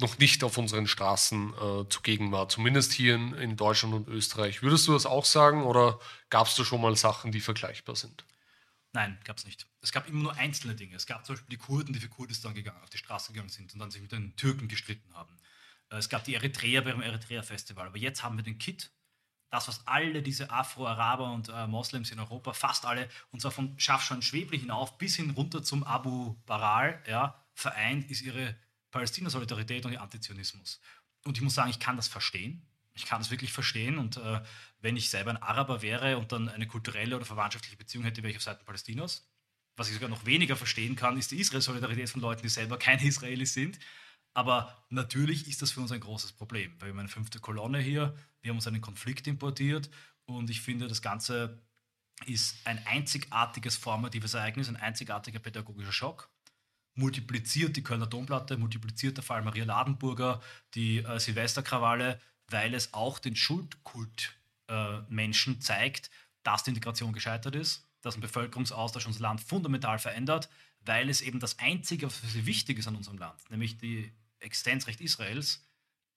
noch 0.00 0.18
nicht 0.18 0.44
auf 0.44 0.58
unseren 0.58 0.86
Straßen 0.86 1.54
äh, 1.54 1.88
zugegen 1.88 2.30
war, 2.30 2.48
zumindest 2.48 2.92
hier 2.92 3.16
in, 3.16 3.34
in 3.34 3.56
Deutschland 3.56 3.94
und 3.94 4.08
Österreich. 4.08 4.62
Würdest 4.62 4.86
du 4.86 4.92
das 4.92 5.06
auch 5.06 5.24
sagen 5.24 5.64
oder 5.64 5.98
gab 6.30 6.46
es 6.46 6.54
da 6.54 6.64
schon 6.64 6.80
mal 6.80 6.94
Sachen, 6.96 7.32
die 7.32 7.40
vergleichbar 7.40 7.96
sind? 7.96 8.24
Nein, 8.92 9.18
gab 9.24 9.38
es 9.38 9.44
nicht. 9.44 9.66
Es 9.82 9.92
gab 9.92 10.08
immer 10.08 10.22
nur 10.22 10.34
einzelne 10.36 10.74
Dinge. 10.74 10.94
Es 10.94 11.06
gab 11.06 11.26
zum 11.26 11.34
Beispiel 11.34 11.56
die 11.56 11.62
Kurden, 11.62 11.92
die 11.92 12.00
für 12.00 12.08
Kurdistan 12.08 12.54
gegangen, 12.54 12.80
auf 12.82 12.90
die 12.90 12.98
Straße 12.98 13.32
gegangen 13.32 13.50
sind 13.50 13.74
und 13.74 13.80
dann 13.80 13.90
sich 13.90 14.00
mit 14.00 14.12
den 14.12 14.36
Türken 14.36 14.68
gestritten 14.68 15.12
haben. 15.14 15.36
Äh, 15.90 15.96
es 15.96 16.08
gab 16.08 16.24
die 16.24 16.34
Eritreer 16.34 16.82
beim 16.82 17.02
Eritrea-Festival. 17.02 17.88
Aber 17.88 17.98
jetzt 17.98 18.22
haben 18.22 18.36
wir 18.36 18.44
den 18.44 18.58
Kit, 18.58 18.90
das, 19.50 19.68
was 19.68 19.86
alle 19.86 20.22
diese 20.22 20.50
Afro-Araber 20.50 21.32
und 21.32 21.48
äh, 21.48 21.66
Moslems 21.66 22.10
in 22.10 22.18
Europa, 22.18 22.52
fast 22.52 22.84
alle, 22.84 23.08
und 23.30 23.40
zwar 23.40 23.50
von 23.50 23.78
Schaffschan-Schwebli 23.78 24.58
hinauf 24.58 24.98
bis 24.98 25.16
hin 25.16 25.30
runter 25.30 25.62
zum 25.62 25.84
Abu 25.84 26.34
Baral, 26.46 27.02
ja, 27.06 27.42
vereint, 27.54 28.10
ist 28.10 28.22
ihre 28.22 28.56
Palästina-Solidarität 28.90 29.84
und 29.86 29.92
ihr 29.92 30.02
Antizionismus. 30.02 30.80
Und 31.24 31.36
ich 31.36 31.42
muss 31.42 31.54
sagen, 31.54 31.70
ich 31.70 31.80
kann 31.80 31.96
das 31.96 32.08
verstehen. 32.08 32.66
Ich 32.94 33.06
kann 33.06 33.20
das 33.20 33.30
wirklich 33.30 33.52
verstehen. 33.52 33.98
Und 33.98 34.16
äh, 34.16 34.42
wenn 34.80 34.96
ich 34.96 35.10
selber 35.10 35.30
ein 35.30 35.42
Araber 35.42 35.82
wäre 35.82 36.18
und 36.18 36.32
dann 36.32 36.48
eine 36.48 36.66
kulturelle 36.66 37.16
oder 37.16 37.24
verwandtschaftliche 37.24 37.76
Beziehung 37.76 38.04
hätte, 38.04 38.22
wäre 38.22 38.30
ich 38.30 38.36
auf 38.36 38.42
Seiten 38.42 38.64
Palästinas. 38.64 39.28
Was 39.76 39.88
ich 39.88 39.94
sogar 39.94 40.08
noch 40.08 40.26
weniger 40.26 40.56
verstehen 40.56 40.96
kann, 40.96 41.16
ist 41.16 41.30
die 41.30 41.40
Israel-Solidarität 41.40 42.10
von 42.10 42.20
Leuten, 42.20 42.42
die 42.42 42.48
selber 42.48 42.78
keine 42.78 43.04
Israelis 43.04 43.54
sind. 43.54 43.78
Aber 44.38 44.72
natürlich 44.88 45.48
ist 45.48 45.62
das 45.62 45.72
für 45.72 45.80
uns 45.80 45.90
ein 45.90 45.98
großes 45.98 46.30
Problem, 46.30 46.70
weil 46.78 46.90
wir 46.90 46.92
haben 46.92 47.00
eine 47.00 47.08
fünfte 47.08 47.40
Kolonne 47.40 47.80
hier, 47.80 48.14
wir 48.40 48.50
haben 48.50 48.58
uns 48.58 48.68
einen 48.68 48.80
Konflikt 48.80 49.26
importiert 49.26 49.90
und 50.26 50.48
ich 50.48 50.60
finde, 50.60 50.86
das 50.86 51.02
Ganze 51.02 51.60
ist 52.24 52.64
ein 52.64 52.80
einzigartiges 52.86 53.76
formatives 53.76 54.34
Ereignis, 54.34 54.68
ein 54.68 54.76
einzigartiger 54.76 55.40
pädagogischer 55.40 55.90
Schock. 55.90 56.30
Multipliziert 56.94 57.76
die 57.76 57.82
Kölner 57.82 58.06
Domplatte, 58.06 58.56
multipliziert 58.56 59.16
der 59.16 59.24
Fall 59.24 59.42
Maria 59.42 59.64
Ladenburger, 59.64 60.40
die 60.74 60.98
äh, 60.98 61.18
Silvesterkrawalle, 61.18 62.20
weil 62.46 62.74
es 62.74 62.94
auch 62.94 63.18
den 63.18 63.34
Schuldkult 63.34 64.38
äh, 64.68 65.32
zeigt, 65.58 66.12
dass 66.44 66.62
die 66.62 66.70
Integration 66.70 67.12
gescheitert 67.12 67.56
ist, 67.56 67.88
dass 68.02 68.14
ein 68.14 68.20
Bevölkerungsaustausch 68.20 69.08
unser 69.08 69.22
Land 69.22 69.40
fundamental 69.40 69.98
verändert, 69.98 70.48
weil 70.82 71.10
es 71.10 71.22
eben 71.22 71.40
das 71.40 71.58
Einzige, 71.58 72.06
was 72.06 72.18
für 72.18 72.28
sie 72.28 72.46
wichtig 72.46 72.78
ist 72.78 72.86
an 72.86 72.94
unserem 72.94 73.18
Land, 73.18 73.50
nämlich 73.50 73.78
die 73.78 74.12
Existenzrecht 74.40 75.00
Israels, 75.00 75.66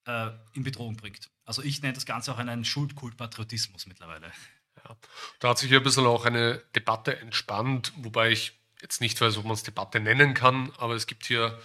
äh, 0.05 0.31
in 0.53 0.63
Bedrohung 0.63 0.95
bringt. 0.95 1.29
Also 1.45 1.61
ich 1.61 1.81
nenne 1.81 1.93
das 1.93 2.05
Ganze 2.05 2.33
auch 2.33 2.37
einen 2.37 2.65
Schuldkult-Patriotismus 2.65 3.87
mittlerweile. 3.87 4.31
Ja. 4.83 4.95
Da 5.39 5.49
hat 5.49 5.57
sich 5.57 5.69
ja 5.69 5.77
ein 5.77 5.83
bisschen 5.83 6.05
auch 6.05 6.25
eine 6.25 6.63
Debatte 6.75 7.19
entspannt, 7.19 7.93
wobei 7.97 8.31
ich 8.31 8.59
jetzt 8.81 9.01
nicht 9.01 9.19
weiß, 9.19 9.37
ob 9.37 9.45
man 9.45 9.53
es 9.53 9.63
Debatte 9.63 9.99
nennen 9.99 10.33
kann, 10.33 10.71
aber 10.77 10.95
es 10.95 11.07
gibt 11.07 11.25
hier 11.25 11.59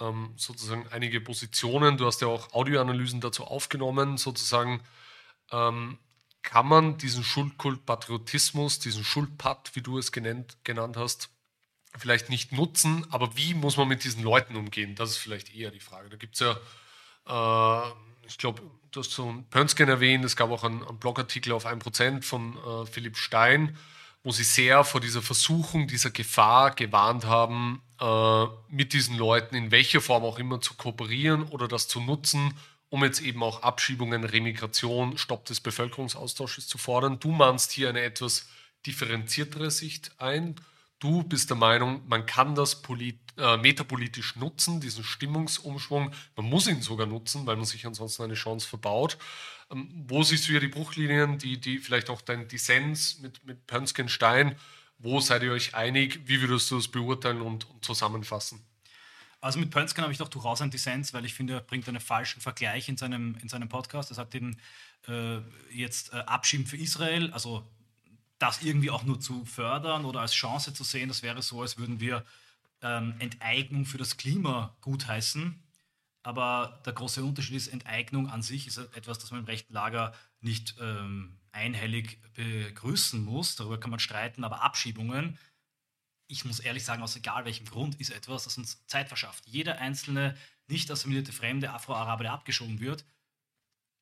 ähm, 0.00 0.34
sozusagen 0.36 0.86
einige 0.88 1.20
Positionen. 1.20 1.96
Du 1.96 2.06
hast 2.06 2.20
ja 2.22 2.28
auch 2.28 2.52
Audioanalysen 2.52 3.20
dazu 3.20 3.44
aufgenommen, 3.44 4.16
sozusagen. 4.16 4.82
Ähm, 5.52 5.98
kann 6.42 6.68
man 6.68 6.96
diesen 6.96 7.24
Schuldkult 7.24 7.86
Patriotismus, 7.86 8.78
diesen 8.78 9.02
Schuldpat, 9.04 9.72
wie 9.74 9.82
du 9.82 9.98
es 9.98 10.12
genannt, 10.12 10.56
genannt 10.62 10.96
hast, 10.96 11.28
vielleicht 11.98 12.30
nicht 12.30 12.52
nutzen, 12.52 13.06
aber 13.10 13.36
wie 13.36 13.54
muss 13.54 13.76
man 13.76 13.88
mit 13.88 14.04
diesen 14.04 14.22
Leuten 14.22 14.56
umgehen? 14.56 14.94
Das 14.94 15.10
ist 15.10 15.16
vielleicht 15.18 15.54
eher 15.54 15.70
die 15.70 15.80
Frage. 15.80 16.08
Da 16.08 16.16
gibt 16.16 16.34
es 16.34 16.40
ja 16.40 16.56
äh, 17.26 17.92
ich 18.28 18.38
glaube, 18.38 18.62
du 18.90 19.00
hast 19.00 19.12
so 19.12 19.28
einen 19.28 19.44
Pönsken 19.44 19.88
erwähnt, 19.88 20.24
es 20.24 20.36
gab 20.36 20.50
auch 20.50 20.64
einen, 20.64 20.86
einen 20.86 20.98
Blogartikel 20.98 21.52
auf 21.52 21.66
1% 21.66 22.22
von 22.22 22.56
äh, 22.56 22.86
Philipp 22.86 23.16
Stein, 23.16 23.76
wo 24.22 24.32
sie 24.32 24.44
sehr 24.44 24.84
vor 24.84 25.00
dieser 25.00 25.22
Versuchung, 25.22 25.86
dieser 25.86 26.10
Gefahr 26.10 26.74
gewarnt 26.74 27.24
haben, 27.24 27.82
äh, 28.00 28.44
mit 28.68 28.92
diesen 28.92 29.16
Leuten 29.16 29.54
in 29.54 29.70
welcher 29.70 30.00
Form 30.00 30.24
auch 30.24 30.38
immer 30.38 30.60
zu 30.60 30.74
kooperieren 30.74 31.44
oder 31.44 31.68
das 31.68 31.88
zu 31.88 32.00
nutzen, 32.00 32.54
um 32.88 33.04
jetzt 33.04 33.20
eben 33.20 33.42
auch 33.42 33.62
Abschiebungen, 33.62 34.24
Remigration, 34.24 35.18
Stopp 35.18 35.44
des 35.46 35.60
Bevölkerungsaustausches 35.60 36.66
zu 36.66 36.78
fordern. 36.78 37.20
Du 37.20 37.30
mahnst 37.30 37.72
hier 37.72 37.88
eine 37.88 38.00
etwas 38.00 38.48
differenziertere 38.86 39.70
Sicht 39.70 40.12
ein. 40.18 40.56
Du 40.98 41.22
bist 41.22 41.50
der 41.50 41.56
Meinung, 41.56 42.02
man 42.08 42.24
kann 42.24 42.54
das 42.54 42.80
polit 42.80 43.18
äh, 43.36 43.58
metapolitisch 43.58 44.36
nutzen, 44.36 44.80
diesen 44.80 45.04
Stimmungsumschwung. 45.04 46.10
Man 46.36 46.46
muss 46.46 46.66
ihn 46.66 46.80
sogar 46.80 47.06
nutzen, 47.06 47.46
weil 47.46 47.56
man 47.56 47.66
sich 47.66 47.84
ansonsten 47.84 48.22
eine 48.22 48.34
Chance 48.34 48.66
verbaut. 48.66 49.18
Ähm, 49.70 50.04
wo 50.08 50.22
siehst 50.22 50.46
du 50.46 50.52
hier 50.52 50.60
die 50.60 50.68
Bruchlinien, 50.68 51.38
die, 51.38 51.60
die 51.60 51.78
vielleicht 51.78 52.08
auch 52.08 52.22
dein 52.22 52.48
Dissens 52.48 53.18
mit, 53.18 53.44
mit 53.44 53.66
Pönskenstein? 53.66 54.56
Wo 54.98 55.20
seid 55.20 55.42
ihr 55.42 55.52
euch 55.52 55.74
einig? 55.74 56.20
Wie 56.24 56.40
würdest 56.40 56.70
du 56.70 56.76
das 56.76 56.88
beurteilen 56.88 57.42
und, 57.42 57.68
und 57.68 57.84
zusammenfassen? 57.84 58.64
Also 59.42 59.58
mit 59.58 59.70
Pönsken 59.70 60.02
habe 60.02 60.12
ich 60.12 60.18
doch 60.18 60.28
durchaus 60.28 60.62
einen 60.62 60.70
Dissens, 60.70 61.12
weil 61.12 61.26
ich 61.26 61.34
finde, 61.34 61.54
er 61.54 61.60
bringt 61.60 61.86
einen 61.88 62.00
falschen 62.00 62.40
Vergleich 62.40 62.88
in 62.88 62.96
seinem, 62.96 63.36
in 63.42 63.50
seinem 63.50 63.68
Podcast. 63.68 64.10
Er 64.10 64.14
sagt 64.14 64.34
eben 64.34 64.56
äh, 65.08 65.40
jetzt 65.70 66.14
äh, 66.14 66.16
Abschieben 66.16 66.66
für 66.66 66.78
Israel, 66.78 67.30
also 67.32 67.68
das 68.38 68.62
irgendwie 68.62 68.90
auch 68.90 69.04
nur 69.04 69.20
zu 69.20 69.44
fördern 69.44 70.04
oder 70.04 70.20
als 70.20 70.32
Chance 70.32 70.74
zu 70.74 70.84
sehen, 70.84 71.08
das 71.08 71.22
wäre 71.22 71.42
so, 71.42 71.62
als 71.62 71.78
würden 71.78 72.00
wir 72.00 72.24
ähm, 72.82 73.14
Enteignung 73.18 73.86
für 73.86 73.98
das 73.98 74.16
Klima 74.16 74.76
gutheißen. 74.82 75.62
Aber 76.22 76.82
der 76.84 76.92
große 76.92 77.24
Unterschied 77.24 77.56
ist, 77.56 77.68
Enteignung 77.68 78.28
an 78.28 78.42
sich 78.42 78.66
ist 78.66 78.78
etwas, 78.78 79.18
das 79.18 79.30
man 79.30 79.40
im 79.40 79.46
rechten 79.46 79.72
Lager 79.72 80.12
nicht 80.40 80.74
ähm, 80.80 81.38
einhellig 81.52 82.20
begrüßen 82.34 83.24
muss. 83.24 83.56
Darüber 83.56 83.80
kann 83.80 83.90
man 83.90 84.00
streiten, 84.00 84.44
aber 84.44 84.62
Abschiebungen, 84.62 85.38
ich 86.26 86.44
muss 86.44 86.60
ehrlich 86.60 86.84
sagen, 86.84 87.02
aus 87.02 87.16
egal 87.16 87.44
welchem 87.44 87.66
Grund, 87.66 87.94
ist 88.00 88.10
etwas, 88.10 88.44
das 88.44 88.58
uns 88.58 88.84
Zeit 88.86 89.08
verschafft. 89.08 89.46
Jeder 89.46 89.78
einzelne 89.78 90.36
nicht 90.66 90.90
assimilierte 90.90 91.32
Fremde 91.32 91.70
Afro-Araber, 91.70 92.24
der 92.24 92.32
abgeschoben 92.32 92.80
wird, 92.80 93.04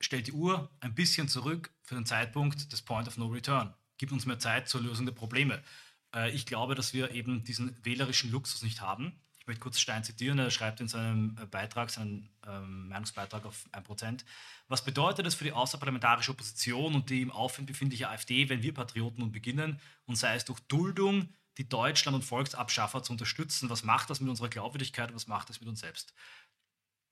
stellt 0.00 0.26
die 0.26 0.32
Uhr 0.32 0.70
ein 0.80 0.94
bisschen 0.94 1.28
zurück 1.28 1.70
für 1.82 1.94
den 1.94 2.06
Zeitpunkt 2.06 2.72
des 2.72 2.82
Point 2.82 3.06
of 3.06 3.18
No 3.18 3.26
Return 3.26 3.74
gibt 3.98 4.12
uns 4.12 4.26
mehr 4.26 4.38
Zeit 4.38 4.68
zur 4.68 4.82
Lösung 4.82 5.06
der 5.06 5.12
Probleme. 5.12 5.62
Äh, 6.14 6.30
ich 6.30 6.46
glaube, 6.46 6.74
dass 6.74 6.94
wir 6.94 7.10
eben 7.12 7.44
diesen 7.44 7.76
wählerischen 7.84 8.30
Luxus 8.30 8.62
nicht 8.62 8.80
haben. 8.80 9.20
Ich 9.38 9.46
möchte 9.46 9.60
kurz 9.60 9.78
Stein 9.78 10.02
zitieren, 10.02 10.38
er 10.38 10.50
schreibt 10.50 10.80
in 10.80 10.88
seinem 10.88 11.36
äh, 11.38 11.44
Beitrag, 11.44 11.90
seinen 11.90 12.30
ähm, 12.46 12.88
Meinungsbeitrag 12.88 13.44
auf 13.44 13.66
1%. 13.72 14.24
Was 14.68 14.84
bedeutet 14.84 15.26
es 15.26 15.34
für 15.34 15.44
die 15.44 15.52
außerparlamentarische 15.52 16.30
Opposition 16.30 16.94
und 16.94 17.10
die 17.10 17.20
im 17.20 17.30
Aufwind 17.30 17.66
befindliche 17.66 18.08
AfD, 18.08 18.48
wenn 18.48 18.62
wir 18.62 18.72
Patrioten 18.72 19.20
nun 19.20 19.32
beginnen 19.32 19.80
und 20.06 20.16
sei 20.16 20.34
es 20.34 20.46
durch 20.46 20.60
Duldung, 20.60 21.28
die 21.58 21.68
Deutschland- 21.68 22.16
und 22.16 22.24
Volksabschaffer 22.24 23.02
zu 23.02 23.12
unterstützen? 23.12 23.68
Was 23.68 23.84
macht 23.84 24.08
das 24.08 24.20
mit 24.20 24.30
unserer 24.30 24.48
Glaubwürdigkeit 24.48 25.10
und 25.10 25.16
was 25.16 25.26
macht 25.26 25.50
das 25.50 25.60
mit 25.60 25.68
uns 25.68 25.80
selbst? 25.80 26.14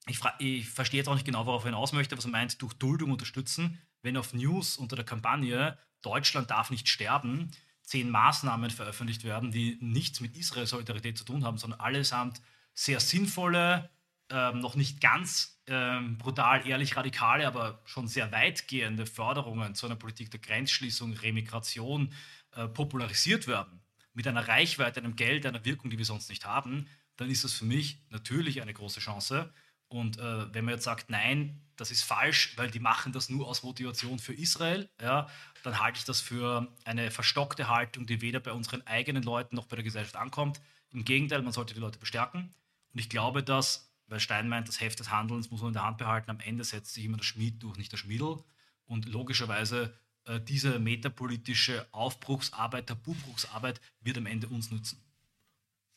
Ich, 0.07 0.21
ich 0.39 0.71
verstehe 0.71 0.99
jetzt 0.99 1.09
auch 1.09 1.15
nicht 1.15 1.27
genau, 1.27 1.45
worauf 1.45 1.65
er 1.65 1.71
hinaus 1.71 1.93
möchte, 1.93 2.17
was 2.17 2.25
er 2.25 2.31
meint, 2.31 2.61
durch 2.63 2.73
Duldung 2.73 3.13
unterstützen, 3.13 3.79
wenn 4.01 4.17
auf 4.17 4.33
News 4.33 4.79
unter 4.79 4.97
der 4.97 5.05
Kampagne 5.05 5.79
Deutschland 6.03 6.51
darf 6.51 6.71
nicht 6.71 6.89
sterben, 6.89 7.51
zehn 7.83 8.11
Maßnahmen 8.11 8.71
veröffentlicht 8.71 9.25
werden, 9.25 9.51
die 9.51 9.79
nichts 9.81 10.21
mit 10.21 10.37
Israel-Solidarität 10.37 11.19
zu 11.19 11.25
tun 11.25 11.45
haben, 11.45 11.59
sondern 11.59 11.81
allesamt 11.81 12.41
sehr 12.75 13.01
sinnvolle, 13.01 13.91
ähm, 14.31 14.61
noch 14.61 14.77
nicht 14.77 15.01
ganz 15.01 15.61
ähm, 15.67 16.19
brutal, 16.19 16.67
ehrlich 16.67 16.97
radikale, 16.97 17.47
aber 17.47 17.83
schon 17.85 18.09
sehr 18.09 18.33
weitgehende 18.33 19.07
Forderungen 19.07 19.75
zu 19.75 19.87
einer 19.87 19.97
Politik 19.97 20.31
der 20.31 20.41
Grenzschließung, 20.41 21.13
Remigration 21.15 22.13
äh, 22.53 22.67
popularisiert 22.67 23.47
werden, 23.47 23.81
mit 24.15 24.27
einer 24.27 24.47
Reichweite, 24.47 25.01
einem 25.01 25.17
Geld, 25.17 25.47
einer 25.47 25.65
Wirkung, 25.65 25.91
die 25.91 25.99
wir 25.99 26.05
sonst 26.05 26.29
nicht 26.29 26.47
haben, 26.47 26.87
dann 27.17 27.31
ist 27.31 27.45
das 27.45 27.53
für 27.53 27.65
mich 27.65 28.03
natürlich 28.11 28.63
eine 28.63 28.73
große 28.73 29.01
Chance. 29.01 29.53
Und 29.89 30.19
äh, 30.19 30.55
wenn 30.55 30.65
man 30.65 30.75
jetzt 30.75 30.85
sagt, 30.85 31.11
nein, 31.11 31.61
das 31.83 31.91
ist 31.91 32.05
falsch, 32.05 32.55
weil 32.57 32.71
die 32.71 32.79
machen 32.79 33.13
das 33.13 33.29
nur 33.29 33.49
aus 33.49 33.65
Motivation 33.65 34.21
für 34.21 34.33
Israel, 34.33 34.89
ja, 35.01 35.29
dann 35.65 35.81
halte 35.81 35.99
ich 35.99 36.05
das 36.05 36.21
für 36.21 36.73
eine 36.85 37.11
verstockte 37.11 37.69
Haltung, 37.69 38.07
die 38.07 38.21
weder 38.21 38.39
bei 38.39 38.53
unseren 38.53 38.87
eigenen 38.87 39.25
Leuten 39.25 39.57
noch 39.57 39.67
bei 39.67 39.75
der 39.75 39.83
Gesellschaft 39.83 40.15
ankommt. 40.15 40.61
Im 40.93 41.05
Gegenteil, 41.05 41.43
man 41.43 41.53
sollte 41.53 41.75
die 41.75 41.81
Leute 41.81 41.99
bestärken. 41.99 42.55
Und 42.93 43.01
ich 43.01 43.09
glaube, 43.09 43.43
dass, 43.43 43.93
weil 44.07 44.21
Stein 44.21 44.49
meint, 44.49 44.69
das 44.69 44.81
Heft 44.81 45.01
des 45.01 45.11
Handelns 45.11 45.51
muss 45.51 45.61
man 45.61 45.71
in 45.71 45.75
der 45.75 45.85
Hand 45.85 45.99
behalten, 45.99 46.31
am 46.31 46.39
Ende 46.39 46.63
setzt 46.63 46.95
sich 46.95 47.05
immer 47.05 47.17
der 47.17 47.25
Schmied 47.25 47.61
durch, 47.63 47.77
nicht 47.79 47.91
der 47.91 47.97
Schmiedel. 47.97 48.45
Und 48.87 49.07
logischerweise 49.07 49.93
äh, 50.27 50.41
diese 50.41 50.79
metapolitische 50.79 51.87
Aufbruchsarbeit, 51.91 52.89
der 52.89 52.95
Buchbruchsarbeit 52.95 53.81
wird 54.03 54.19
am 54.19 54.27
Ende 54.27 54.47
uns 54.47 54.71
nützen. 54.71 55.03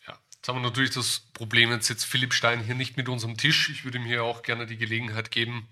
Ja, 0.08 0.18
jetzt 0.34 0.48
haben 0.48 0.58
wir 0.58 0.64
natürlich 0.64 0.92
das 0.92 1.20
Problem, 1.34 1.70
jetzt 1.70 1.88
sitzt 1.88 2.06
Philipp 2.06 2.34
Stein 2.34 2.64
hier 2.64 2.76
nicht 2.76 2.98
mit 2.98 3.08
unserem 3.08 3.38
Tisch. 3.38 3.70
Ich 3.70 3.84
würde 3.84 4.00
ihm 4.00 4.06
hier 4.06 4.24
auch 4.24 4.42
gerne 4.42 4.66
die 4.66 4.78
Gelegenheit 4.78 5.30
geben, 5.30 5.68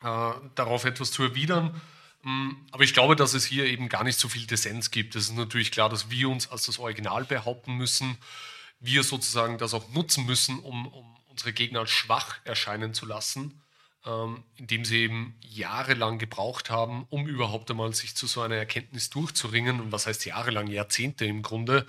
darauf 0.00 0.84
etwas 0.84 1.10
zu 1.10 1.22
erwidern. 1.22 1.80
Mm, 2.24 2.52
aber 2.72 2.84
ich 2.84 2.94
glaube, 2.94 3.16
dass 3.16 3.34
es 3.34 3.44
hier 3.44 3.66
eben 3.66 3.88
gar 3.88 4.02
nicht 4.02 4.18
so 4.18 4.28
viel 4.28 4.46
Dissens 4.46 4.90
gibt. 4.90 5.14
Es 5.14 5.24
ist 5.24 5.36
natürlich 5.36 5.70
klar, 5.70 5.88
dass 5.88 6.10
wir 6.10 6.28
uns 6.28 6.50
als 6.50 6.66
das 6.66 6.78
Original 6.78 7.24
behaupten 7.24 7.74
müssen, 7.74 8.16
wir 8.80 9.02
sozusagen 9.02 9.58
das 9.58 9.74
auch 9.74 9.88
nutzen 9.90 10.26
müssen, 10.26 10.58
um, 10.58 10.86
um 10.86 11.16
unsere 11.28 11.52
Gegner 11.52 11.80
als 11.80 11.90
schwach 11.90 12.36
erscheinen 12.44 12.94
zu 12.94 13.06
lassen, 13.06 13.60
ähm, 14.06 14.42
indem 14.56 14.84
sie 14.84 15.02
eben 15.02 15.38
jahrelang 15.42 16.18
gebraucht 16.18 16.70
haben, 16.70 17.06
um 17.10 17.26
überhaupt 17.26 17.70
einmal 17.70 17.92
sich 17.94 18.16
zu 18.16 18.26
so 18.26 18.40
einer 18.40 18.56
Erkenntnis 18.56 19.10
durchzuringen. 19.10 19.80
Und 19.80 19.92
was 19.92 20.06
heißt 20.06 20.24
jahrelang? 20.24 20.68
Jahrzehnte 20.68 21.26
im 21.26 21.42
Grunde. 21.42 21.86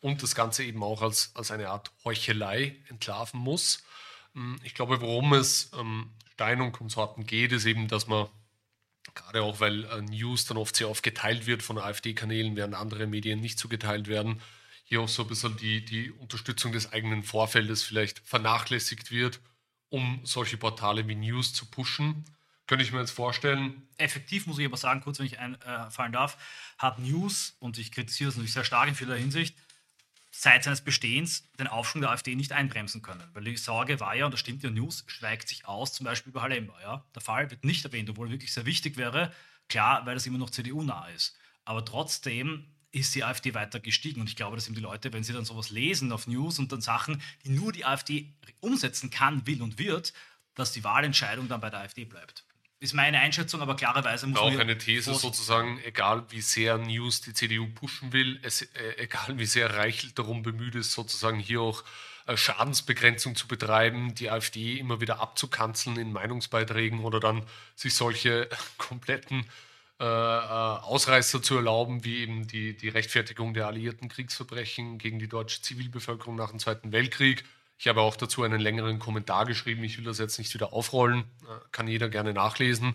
Und 0.00 0.22
das 0.22 0.34
Ganze 0.34 0.64
eben 0.64 0.82
auch 0.82 1.02
als, 1.02 1.32
als 1.34 1.50
eine 1.50 1.68
Art 1.68 1.90
Heuchelei 2.04 2.76
entlarven 2.88 3.40
muss. 3.40 3.83
Mm, 4.34 4.56
ich 4.62 4.74
glaube, 4.74 5.00
worum 5.00 5.32
es 5.32 5.70
ähm, 5.78 6.10
Stein 6.34 6.60
und 6.60 6.72
Konsorten 6.72 7.26
geht, 7.26 7.52
ist 7.52 7.64
eben, 7.64 7.88
dass 7.88 8.06
man 8.06 8.28
gerade 9.14 9.42
auch, 9.42 9.60
weil 9.60 9.84
äh, 9.84 10.02
News 10.02 10.44
dann 10.46 10.56
oft 10.56 10.76
sehr 10.76 10.88
oft 10.88 11.02
geteilt 11.02 11.46
wird 11.46 11.62
von 11.62 11.78
AfD-Kanälen, 11.78 12.56
während 12.56 12.74
andere 12.74 13.06
Medien 13.06 13.40
nicht 13.40 13.58
so 13.58 13.68
geteilt 13.68 14.08
werden, 14.08 14.40
hier 14.84 15.00
auch 15.00 15.08
so 15.08 15.22
ein 15.22 15.28
bisschen 15.28 15.56
die, 15.56 15.84
die 15.84 16.10
Unterstützung 16.10 16.72
des 16.72 16.92
eigenen 16.92 17.22
Vorfeldes 17.22 17.82
vielleicht 17.82 18.20
vernachlässigt 18.20 19.10
wird, 19.10 19.40
um 19.88 20.20
solche 20.24 20.56
Portale 20.56 21.06
wie 21.08 21.14
News 21.14 21.54
zu 21.54 21.66
pushen. 21.66 22.24
Könnte 22.66 22.84
ich 22.84 22.92
mir 22.92 23.00
jetzt 23.00 23.10
vorstellen. 23.10 23.86
Effektiv 23.98 24.46
muss 24.46 24.58
ich 24.58 24.66
aber 24.66 24.76
sagen, 24.76 25.02
kurz, 25.02 25.18
wenn 25.18 25.26
ich 25.26 25.38
einfallen 25.38 26.12
äh, 26.12 26.16
darf, 26.16 26.38
hat 26.78 26.98
News, 26.98 27.56
und 27.60 27.78
ich 27.78 27.92
kritisiere 27.92 28.30
es 28.30 28.36
natürlich 28.36 28.54
sehr 28.54 28.64
stark 28.64 28.88
in 28.88 28.94
vieler 28.94 29.16
Hinsicht, 29.16 29.54
seit 30.36 30.64
seines 30.64 30.80
Bestehens 30.80 31.48
den 31.58 31.68
Aufschwung 31.68 32.02
der 32.02 32.10
AfD 32.10 32.34
nicht 32.34 32.52
einbremsen 32.52 33.02
können. 33.02 33.22
Weil 33.34 33.44
die 33.44 33.56
Sorge 33.56 34.00
war 34.00 34.16
ja, 34.16 34.24
und 34.24 34.32
das 34.32 34.40
stimmt 34.40 34.64
ja, 34.64 34.70
News 34.70 35.04
schweigt 35.06 35.48
sich 35.48 35.66
aus, 35.66 35.92
zum 35.92 36.04
Beispiel 36.04 36.30
über 36.30 36.42
Halemba. 36.42 36.74
Ja? 36.82 37.04
Der 37.14 37.22
Fall 37.22 37.50
wird 37.50 37.64
nicht 37.64 37.84
erwähnt, 37.84 38.10
obwohl 38.10 38.28
er 38.28 38.32
wirklich 38.32 38.52
sehr 38.52 38.66
wichtig 38.66 38.96
wäre. 38.96 39.32
Klar, 39.68 40.04
weil 40.06 40.14
das 40.14 40.26
immer 40.26 40.38
noch 40.38 40.50
CDU-nah 40.50 41.08
ist. 41.08 41.36
Aber 41.64 41.84
trotzdem 41.84 42.66
ist 42.90 43.14
die 43.14 43.22
AfD 43.22 43.54
weiter 43.54 43.78
gestiegen. 43.78 44.20
Und 44.20 44.28
ich 44.28 44.36
glaube, 44.36 44.56
dass 44.56 44.66
eben 44.66 44.74
die 44.74 44.82
Leute, 44.82 45.12
wenn 45.12 45.22
sie 45.22 45.32
dann 45.32 45.44
sowas 45.44 45.70
lesen 45.70 46.10
auf 46.10 46.26
News 46.26 46.58
und 46.58 46.72
dann 46.72 46.80
Sachen, 46.80 47.22
die 47.44 47.50
nur 47.50 47.72
die 47.72 47.84
AfD 47.84 48.32
umsetzen 48.60 49.10
kann, 49.10 49.46
will 49.46 49.62
und 49.62 49.78
wird, 49.78 50.12
dass 50.54 50.72
die 50.72 50.84
Wahlentscheidung 50.84 51.48
dann 51.48 51.60
bei 51.60 51.70
der 51.70 51.80
AfD 51.80 52.04
bleibt. 52.04 52.44
Ist 52.80 52.92
meine 52.92 53.20
Einschätzung, 53.20 53.60
aber 53.60 53.76
klarerweise 53.76 54.26
muss 54.26 54.40
man. 54.40 54.54
Auch 54.54 54.58
eine 54.58 54.76
These 54.76 55.14
sozusagen, 55.14 55.80
egal 55.84 56.24
wie 56.30 56.40
sehr 56.40 56.76
News 56.78 57.20
die 57.20 57.32
CDU 57.32 57.66
pushen 57.68 58.12
will, 58.12 58.38
es, 58.42 58.62
äh, 58.62 58.96
egal 58.98 59.38
wie 59.38 59.46
sehr 59.46 59.74
Reichelt 59.74 60.18
darum 60.18 60.42
bemüht 60.42 60.74
ist, 60.74 60.92
sozusagen 60.92 61.38
hier 61.38 61.60
auch 61.60 61.82
äh, 62.26 62.36
Schadensbegrenzung 62.36 63.36
zu 63.36 63.48
betreiben, 63.48 64.14
die 64.14 64.30
AfD 64.30 64.78
immer 64.78 65.00
wieder 65.00 65.20
abzukanzeln 65.20 65.96
in 65.96 66.12
Meinungsbeiträgen 66.12 67.00
oder 67.00 67.20
dann 67.20 67.42
sich 67.74 67.94
solche 67.94 68.48
kompletten 68.78 69.46
äh, 70.00 70.04
äh, 70.04 70.08
Ausreißer 70.08 71.40
zu 71.40 71.56
erlauben, 71.56 72.04
wie 72.04 72.18
eben 72.18 72.46
die, 72.48 72.76
die 72.76 72.88
Rechtfertigung 72.88 73.54
der 73.54 73.68
alliierten 73.68 74.08
Kriegsverbrechen 74.08 74.98
gegen 74.98 75.20
die 75.20 75.28
deutsche 75.28 75.62
Zivilbevölkerung 75.62 76.34
nach 76.34 76.50
dem 76.50 76.58
Zweiten 76.58 76.90
Weltkrieg 76.90 77.44
ich 77.78 77.88
habe 77.88 78.00
auch 78.00 78.16
dazu 78.16 78.42
einen 78.42 78.60
längeren 78.60 78.98
Kommentar 78.98 79.46
geschrieben. 79.46 79.84
Ich 79.84 79.98
will 79.98 80.04
das 80.04 80.18
jetzt 80.18 80.38
nicht 80.38 80.54
wieder 80.54 80.72
aufrollen, 80.72 81.20
äh, 81.42 81.60
kann 81.72 81.88
jeder 81.88 82.08
gerne 82.08 82.32
nachlesen. 82.32 82.94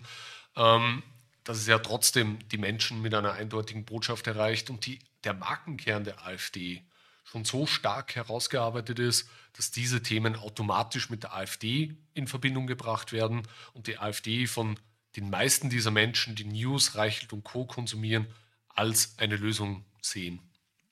Ähm, 0.56 1.02
dass 1.44 1.58
es 1.58 1.66
ja 1.66 1.78
trotzdem 1.78 2.38
die 2.50 2.58
Menschen 2.58 3.00
mit 3.02 3.14
einer 3.14 3.32
eindeutigen 3.32 3.84
Botschaft 3.84 4.26
erreicht 4.26 4.70
und 4.70 4.86
die, 4.86 4.98
der 5.24 5.34
Markenkern 5.34 6.04
der 6.04 6.26
AfD 6.26 6.82
schon 7.24 7.44
so 7.44 7.66
stark 7.66 8.14
herausgearbeitet 8.16 8.98
ist, 8.98 9.28
dass 9.54 9.70
diese 9.70 10.02
Themen 10.02 10.36
automatisch 10.36 11.10
mit 11.10 11.22
der 11.22 11.34
AfD 11.34 11.96
in 12.14 12.26
Verbindung 12.26 12.66
gebracht 12.66 13.12
werden 13.12 13.42
und 13.72 13.86
die 13.86 13.98
AfD 13.98 14.46
von 14.46 14.78
den 15.16 15.30
meisten 15.30 15.70
dieser 15.70 15.90
Menschen, 15.90 16.34
die 16.34 16.44
News, 16.44 16.94
Reichelt 16.94 17.32
und 17.32 17.44
Co. 17.44 17.64
konsumieren, 17.64 18.26
als 18.68 19.18
eine 19.18 19.36
Lösung 19.36 19.84
sehen. 20.02 20.40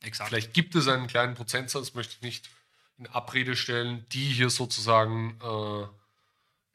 Exakt. 0.03 0.29
Vielleicht 0.29 0.55
gibt 0.55 0.75
es 0.75 0.89
einen 0.89 1.07
kleinen 1.07 1.35
Prozentsatz, 1.35 1.95
möchte 1.95 2.15
ich 2.17 2.23
nicht 2.23 2.51
in 2.99 3.07
Abrede 3.07 3.57
stellen, 3.57 4.05
die 4.13 4.25
hier 4.25 4.51
sozusagen 4.51 5.39
äh, 5.43 5.87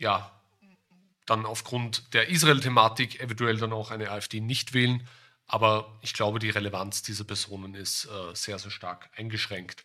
ja 0.04 0.32
dann 1.26 1.46
aufgrund 1.46 2.14
der 2.14 2.30
Israel-Thematik 2.30 3.22
eventuell 3.22 3.58
dann 3.58 3.74
auch 3.74 3.92
eine 3.92 4.12
AfD 4.12 4.40
nicht 4.40 4.74
wählen. 4.74 5.08
Aber 5.48 5.98
ich 6.02 6.14
glaube, 6.14 6.40
die 6.40 6.50
Relevanz 6.50 7.02
dieser 7.04 7.24
Personen 7.24 7.76
ist 7.76 8.06
äh, 8.06 8.36
sehr, 8.36 8.60
sehr 8.60 8.72
stark 8.72 9.10
eingeschränkt. 9.16 9.84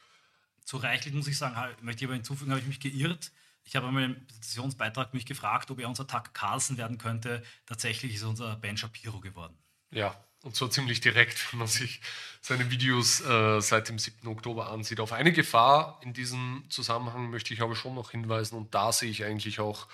Zu 0.64 0.78
reichlich 0.78 1.14
muss 1.14 1.28
ich 1.28 1.38
sagen, 1.38 1.56
möchte 1.82 2.04
ich 2.04 2.08
aber 2.08 2.14
hinzufügen, 2.14 2.50
habe 2.50 2.60
ich 2.60 2.66
mich 2.66 2.80
geirrt. 2.80 3.32
Ich 3.64 3.76
habe 3.76 3.86
einmal 3.86 4.04
im 4.04 4.26
Petitionsbeitrag 4.26 5.12
mich 5.14 5.26
gefragt, 5.26 5.70
ob 5.70 5.78
er 5.78 5.88
unser 5.88 6.06
Tucker 6.06 6.30
Carlson 6.32 6.78
werden 6.78 6.98
könnte. 6.98 7.42
Tatsächlich 7.66 8.14
ist 8.14 8.22
unser 8.22 8.56
Ben 8.56 8.76
Shapiro 8.76 9.20
geworden. 9.20 9.56
Ja, 9.90 10.16
und 10.42 10.56
zwar 10.56 10.70
ziemlich 10.70 11.00
direkt, 11.00 11.52
wenn 11.52 11.60
man 11.60 11.68
sich 11.68 12.00
seine 12.40 12.70
Videos 12.70 13.20
äh, 13.20 13.60
seit 13.60 13.88
dem 13.88 13.98
7. 13.98 14.26
Oktober 14.28 14.70
ansieht. 14.70 15.00
Auf 15.00 15.12
eine 15.12 15.32
Gefahr 15.32 16.00
in 16.02 16.12
diesem 16.12 16.64
Zusammenhang 16.68 17.30
möchte 17.30 17.52
ich 17.52 17.60
aber 17.60 17.74
schon 17.74 17.94
noch 17.94 18.12
hinweisen 18.12 18.56
und 18.56 18.74
da 18.74 18.92
sehe 18.92 19.10
ich 19.10 19.24
eigentlich 19.24 19.60
auch, 19.60 19.88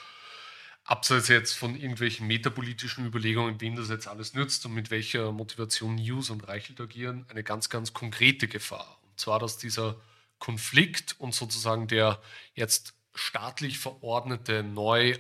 abseits 0.85 1.29
jetzt 1.29 1.55
von 1.55 1.75
irgendwelchen 1.75 2.27
metapolitischen 2.27 3.07
Überlegungen, 3.07 3.61
wem 3.61 3.75
das 3.75 3.89
jetzt 3.89 4.07
alles 4.07 4.35
nützt 4.35 4.65
und 4.67 4.75
mit 4.75 4.91
welcher 4.91 5.33
Motivation 5.33 5.95
News 5.95 6.31
und 6.31 6.47
Reichelt 6.47 6.81
agieren, 6.81 7.25
eine 7.31 7.43
ganz, 7.43 7.71
ganz 7.71 7.93
konkrete 7.95 8.49
Gefahr. 8.49 8.99
Und 9.03 9.19
zwar, 9.19 9.39
dass 9.39 9.57
dieser 9.57 9.97
Konflikt 10.39 11.17
und 11.19 11.35
sozusagen 11.35 11.89
der 11.89 12.21
jetzt 12.55 12.95
staatlich 13.15 13.79
verordnete 13.79 14.63
neu 14.63 15.17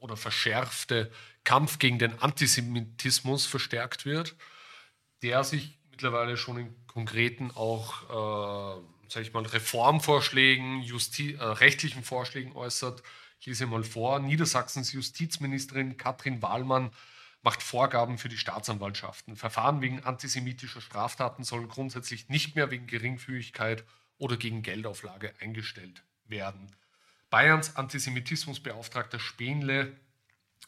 oder 0.00 0.16
verschärfte 0.16 1.12
Kampf 1.44 1.78
gegen 1.78 1.98
den 1.98 2.18
Antisemitismus 2.20 3.46
verstärkt 3.46 4.04
wird, 4.04 4.36
der 5.22 5.44
sich 5.44 5.78
mittlerweile 5.90 6.36
schon 6.36 6.58
in 6.58 6.86
konkreten 6.86 7.50
auch, 7.50 8.02
äh, 8.04 8.82
sage 9.08 9.26
ich 9.26 9.32
mal, 9.32 9.44
Reformvorschlägen, 9.44 10.82
Justi 10.82 11.34
äh, 11.34 11.42
rechtlichen 11.42 12.04
Vorschlägen 12.04 12.52
äußert. 12.52 13.02
Ich 13.40 13.46
lese 13.46 13.66
mal 13.66 13.84
vor, 13.84 14.20
Niedersachsens 14.20 14.92
Justizministerin 14.92 15.96
Katrin 15.96 16.42
Wahlmann 16.42 16.90
macht 17.42 17.62
Vorgaben 17.62 18.18
für 18.18 18.28
die 18.28 18.38
Staatsanwaltschaften. 18.38 19.36
Verfahren 19.36 19.80
wegen 19.80 20.04
antisemitischer 20.04 20.80
Straftaten 20.80 21.42
sollen 21.42 21.68
grundsätzlich 21.68 22.28
nicht 22.28 22.54
mehr 22.54 22.70
wegen 22.70 22.86
Geringfügigkeit 22.86 23.84
oder 24.16 24.36
gegen 24.36 24.62
Geldauflage 24.62 25.34
eingestellt 25.40 26.04
werden. 26.24 26.74
Bayerns 27.30 27.76
Antisemitismusbeauftragter 27.76 29.18
Spenle 29.18 29.96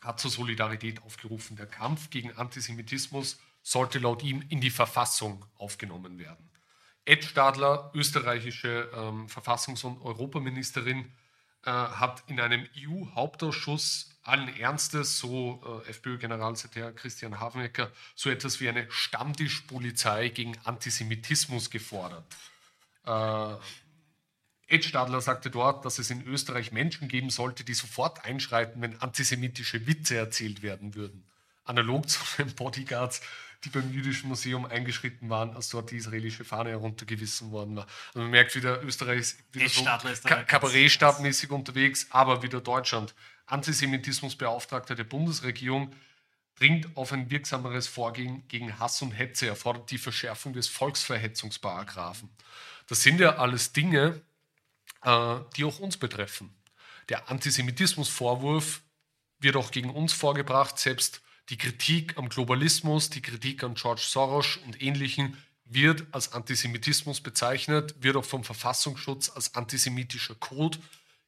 hat 0.04 0.20
zur 0.20 0.30
Solidarität 0.30 1.02
aufgerufen. 1.02 1.56
Der 1.56 1.66
Kampf 1.66 2.10
gegen 2.10 2.36
Antisemitismus 2.36 3.38
sollte 3.62 3.98
laut 3.98 4.22
ihm 4.22 4.44
in 4.48 4.60
die 4.60 4.70
Verfassung 4.70 5.44
aufgenommen 5.56 6.18
werden. 6.18 6.50
Ed 7.06 7.24
Stadler, 7.24 7.90
österreichische 7.94 8.90
ähm, 8.94 9.26
Verfassungs- 9.26 9.84
und 9.84 10.00
Europaministerin, 10.02 11.12
äh, 11.64 11.70
hat 11.70 12.22
in 12.26 12.40
einem 12.40 12.66
EU-Hauptausschuss 12.76 14.10
allen 14.22 14.48
Ernstes, 14.56 15.18
so 15.18 15.82
äh, 15.86 15.90
FPÖ-Generalsekretär 15.90 16.92
Christian 16.92 17.40
Hafenecker, 17.40 17.90
so 18.14 18.30
etwas 18.30 18.60
wie 18.60 18.68
eine 18.68 18.90
Stammtischpolizei 18.90 20.28
gegen 20.28 20.56
Antisemitismus 20.64 21.70
gefordert. 21.70 22.24
Äh, 23.06 23.56
Ed 24.66 24.84
Stadler 24.84 25.20
sagte 25.20 25.50
dort, 25.50 25.84
dass 25.84 25.98
es 25.98 26.10
in 26.10 26.26
Österreich 26.26 26.72
Menschen 26.72 27.08
geben 27.08 27.30
sollte, 27.30 27.64
die 27.64 27.74
sofort 27.74 28.24
einschreiten, 28.24 28.80
wenn 28.80 29.00
antisemitische 29.00 29.86
Witze 29.86 30.16
erzählt 30.16 30.62
werden 30.62 30.94
würden. 30.94 31.24
Analog 31.64 32.08
zu 32.08 32.20
den 32.38 32.54
Bodyguards, 32.54 33.20
die 33.64 33.70
beim 33.70 33.92
Jüdischen 33.92 34.28
Museum 34.28 34.66
eingeschritten 34.66 35.30
waren, 35.30 35.54
als 35.54 35.70
dort 35.70 35.90
die 35.90 35.96
israelische 35.96 36.44
Fahne 36.44 36.70
heruntergewissen 36.70 37.50
worden 37.50 37.76
war. 37.76 37.86
Also 38.08 38.20
man 38.20 38.30
merkt 38.30 38.54
wieder, 38.54 38.82
Österreich 38.82 39.20
ist 39.20 39.38
wieder 39.52 39.68
so 39.68 39.84
Kabarettstabmäßig 40.46 41.50
unterwegs, 41.50 42.06
aber 42.10 42.42
wieder 42.42 42.60
Deutschland. 42.60 43.14
Antisemitismusbeauftragter 43.46 44.94
der 44.94 45.04
Bundesregierung 45.04 45.94
dringt 46.56 46.96
auf 46.96 47.12
ein 47.12 47.30
wirksameres 47.30 47.88
Vorgehen 47.88 48.46
gegen 48.48 48.78
Hass 48.78 49.02
und 49.02 49.12
Hetze. 49.12 49.46
Er 49.46 49.56
fordert 49.56 49.90
die 49.90 49.98
Verschärfung 49.98 50.52
des 50.52 50.68
Volksverhetzungsparagraphen. 50.68 52.30
Das 52.86 53.02
sind 53.02 53.18
ja 53.18 53.36
alles 53.36 53.72
Dinge, 53.72 54.20
die 55.04 55.64
auch 55.64 55.78
uns 55.80 55.96
betreffen. 55.96 56.54
Der 57.08 57.30
Antisemitismusvorwurf 57.30 58.80
wird 59.38 59.56
auch 59.56 59.70
gegen 59.70 59.90
uns 59.90 60.12
vorgebracht, 60.12 60.78
selbst 60.78 61.20
die 61.50 61.58
Kritik 61.58 62.16
am 62.16 62.30
Globalismus, 62.30 63.10
die 63.10 63.20
Kritik 63.20 63.62
an 63.62 63.74
George 63.74 64.02
Soros 64.02 64.56
und 64.64 64.80
Ähnlichen 64.80 65.36
wird 65.66 66.06
als 66.12 66.32
Antisemitismus 66.32 67.20
bezeichnet, 67.20 67.94
wird 68.02 68.16
auch 68.16 68.24
vom 68.24 68.44
Verfassungsschutz 68.44 69.30
als 69.30 69.54
antisemitischer 69.54 70.34
Code 70.34 70.78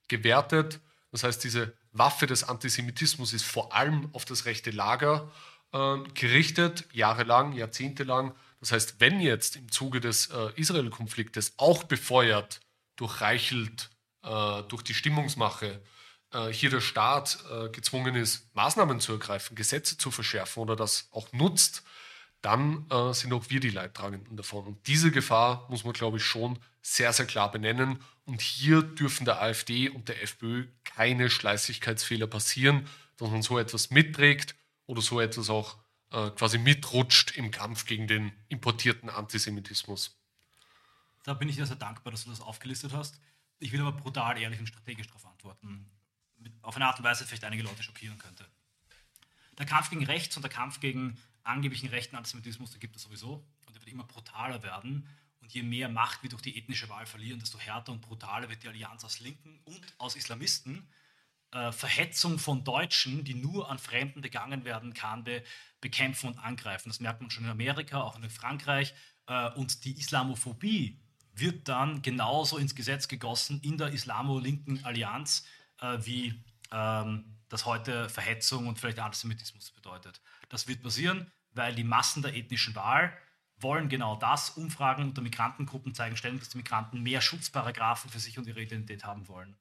gewertet. 0.09 0.81
Das 1.11 1.23
heißt, 1.23 1.43
diese 1.45 1.75
Waffe 1.93 2.27
des 2.27 2.45
Antisemitismus 2.45 3.33
ist 3.33 3.45
vor 3.45 3.75
allem 3.75 4.09
auf 4.13 4.25
das 4.25 4.45
rechte 4.45 4.71
Lager 4.71 5.31
äh, 5.73 5.97
gerichtet, 6.15 6.85
jahrelang, 6.93 7.53
jahrzehntelang. 7.53 8.35
Das 8.61 8.73
heißt, 8.73 8.97
wenn 9.01 9.21
jetzt 9.21 9.57
im 9.57 9.71
Zuge 9.71 10.01
des 10.01 10.29
äh, 10.29 10.51
Israel-Konfliktes 10.57 11.55
auch 11.57 11.85
befeuert 11.85 12.61
durch 12.97 13.21
Reichelt, 13.21 13.91
äh, 14.23 14.63
durch 14.65 14.83
die 14.83 14.95
Stimmungsmache 14.95 15.83
äh, 16.33 16.49
hier 16.49 16.71
der 16.71 16.81
Staat 16.81 17.39
äh, 17.51 17.69
gezwungen 17.69 18.15
ist, 18.15 18.55
Maßnahmen 18.55 19.01
zu 19.01 19.13
ergreifen, 19.13 19.55
Gesetze 19.55 19.97
zu 19.97 20.11
verschärfen 20.11 20.61
oder 20.61 20.77
das 20.77 21.09
auch 21.13 21.33
nutzt, 21.33 21.83
dann 22.43 22.87
äh, 22.91 23.13
sind 23.13 23.33
auch 23.33 23.49
wir 23.49 23.61
die 23.61 23.71
Leidtragenden 23.71 24.37
davon. 24.37 24.67
Und 24.67 24.87
diese 24.87 25.11
Gefahr 25.11 25.67
muss 25.69 25.85
man, 25.85 25.93
glaube 25.93 26.19
ich, 26.19 26.25
schon 26.25 26.59
sehr, 26.83 27.13
sehr 27.13 27.27
klar 27.27 27.51
benennen. 27.51 28.01
Und 28.25 28.41
hier 28.41 28.83
dürfen 28.83 29.25
der 29.25 29.41
AfD 29.41 29.89
und 29.89 30.09
der 30.09 30.23
FPÖ 30.23 30.67
keine 30.85 31.31
Schleißigkeitsfehler 31.31 32.27
passieren, 32.27 32.89
dass 33.17 33.31
man 33.31 33.43
so 33.43 33.59
etwas 33.59 33.91
mitträgt 33.91 34.55
oder 34.87 35.01
so 35.01 35.21
etwas 35.21 35.51
auch 35.51 35.77
äh, 36.13 36.31
quasi 36.31 36.59
mitrutscht 36.59 37.37
im 37.37 37.51
Kampf 37.51 37.87
gegen 37.87 38.07
den 38.07 38.33
importierten 38.49 39.11
Antisemitismus. 39.11 40.17
Da 41.27 41.35
bin 41.35 41.49
ich 41.49 41.57
dir 41.57 41.67
sehr 41.67 41.75
dankbar, 41.75 42.13
dass 42.13 42.23
du 42.23 42.31
das 42.31 42.41
aufgelistet 42.41 42.93
hast. 42.93 43.21
Ich 43.59 43.73
will 43.73 43.81
aber 43.81 43.91
brutal, 43.91 44.41
ehrlich 44.41 44.61
und 44.61 44.69
strategisch 44.69 45.09
darauf 45.09 45.27
antworten. 45.27 45.91
Auf 46.63 46.77
eine 46.77 46.87
Art 46.87 47.01
und 47.01 47.05
Weise 47.05 47.27
vielleicht 47.27 47.43
einige 47.43 47.65
Leute 47.65 47.83
schockieren 47.83 48.17
könnte. 48.17 48.47
Der 49.59 49.67
Kampf 49.67 49.91
gegen 49.91 50.07
Rechts 50.07 50.37
und 50.37 50.43
der 50.43 50.53
Kampf 50.53 50.79
gegen 50.79 51.19
angeblichen 51.43 51.89
rechten 51.89 52.15
Antisemitismus, 52.15 52.71
der 52.71 52.79
gibt 52.79 52.95
es 52.95 53.03
sowieso 53.03 53.45
und 53.67 53.75
der 53.75 53.83
wird 53.83 53.91
immer 53.91 54.05
brutaler 54.05 54.63
werden. 54.63 55.09
Und 55.41 55.53
je 55.53 55.65
mehr 55.65 55.89
Macht 55.89 56.23
wir 56.23 56.31
durch 56.31 56.43
die 56.43 56.57
ethnische 56.57 56.89
Wahl 56.89 57.07
verlieren, 57.07 57.41
desto 57.41 57.59
härter 57.59 57.91
und 57.91 58.03
brutaler 58.03 58.49
wird 58.49 58.63
die 58.63 58.69
Allianz 58.69 59.05
aus 59.05 59.19
Linken 59.19 59.59
und 59.65 59.83
aus 59.99 60.15
Islamisten. 60.15 60.89
Äh, 61.51 61.73
Verhetzung 61.73 62.39
von 62.39 62.63
Deutschen, 62.63 63.25
die 63.25 63.35
nur 63.35 63.69
an 63.69 63.81
Fremden 63.81 64.21
begangen 64.21 64.65
werden 64.65 64.95
kann, 64.95 65.25
be 65.25 65.43
bekämpfen 65.81 66.29
und 66.29 66.39
angreifen. 66.39 66.89
Das 66.89 67.01
merkt 67.01 67.21
man 67.21 67.31
schon 67.31 67.45
in 67.45 67.51
Amerika, 67.51 68.01
auch 68.01 68.17
in 68.17 68.31
Frankreich. 68.31 68.95
Äh, 69.27 69.51
und 69.55 69.85
die 69.85 69.99
Islamophobie, 69.99 71.01
wird 71.39 71.69
dann 71.69 72.03
genauso 72.03 72.59
ins 72.59 72.75
Gesetz 72.75 73.09
gegossen 73.09 73.61
in 73.63 73.79
der 73.79 73.89
Islamo-linken 73.89 74.85
Allianz, 74.85 75.47
äh, 75.81 75.99
wie 76.01 76.43
ähm, 76.73 77.37
das 77.49 77.65
heute 77.65 78.09
Verhetzung 78.09 78.67
und 78.67 78.79
vielleicht 78.79 78.99
Antisemitismus 78.99 79.71
bedeutet. 79.71 80.21
Das 80.49 80.67
wird 80.67 80.83
passieren, 80.83 81.31
weil 81.53 81.75
die 81.75 81.85
Massen 81.85 82.23
der 82.23 82.35
ethnischen 82.35 82.75
Wahl 82.75 83.17
wollen 83.59 83.89
genau 83.89 84.17
das. 84.17 84.51
Umfragen 84.51 85.05
unter 85.05 85.23
Migrantengruppen 85.23 85.95
zeigen 85.95 86.17
ständig, 86.17 86.43
dass 86.43 86.51
die 86.51 86.59
Migranten 86.59 87.03
mehr 87.03 87.21
Schutzparagraphen 87.21 88.11
für 88.11 88.19
sich 88.19 88.39
und 88.39 88.47
ihre 88.47 88.61
Identität 88.61 89.05
haben 89.05 89.29
wollen. 89.29 89.57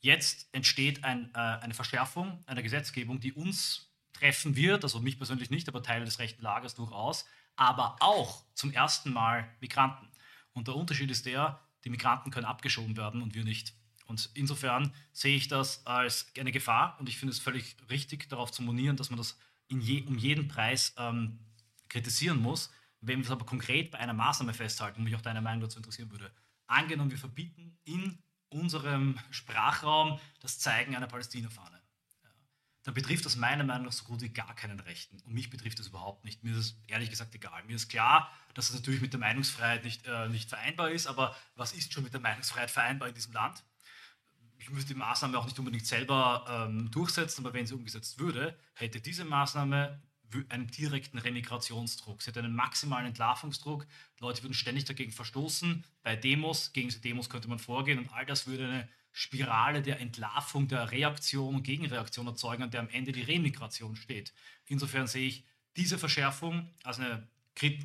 Jetzt 0.00 0.48
entsteht 0.52 1.04
ein, 1.04 1.30
äh, 1.34 1.38
eine 1.38 1.74
Verschärfung 1.74 2.42
einer 2.46 2.62
Gesetzgebung, 2.62 3.20
die 3.20 3.32
uns 3.32 3.92
treffen 4.12 4.56
wird, 4.56 4.82
also 4.82 5.00
mich 5.00 5.16
persönlich 5.16 5.50
nicht, 5.50 5.68
aber 5.68 5.82
Teile 5.82 6.04
des 6.04 6.18
rechten 6.18 6.42
Lagers 6.42 6.74
durchaus, 6.74 7.24
aber 7.56 7.96
auch 8.00 8.42
zum 8.54 8.72
ersten 8.72 9.12
Mal 9.12 9.48
Migranten. 9.60 10.11
Und 10.52 10.68
der 10.68 10.76
Unterschied 10.76 11.10
ist 11.10 11.26
der, 11.26 11.60
die 11.84 11.90
Migranten 11.90 12.30
können 12.30 12.46
abgeschoben 12.46 12.96
werden 12.96 13.22
und 13.22 13.34
wir 13.34 13.44
nicht. 13.44 13.74
Und 14.06 14.30
insofern 14.34 14.92
sehe 15.12 15.36
ich 15.36 15.48
das 15.48 15.86
als 15.86 16.32
eine 16.38 16.52
Gefahr 16.52 16.96
und 17.00 17.08
ich 17.08 17.18
finde 17.18 17.32
es 17.32 17.38
völlig 17.38 17.76
richtig, 17.88 18.28
darauf 18.28 18.52
zu 18.52 18.62
monieren, 18.62 18.96
dass 18.96 19.10
man 19.10 19.16
das 19.16 19.38
je, 19.68 20.02
um 20.02 20.18
jeden 20.18 20.48
Preis 20.48 20.94
ähm, 20.98 21.38
kritisieren 21.88 22.40
muss. 22.40 22.70
Wenn 23.00 23.18
wir 23.18 23.24
es 23.24 23.30
aber 23.30 23.46
konkret 23.46 23.90
bei 23.90 23.98
einer 23.98 24.12
Maßnahme 24.12 24.54
festhalten, 24.54 25.02
mich 25.02 25.16
auch 25.16 25.22
deine 25.22 25.40
Meinung 25.40 25.62
dazu 25.62 25.78
interessieren 25.78 26.10
würde, 26.10 26.30
angenommen, 26.66 27.10
wir 27.10 27.18
verbieten 27.18 27.78
in 27.84 28.18
unserem 28.50 29.18
Sprachraum 29.30 30.20
das 30.40 30.58
Zeigen 30.58 30.94
einer 30.94 31.06
Palästina-Fahne 31.06 31.81
dann 32.84 32.94
betrifft 32.94 33.24
das 33.24 33.36
meiner 33.36 33.64
Meinung 33.64 33.86
nach 33.86 33.92
so 33.92 34.04
gut 34.04 34.22
wie 34.22 34.28
gar 34.28 34.54
keinen 34.54 34.80
Rechten. 34.80 35.16
Und 35.24 35.34
mich 35.34 35.50
betrifft 35.50 35.78
das 35.78 35.88
überhaupt 35.88 36.24
nicht. 36.24 36.42
Mir 36.42 36.52
ist 36.52 36.58
es 36.58 36.76
ehrlich 36.88 37.10
gesagt 37.10 37.34
egal. 37.34 37.62
Mir 37.64 37.76
ist 37.76 37.88
klar, 37.88 38.30
dass 38.54 38.70
es 38.70 38.74
natürlich 38.74 39.00
mit 39.00 39.12
der 39.12 39.20
Meinungsfreiheit 39.20 39.84
nicht, 39.84 40.06
äh, 40.06 40.28
nicht 40.28 40.48
vereinbar 40.48 40.90
ist, 40.90 41.06
aber 41.06 41.36
was 41.54 41.72
ist 41.72 41.92
schon 41.92 42.02
mit 42.02 42.12
der 42.12 42.20
Meinungsfreiheit 42.20 42.70
vereinbar 42.70 43.08
in 43.08 43.14
diesem 43.14 43.32
Land? 43.32 43.62
Ich 44.58 44.70
müsste 44.70 44.94
die 44.94 44.98
Maßnahme 44.98 45.38
auch 45.38 45.44
nicht 45.44 45.58
unbedingt 45.58 45.86
selber 45.86 46.44
ähm, 46.48 46.90
durchsetzen, 46.90 47.44
aber 47.44 47.54
wenn 47.54 47.66
sie 47.66 47.74
umgesetzt 47.74 48.18
würde, 48.18 48.58
hätte 48.74 49.00
diese 49.00 49.24
Maßnahme 49.24 50.00
einen 50.48 50.68
direkten 50.68 51.18
Remigrationsdruck. 51.18 52.22
Sie 52.22 52.28
hätte 52.28 52.40
einen 52.40 52.54
maximalen 52.54 53.06
Entlarvungsdruck. 53.06 53.86
Leute 54.18 54.42
würden 54.42 54.54
ständig 54.54 54.84
dagegen 54.84 55.12
verstoßen. 55.12 55.84
Bei 56.02 56.16
Demos, 56.16 56.72
gegen 56.72 56.88
diese 56.88 57.00
Demos 57.00 57.28
könnte 57.28 57.48
man 57.48 57.58
vorgehen 57.58 57.98
und 57.98 58.12
all 58.12 58.24
das 58.24 58.46
würde 58.46 58.64
eine 58.64 58.88
Spirale 59.12 59.82
der 59.82 60.00
Entlarvung, 60.00 60.68
der 60.68 60.90
Reaktion 60.90 61.56
und 61.56 61.62
Gegenreaktion 61.62 62.26
erzeugen, 62.26 62.62
an 62.62 62.70
der 62.70 62.80
am 62.80 62.88
Ende 62.88 63.12
die 63.12 63.22
Remigration 63.22 63.94
steht. 63.94 64.32
Insofern 64.66 65.06
sehe 65.06 65.28
ich 65.28 65.44
diese 65.76 65.98
Verschärfung 65.98 66.70
als 66.82 66.98
eine 66.98 67.28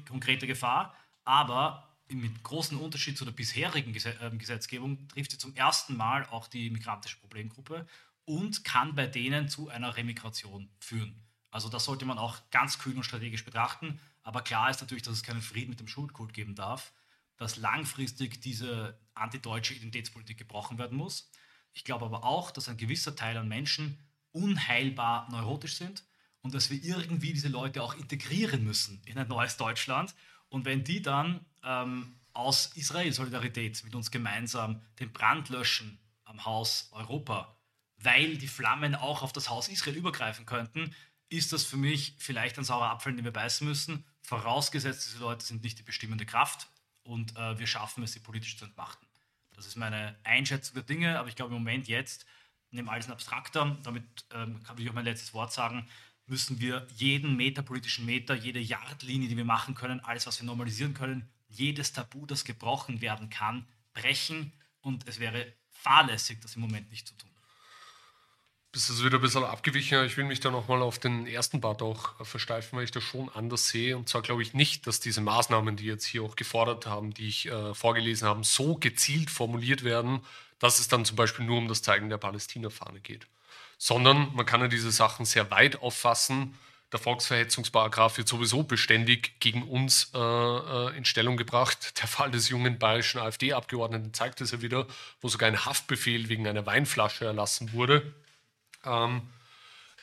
konkrete 0.07 0.47
Gefahr, 0.47 0.95
aber 1.25 1.95
mit 2.09 2.41
großem 2.43 2.79
Unterschied 2.79 3.17
zu 3.17 3.25
der 3.25 3.33
bisherigen 3.33 3.93
ähm, 4.21 4.39
Gesetzgebung 4.39 5.07
trifft 5.09 5.31
sie 5.31 5.37
zum 5.37 5.53
ersten 5.55 5.97
Mal 5.97 6.25
auch 6.27 6.47
die 6.47 6.69
migrantische 6.69 7.19
Problemgruppe 7.19 7.85
und 8.23 8.63
kann 8.63 8.95
bei 8.95 9.07
denen 9.07 9.49
zu 9.49 9.67
einer 9.67 9.97
Remigration 9.97 10.69
führen. 10.79 11.21
Also 11.51 11.67
das 11.67 11.83
sollte 11.83 12.05
man 12.05 12.17
auch 12.17 12.37
ganz 12.51 12.79
kühl 12.79 12.95
und 12.95 13.03
strategisch 13.03 13.43
betrachten. 13.43 13.99
Aber 14.23 14.41
klar 14.41 14.69
ist 14.69 14.79
natürlich, 14.81 15.03
dass 15.03 15.13
es 15.13 15.23
keinen 15.23 15.41
Frieden 15.41 15.69
mit 15.69 15.79
dem 15.79 15.87
Schuldkult 15.87 16.33
geben 16.33 16.55
darf 16.55 16.93
dass 17.37 17.57
langfristig 17.57 18.41
diese 18.41 18.99
antideutsche 19.13 19.73
Identitätspolitik 19.73 20.37
gebrochen 20.37 20.77
werden 20.77 20.97
muss. 20.97 21.31
Ich 21.73 21.83
glaube 21.83 22.05
aber 22.05 22.23
auch, 22.23 22.51
dass 22.51 22.67
ein 22.67 22.77
gewisser 22.77 23.15
Teil 23.15 23.37
an 23.37 23.47
Menschen 23.47 23.99
unheilbar 24.31 25.29
neurotisch 25.31 25.75
sind 25.75 26.03
und 26.41 26.53
dass 26.53 26.69
wir 26.69 26.83
irgendwie 26.83 27.33
diese 27.33 27.47
Leute 27.47 27.81
auch 27.83 27.95
integrieren 27.95 28.63
müssen 28.63 29.01
in 29.05 29.17
ein 29.17 29.27
neues 29.27 29.57
Deutschland. 29.57 30.15
Und 30.49 30.65
wenn 30.65 30.83
die 30.83 31.01
dann 31.01 31.45
ähm, 31.63 32.15
aus 32.33 32.67
Israel-Solidarität 32.75 33.83
mit 33.83 33.95
uns 33.95 34.11
gemeinsam 34.11 34.81
den 34.99 35.11
Brand 35.11 35.49
löschen 35.49 35.99
am 36.25 36.45
Haus 36.45 36.89
Europa, 36.91 37.57
weil 37.97 38.37
die 38.37 38.47
Flammen 38.47 38.95
auch 38.95 39.23
auf 39.23 39.33
das 39.33 39.49
Haus 39.49 39.67
Israel 39.67 39.95
übergreifen 39.95 40.45
könnten, 40.45 40.93
ist 41.29 41.51
das 41.51 41.63
für 41.63 41.77
mich 41.77 42.15
vielleicht 42.19 42.57
ein 42.57 42.63
saurer 42.63 42.91
Apfel, 42.91 43.15
den 43.15 43.25
wir 43.25 43.33
beißen 43.33 43.67
müssen. 43.67 44.05
Vorausgesetzt, 44.21 45.07
diese 45.07 45.19
Leute 45.19 45.45
sind 45.45 45.63
nicht 45.63 45.79
die 45.79 45.83
bestimmende 45.83 46.25
Kraft 46.25 46.69
und 47.07 47.35
äh, 47.35 47.57
wir 47.57 47.67
schaffen 47.67 48.03
es, 48.03 48.13
sie 48.13 48.19
politisch 48.19 48.57
zu 48.57 48.65
entmachten. 48.65 49.07
Das 49.55 49.65
ist 49.65 49.75
meine 49.75 50.15
Einschätzung 50.23 50.75
der 50.75 50.83
Dinge, 50.83 51.19
aber 51.19 51.29
ich 51.29 51.35
glaube 51.35 51.55
im 51.55 51.63
Moment 51.63 51.87
jetzt, 51.87 52.25
neben 52.69 52.89
alles 52.89 53.09
abstrakter, 53.09 53.77
damit 53.83 54.03
ähm, 54.33 54.61
kann 54.63 54.77
ich 54.77 54.89
auch 54.89 54.93
mein 54.93 55.05
letztes 55.05 55.33
Wort 55.33 55.51
sagen, 55.51 55.87
müssen 56.25 56.59
wir 56.59 56.85
jeden 56.95 57.37
metapolitischen 57.37 58.05
Meter, 58.05 58.35
jede 58.35 58.59
Yardlinie, 58.59 59.29
die 59.29 59.37
wir 59.37 59.45
machen 59.45 59.73
können, 59.73 60.01
alles, 60.01 60.27
was 60.27 60.39
wir 60.39 60.45
normalisieren 60.45 60.93
können, 60.93 61.27
jedes 61.47 61.93
Tabu, 61.93 62.25
das 62.25 62.43
gebrochen 62.43 63.01
werden 63.01 63.29
kann, 63.29 63.65
brechen 63.93 64.51
und 64.81 65.07
es 65.07 65.19
wäre 65.19 65.53
fahrlässig, 65.69 66.39
das 66.41 66.55
im 66.55 66.61
Moment 66.61 66.91
nicht 66.91 67.07
zu 67.07 67.15
tun 67.15 67.36
bist 68.77 68.99
du 68.99 69.05
wieder 69.05 69.17
ein 69.17 69.21
bisschen 69.21 69.43
abgewichen. 69.43 70.05
Ich 70.05 70.17
will 70.17 70.25
mich 70.25 70.39
da 70.39 70.51
nochmal 70.51 70.83
auf 70.83 70.99
den 70.99 71.25
ersten 71.25 71.61
Part 71.61 71.81
auch 71.81 72.13
versteifen, 72.23 72.77
weil 72.77 72.83
ich 72.83 72.91
das 72.91 73.03
schon 73.03 73.27
anders 73.29 73.69
sehe. 73.69 73.97
Und 73.97 74.07
zwar 74.07 74.21
glaube 74.21 74.43
ich 74.43 74.53
nicht, 74.53 74.85
dass 74.85 74.99
diese 74.99 75.19
Maßnahmen, 75.19 75.77
die 75.77 75.85
jetzt 75.85 76.05
hier 76.05 76.21
auch 76.21 76.35
gefordert 76.35 76.85
haben, 76.85 77.11
die 77.11 77.27
ich 77.27 77.47
äh, 77.47 77.73
vorgelesen 77.73 78.27
habe, 78.27 78.43
so 78.43 78.75
gezielt 78.75 79.31
formuliert 79.31 79.83
werden, 79.83 80.19
dass 80.59 80.77
es 80.77 80.87
dann 80.89 81.05
zum 81.05 81.15
Beispiel 81.15 81.43
nur 81.43 81.57
um 81.57 81.67
das 81.67 81.81
Zeigen 81.81 82.09
der 82.09 82.19
Palästina-Fahne 82.19 82.99
geht. 82.99 83.25
Sondern 83.79 84.31
man 84.35 84.45
kann 84.45 84.61
ja 84.61 84.67
diese 84.67 84.91
Sachen 84.91 85.25
sehr 85.25 85.49
weit 85.49 85.81
auffassen. 85.81 86.53
Der 86.91 86.99
Volksverhetzungsparagraf 86.99 88.19
wird 88.19 88.27
sowieso 88.27 88.61
beständig 88.61 89.39
gegen 89.39 89.63
uns 89.63 90.11
äh, 90.13 90.19
äh 90.19 90.95
in 90.95 91.03
Stellung 91.03 91.35
gebracht. 91.35 91.99
Der 91.99 92.07
Fall 92.07 92.29
des 92.29 92.49
jungen 92.49 92.77
bayerischen 92.77 93.21
AfD-Abgeordneten 93.21 94.13
zeigt 94.13 94.39
es 94.41 94.51
ja 94.51 94.61
wieder, 94.61 94.85
wo 95.19 95.29
sogar 95.29 95.47
ein 95.47 95.65
Haftbefehl 95.65 96.29
wegen 96.29 96.47
einer 96.47 96.67
Weinflasche 96.67 97.25
erlassen 97.25 97.73
wurde 97.73 98.13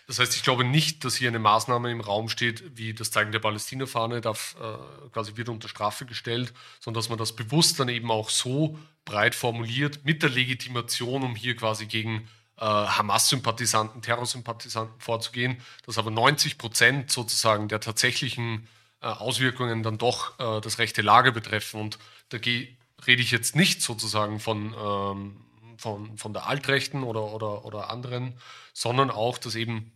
das 0.07 0.19
heißt, 0.19 0.37
ich 0.37 0.43
glaube 0.43 0.65
nicht, 0.65 1.05
dass 1.05 1.17
hier 1.17 1.29
eine 1.29 1.39
Maßnahme 1.39 1.91
im 1.91 2.01
Raum 2.01 2.29
steht, 2.29 2.77
wie 2.77 2.93
das 2.93 3.11
Zeigen 3.11 3.33
der 3.33 3.39
Palästina-Fahne, 3.39 4.21
darf 4.21 4.55
äh, 4.61 5.09
quasi 5.13 5.37
wird 5.37 5.49
unter 5.49 5.69
Strafe 5.69 6.05
gestellt, 6.05 6.53
sondern 6.81 7.01
dass 7.01 7.09
man 7.09 7.19
das 7.19 7.35
bewusst 7.35 7.81
dann 7.81 7.89
eben 7.89 8.11
auch 8.11 8.29
so 8.29 8.79
breit 9.07 9.35
formuliert 9.35 10.05
mit 10.05 10.23
der 10.23 10.31
Legitimation, 10.31 11.23
um 11.23 11.35
hier 11.35 11.57
quasi 11.57 11.87
gegen 11.87 12.29
äh, 12.59 12.65
Hamas-Sympathisanten, 12.65 14.03
Terrorsympathisanten 14.03 15.01
vorzugehen, 15.01 15.57
dass 15.87 15.97
aber 15.97 16.11
90 16.11 16.59
Prozent 16.59 17.11
sozusagen 17.11 17.69
der 17.69 17.81
tatsächlichen 17.81 18.69
äh, 19.01 19.07
Auswirkungen 19.07 19.83
dann 19.83 19.97
doch 19.97 20.39
äh, 20.39 20.61
das 20.61 20.79
rechte 20.79 21.01
Lager 21.01 21.33
betreffen. 21.33 21.81
Und 21.81 21.99
da 22.29 22.37
rede 22.39 23.23
ich 23.23 23.31
jetzt 23.31 23.57
nicht 23.57 23.81
sozusagen 23.81 24.39
von 24.39 24.75
ähm, 24.79 25.37
von, 25.79 26.17
von 26.19 26.33
der 26.33 26.47
Altrechten 26.47 27.03
oder, 27.03 27.33
oder, 27.33 27.65
oder 27.65 27.91
anderen, 27.91 28.39
sondern 28.73 29.11
auch, 29.11 29.39
dass 29.39 29.55
eben 29.55 29.93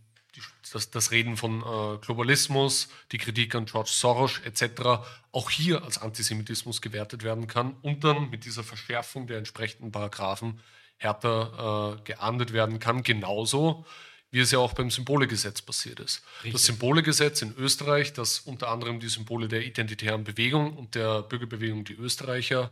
das, 0.73 0.91
das 0.91 1.11
Reden 1.11 1.37
von 1.37 1.61
äh, 1.61 1.99
Globalismus, 1.99 2.89
die 3.13 3.19
Kritik 3.19 3.55
an 3.55 3.67
George 3.67 3.91
Soros 3.93 4.41
etc. 4.45 5.03
auch 5.33 5.51
hier 5.51 5.83
als 5.83 5.99
Antisemitismus 5.99 6.81
gewertet 6.81 7.23
werden 7.23 7.47
kann 7.47 7.77
und 7.83 8.05
dann 8.05 8.31
mit 8.31 8.45
dieser 8.45 8.65
Verschärfung 8.65 9.27
der 9.27 9.39
entsprechenden 9.39 9.93
Paragraphen 9.93 10.61
härter 10.97 11.97
äh, 11.99 12.03
geahndet 12.03 12.53
werden 12.53 12.79
kann, 12.79 13.03
genauso 13.03 13.85
wie 14.31 14.41
es 14.41 14.51
ja 14.51 14.59
auch 14.59 14.75
beim 14.75 14.91
Symbolegesetz 14.91 15.63
passiert 15.63 16.01
ist. 16.01 16.23
Richtig. 16.39 16.53
Das 16.53 16.67
Symbolegesetz 16.67 17.41
in 17.41 17.55
Österreich, 17.57 18.13
das 18.13 18.41
unter 18.41 18.69
anderem 18.69 19.01
die 19.01 19.09
Symbole 19.09 19.49
der 19.49 19.65
identitären 19.65 20.25
Bewegung 20.25 20.77
und 20.77 20.95
der 20.95 21.23
Bürgerbewegung 21.23 21.85
Die 21.85 21.95
Österreicher 21.95 22.71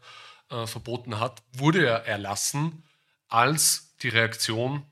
äh, 0.51 0.66
verboten 0.66 1.19
hat, 1.19 1.42
wurde 1.53 1.85
ja 1.85 1.97
erlassen 1.97 2.83
als 3.28 3.96
die 4.02 4.08
Reaktion 4.08 4.84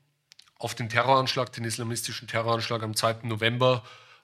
auf 0.57 0.75
den 0.75 0.89
Terroranschlag, 0.89 1.51
den 1.53 1.63
islamistischen 1.63 2.27
Terroranschlag 2.27 2.81
am 2.83 2.95
2. 2.95 3.19
November 3.23 3.83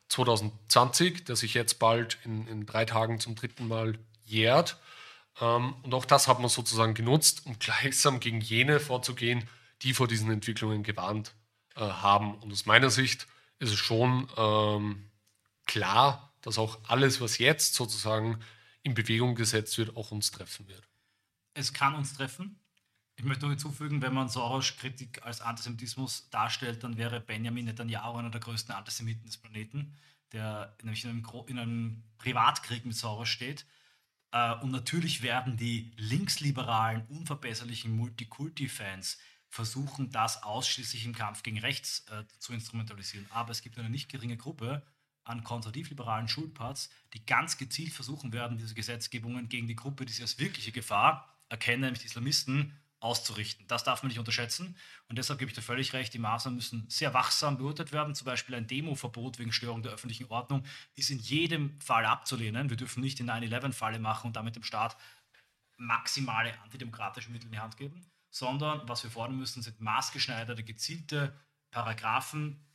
2020, 0.10 1.26
der 1.26 1.36
sich 1.36 1.54
jetzt 1.54 1.80
bald 1.80 2.18
in, 2.24 2.48
in 2.48 2.66
drei 2.66 2.86
Tagen 2.86 3.20
zum 3.20 3.36
dritten 3.36 3.68
Mal 3.68 3.98
jährt. 4.26 4.78
Ähm, 5.40 5.76
und 5.84 5.94
auch 5.94 6.06
das 6.06 6.28
hat 6.28 6.40
man 6.40 6.50
sozusagen 6.50 6.94
genutzt, 6.94 7.46
um 7.46 7.58
gleichsam 7.60 8.20
gegen 8.20 8.42
jene 8.42 8.80
vorzugehen, 8.80 9.48
die 9.82 9.94
vor 9.94 10.08
diesen 10.08 10.32
Entwicklungen 10.32 10.84
gewarnt 10.84 11.34
äh, 11.76 11.82
haben. 11.82 12.36
Und 12.36 12.52
aus 12.52 12.66
meiner 12.66 12.90
Sicht 12.90 13.28
ist 13.60 13.72
es 13.72 13.80
schon 13.80 14.28
ähm, 14.38 15.10
klar, 15.66 16.34
dass 16.42 16.58
auch 16.58 16.80
alles, 16.88 17.22
was 17.22 17.38
jetzt 17.38 17.76
sozusagen 17.76 18.40
in 18.84 18.94
Bewegung 18.94 19.36
gesetzt 19.36 19.78
wird, 19.78 19.96
auch 19.96 20.12
uns 20.12 20.32
treffen 20.32 20.68
wird. 20.68 20.88
Es 21.54 21.74
kann 21.74 21.96
uns 21.96 22.14
treffen. 22.16 22.61
Ich 23.22 23.28
möchte 23.28 23.46
noch 23.46 23.52
hinzufügen, 23.52 24.02
wenn 24.02 24.16
man 24.16 24.30
Soros-Kritik 24.30 25.24
als 25.24 25.42
Antisemitismus 25.42 26.28
darstellt, 26.32 26.84
dann 26.84 26.98
wäre 26.98 27.20
Benjamin 27.20 27.66
Netanyahu 27.66 28.18
einer 28.18 28.32
der 28.32 28.42
größten 28.42 28.74
Antisemiten 28.74 29.28
des 29.28 29.38
Planeten, 29.38 29.94
der 30.32 30.76
nämlich 30.82 31.04
in 31.04 31.12
einem, 31.12 31.28
in 31.46 31.60
einem 31.60 32.04
Privatkrieg 32.18 32.84
mit 32.84 32.96
Soros 32.96 33.30
steht. 33.30 33.68
Äh, 34.32 34.56
und 34.56 34.72
natürlich 34.72 35.22
werden 35.22 35.56
die 35.56 35.92
linksliberalen, 35.98 37.06
unverbesserlichen 37.10 37.96
Multikulti-Fans 37.96 39.20
versuchen, 39.50 40.10
das 40.10 40.42
ausschließlich 40.42 41.06
im 41.06 41.14
Kampf 41.14 41.44
gegen 41.44 41.60
rechts 41.60 42.08
äh, 42.10 42.24
zu 42.40 42.54
instrumentalisieren. 42.54 43.28
Aber 43.30 43.52
es 43.52 43.62
gibt 43.62 43.78
eine 43.78 43.92
nicht 43.92 44.10
geringe 44.10 44.36
Gruppe 44.36 44.82
an 45.26 45.44
konservativ-liberalen 45.44 46.28
Schulparts, 46.28 46.90
die 47.14 47.24
ganz 47.24 47.60
gezielt 47.60 47.94
versuchen 47.94 48.34
werden, 48.34 48.58
diese 48.58 48.74
Gesetzgebungen 48.74 49.48
gegen 49.48 49.68
die 49.68 49.76
Gruppe, 49.76 50.08
die 50.08 50.14
sie 50.14 50.24
als 50.24 50.40
wirkliche 50.40 50.72
Gefahr 50.72 51.28
erkennen, 51.50 51.82
nämlich 51.82 52.00
die 52.00 52.08
Islamisten, 52.08 52.81
auszurichten. 53.02 53.68
Das 53.68 53.84
darf 53.84 54.04
man 54.04 54.10
nicht 54.10 54.20
unterschätzen. 54.20 54.78
Und 55.10 55.18
deshalb 55.18 55.40
gebe 55.40 55.50
ich 55.50 55.56
dir 55.56 55.62
völlig 55.62 55.92
recht, 55.94 56.14
die 56.14 56.20
Maßnahmen 56.20 56.56
müssen 56.56 56.90
sehr 56.90 57.14
wachsam 57.14 57.58
beurteilt 57.58 57.92
werden. 57.92 58.16
Zum 58.16 58.26
Beispiel 58.26 58.56
ein 58.56 58.68
Demoverbot 58.68 59.40
wegen 59.40 59.52
Störung 59.52 59.82
der 59.82 59.92
öffentlichen 59.92 60.28
Ordnung 60.28 60.64
ist 60.96 61.10
in 61.10 61.20
jedem 61.20 61.80
Fall 61.82 62.06
abzulehnen. 62.06 62.70
Wir 62.70 62.78
dürfen 62.78 63.02
nicht 63.02 63.20
die 63.20 63.24
9-11-Falle 63.24 64.00
machen 64.00 64.28
und 64.28 64.36
damit 64.36 64.56
dem 64.56 64.64
Staat 64.64 64.96
maximale 65.78 66.58
antidemokratische 66.62 67.32
Mittel 67.32 67.48
in 67.48 67.54
die 67.54 67.60
Hand 67.60 67.76
geben. 67.76 68.06
sondern 68.32 68.88
was 68.88 69.04
wir 69.04 69.12
fordern 69.12 69.38
müssen, 69.38 69.62
sind 69.62 69.80
maßgeschneiderte, 69.82 70.64
gezielte 70.64 71.38
Paragraphen, 71.70 72.66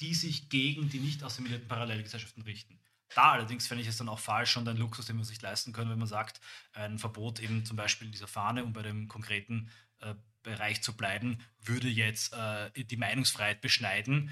die 0.00 0.14
sich 0.14 0.48
gegen 0.50 0.88
die 0.90 1.00
nicht 1.00 1.22
assimilierten 1.22 1.66
Parallelgesellschaften 1.66 2.42
richten. 2.42 2.78
Da 3.14 3.32
allerdings 3.32 3.66
fände 3.66 3.82
ich 3.82 3.88
es 3.88 3.96
dann 3.96 4.08
auch 4.08 4.18
falsch 4.18 4.56
und 4.56 4.68
ein 4.68 4.76
Luxus, 4.76 5.06
den 5.06 5.16
wir 5.16 5.24
sich 5.24 5.40
leisten 5.40 5.72
können, 5.72 5.90
wenn 5.90 5.98
man 5.98 6.08
sagt, 6.08 6.40
ein 6.72 6.98
Verbot 6.98 7.40
eben 7.40 7.64
zum 7.64 7.76
Beispiel 7.76 8.10
dieser 8.10 8.28
Fahne, 8.28 8.64
um 8.64 8.72
bei 8.72 8.82
dem 8.82 9.08
konkreten 9.08 9.70
äh, 10.00 10.14
Bereich 10.42 10.82
zu 10.82 10.96
bleiben, 10.96 11.38
würde 11.60 11.88
jetzt 11.88 12.32
äh, 12.32 12.70
die 12.84 12.96
Meinungsfreiheit 12.96 13.60
beschneiden. 13.60 14.30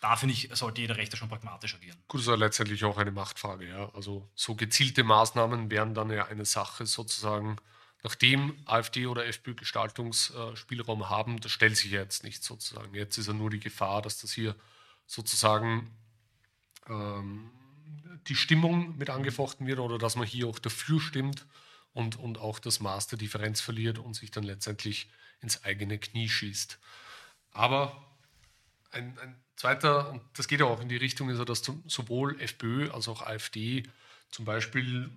Da 0.00 0.16
finde 0.16 0.34
ich, 0.34 0.50
sollte 0.52 0.80
jeder 0.80 0.96
Rechter 0.96 1.16
schon 1.16 1.28
pragmatisch 1.28 1.74
agieren. 1.74 1.96
Gut, 2.08 2.18
das 2.18 2.26
ist 2.26 2.30
ja 2.30 2.34
letztendlich 2.34 2.84
auch 2.84 2.98
eine 2.98 3.12
Machtfrage. 3.12 3.68
Ja. 3.68 3.88
Also 3.94 4.28
so 4.34 4.56
gezielte 4.56 5.04
Maßnahmen 5.04 5.70
wären 5.70 5.94
dann 5.94 6.10
ja 6.10 6.26
eine 6.26 6.44
Sache 6.44 6.86
sozusagen, 6.86 7.56
nachdem 8.02 8.60
AfD 8.66 9.06
oder 9.06 9.26
FPÖ 9.26 9.54
Gestaltungsspielraum 9.54 11.08
haben, 11.08 11.40
das 11.40 11.52
stellt 11.52 11.76
sich 11.76 11.92
ja 11.92 12.00
jetzt 12.00 12.24
nicht 12.24 12.42
sozusagen. 12.42 12.92
Jetzt 12.94 13.16
ist 13.16 13.28
ja 13.28 13.32
nur 13.32 13.50
die 13.50 13.60
Gefahr, 13.60 14.02
dass 14.02 14.18
das 14.18 14.32
hier 14.32 14.56
sozusagen 15.06 15.96
ähm, 16.88 17.52
die 18.28 18.36
Stimmung 18.36 18.96
mit 18.98 19.10
angefochten 19.10 19.66
wird 19.66 19.78
oder 19.78 19.98
dass 19.98 20.16
man 20.16 20.26
hier 20.26 20.46
auch 20.46 20.58
dafür 20.58 21.00
stimmt 21.00 21.46
und, 21.92 22.16
und 22.16 22.38
auch 22.38 22.58
das 22.58 22.80
Maß 22.80 23.08
der 23.08 23.18
Differenz 23.18 23.60
verliert 23.60 23.98
und 23.98 24.14
sich 24.14 24.30
dann 24.30 24.44
letztendlich 24.44 25.10
ins 25.40 25.64
eigene 25.64 25.98
Knie 25.98 26.28
schießt. 26.28 26.78
Aber 27.52 28.04
ein, 28.90 29.18
ein 29.18 29.36
zweiter, 29.56 30.10
und 30.10 30.22
das 30.34 30.48
geht 30.48 30.60
ja 30.60 30.66
auch 30.66 30.80
in 30.80 30.88
die 30.88 30.96
Richtung, 30.96 31.28
ist 31.30 31.38
ja, 31.38 31.44
dass 31.44 31.62
zum, 31.62 31.82
sowohl 31.86 32.40
FPÖ 32.40 32.90
als 32.90 33.08
auch 33.08 33.22
AfD 33.22 33.84
zum 34.30 34.44
Beispiel 34.44 35.10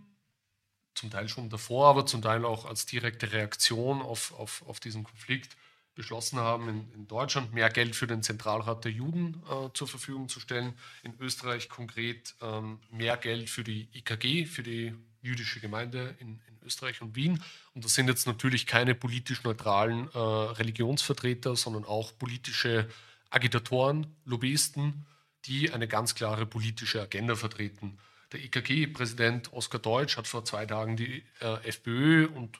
zum 0.93 1.09
Teil 1.09 1.29
schon 1.29 1.49
davor, 1.49 1.89
aber 1.89 2.05
zum 2.05 2.21
Teil 2.21 2.45
auch 2.45 2.65
als 2.65 2.85
direkte 2.85 3.31
Reaktion 3.31 4.01
auf, 4.01 4.33
auf, 4.39 4.63
auf 4.67 4.79
diesen 4.79 5.03
Konflikt 5.03 5.55
beschlossen 5.95 6.39
haben, 6.39 6.69
in, 6.69 6.91
in, 6.93 7.07
Deutschland 7.07 7.53
mehr 7.53 7.69
Geld 7.69 7.95
für 7.95 8.05
den 8.05 8.21
Zentralrat 8.21 8.83
der 8.83 8.91
Juden 8.91 9.41
äh, 9.49 9.69
zur 9.73 9.87
Verfügung 9.87 10.29
zu 10.29 10.39
stellen, 10.39 10.73
in 11.03 11.13
Österreich 11.19 11.69
konkret 11.69 12.35
ähm, 12.41 12.79
mehr 12.91 13.17
Geld 13.17 13.49
für 13.49 13.63
die 13.63 13.87
IKG, 13.93 14.45
für 14.45 14.63
die 14.63 14.93
jüdische 15.21 15.59
Gemeinde 15.59 16.15
in, 16.19 16.41
in, 16.47 16.55
Österreich 16.65 17.01
und 17.03 17.15
Wien. 17.15 17.43
Und 17.75 17.85
das 17.85 17.93
sind 17.93 18.07
jetzt 18.07 18.25
natürlich 18.25 18.65
keine 18.65 18.95
politisch 18.95 19.43
neutralen 19.43 20.09
äh, 20.13 20.17
Religionsvertreter, 20.17 21.55
sondern 21.55 21.85
auch 21.85 22.17
politische 22.17 22.89
Agitatoren, 23.29 24.07
Lobbyisten, 24.25 25.05
die 25.45 25.71
eine 25.71 25.87
ganz 25.87 26.15
klare 26.15 26.47
politische 26.47 27.03
Agenda 27.03 27.35
vertreten. 27.35 27.99
Der 28.31 28.43
IKG-Präsident 28.43 29.53
Oskar 29.53 29.79
Deutsch 29.79 30.17
hat 30.17 30.27
vor 30.27 30.43
zwei 30.43 30.65
Tagen 30.65 30.97
die 30.97 31.23
äh, 31.39 31.67
FPÖ 31.67 32.27
und 32.27 32.59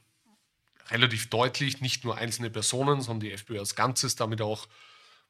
relativ 0.90 1.30
deutlich, 1.30 1.82
nicht 1.82 2.04
nur 2.04 2.18
einzelne 2.18 2.50
Personen, 2.50 3.02
sondern 3.02 3.22
die 3.22 3.32
FPÖ 3.32 3.60
als 3.60 3.76
Ganzes, 3.76 4.16
damit 4.16 4.42
auch 4.42 4.68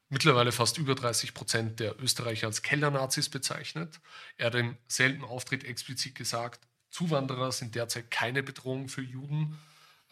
mittlerweile 0.08 0.52
fast 0.52 0.78
über 0.78 0.94
30 0.94 1.34
Prozent 1.34 1.80
der 1.80 2.00
Österreicher 2.00 2.46
als 2.46 2.62
Kellernazis 2.62 3.28
bezeichnet. 3.28 4.00
Er 4.36 4.46
hat 4.46 4.54
im 4.54 4.76
selben 4.86 5.24
Auftritt 5.24 5.64
explizit 5.64 6.14
gesagt, 6.14 6.60
Zuwanderer 6.90 7.52
sind 7.52 7.74
derzeit 7.74 8.10
keine 8.10 8.42
Bedrohung 8.42 8.88
für 8.88 9.02
Juden. 9.02 9.58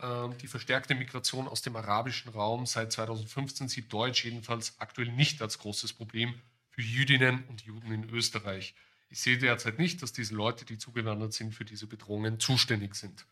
Ähm, 0.01 0.37
die 0.39 0.49
verstärkte 0.49 0.95
Migration 0.95 1.49
aus 1.49 1.63
dem 1.63 1.77
arabischen 1.77 2.33
Raum 2.33 2.67
seit 2.67 2.93
2015 2.93 3.69
sieht 3.69 3.93
Deutsch 3.93 4.25
jedenfalls 4.25 4.75
aktuell 4.81 5.13
nicht 5.13 5.41
als 5.41 5.59
großes 5.59 5.93
Problem 5.93 6.35
für 6.71 6.83
Jüdinnen 6.83 7.45
und 7.49 7.63
Juden 7.63 7.93
in 7.93 8.11
Österreich. 8.11 8.75
Ich 9.09 9.21
sehe 9.21 9.39
derzeit 9.39 9.79
nicht, 9.79 10.03
dass 10.03 10.13
diese 10.13 10.35
Leute, 10.35 10.65
die 10.65 10.77
zugewandert 10.77 11.33
sind, 11.33 11.55
für 11.55 11.65
diese 11.65 11.87
Bedrohungen 11.87 12.41
zuständig 12.41 12.97
sind. 12.97 13.25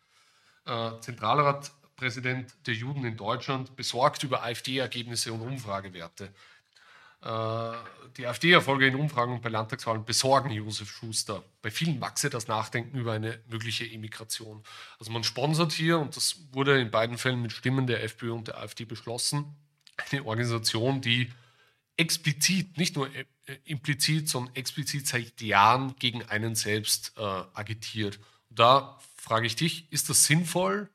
Äh, 0.64 0.92
Zentralrat 1.00 1.72
Präsident 2.02 2.52
der 2.66 2.74
Juden 2.74 3.04
in 3.04 3.16
Deutschland, 3.16 3.76
besorgt 3.76 4.24
über 4.24 4.42
AfD-Ergebnisse 4.42 5.32
und 5.32 5.40
Umfragewerte. 5.40 6.34
Äh, 7.22 7.72
die 8.16 8.26
AfD-Erfolge 8.26 8.88
in 8.88 8.96
Umfragen 8.96 9.34
und 9.34 9.40
bei 9.40 9.50
Landtagswahlen 9.50 10.04
besorgen 10.04 10.50
Josef 10.50 10.90
Schuster. 10.90 11.44
Bei 11.62 11.70
vielen 11.70 12.00
wachse 12.00 12.28
das 12.28 12.48
Nachdenken 12.48 12.98
über 12.98 13.12
eine 13.12 13.38
mögliche 13.48 13.84
Emigration. 13.88 14.64
Also 14.98 15.12
man 15.12 15.22
sponsert 15.22 15.70
hier, 15.70 16.00
und 16.00 16.16
das 16.16 16.40
wurde 16.50 16.80
in 16.80 16.90
beiden 16.90 17.18
Fällen 17.18 17.40
mit 17.40 17.52
Stimmen 17.52 17.86
der 17.86 18.02
FPÖ 18.02 18.32
und 18.32 18.48
der 18.48 18.58
AfD 18.58 18.84
beschlossen, 18.84 19.54
eine 20.10 20.24
Organisation, 20.24 21.02
die 21.02 21.30
explizit, 21.96 22.78
nicht 22.78 22.96
nur 22.96 23.14
äh, 23.14 23.26
implizit, 23.64 24.28
sondern 24.28 24.56
explizit 24.56 25.06
seit 25.06 25.40
Jahren 25.40 25.94
gegen 26.00 26.24
einen 26.24 26.56
selbst 26.56 27.12
äh, 27.16 27.20
agitiert. 27.20 28.18
Und 28.50 28.58
da 28.58 28.98
frage 29.14 29.46
ich 29.46 29.54
dich, 29.54 29.86
ist 29.92 30.10
das 30.10 30.24
sinnvoll? 30.24 30.90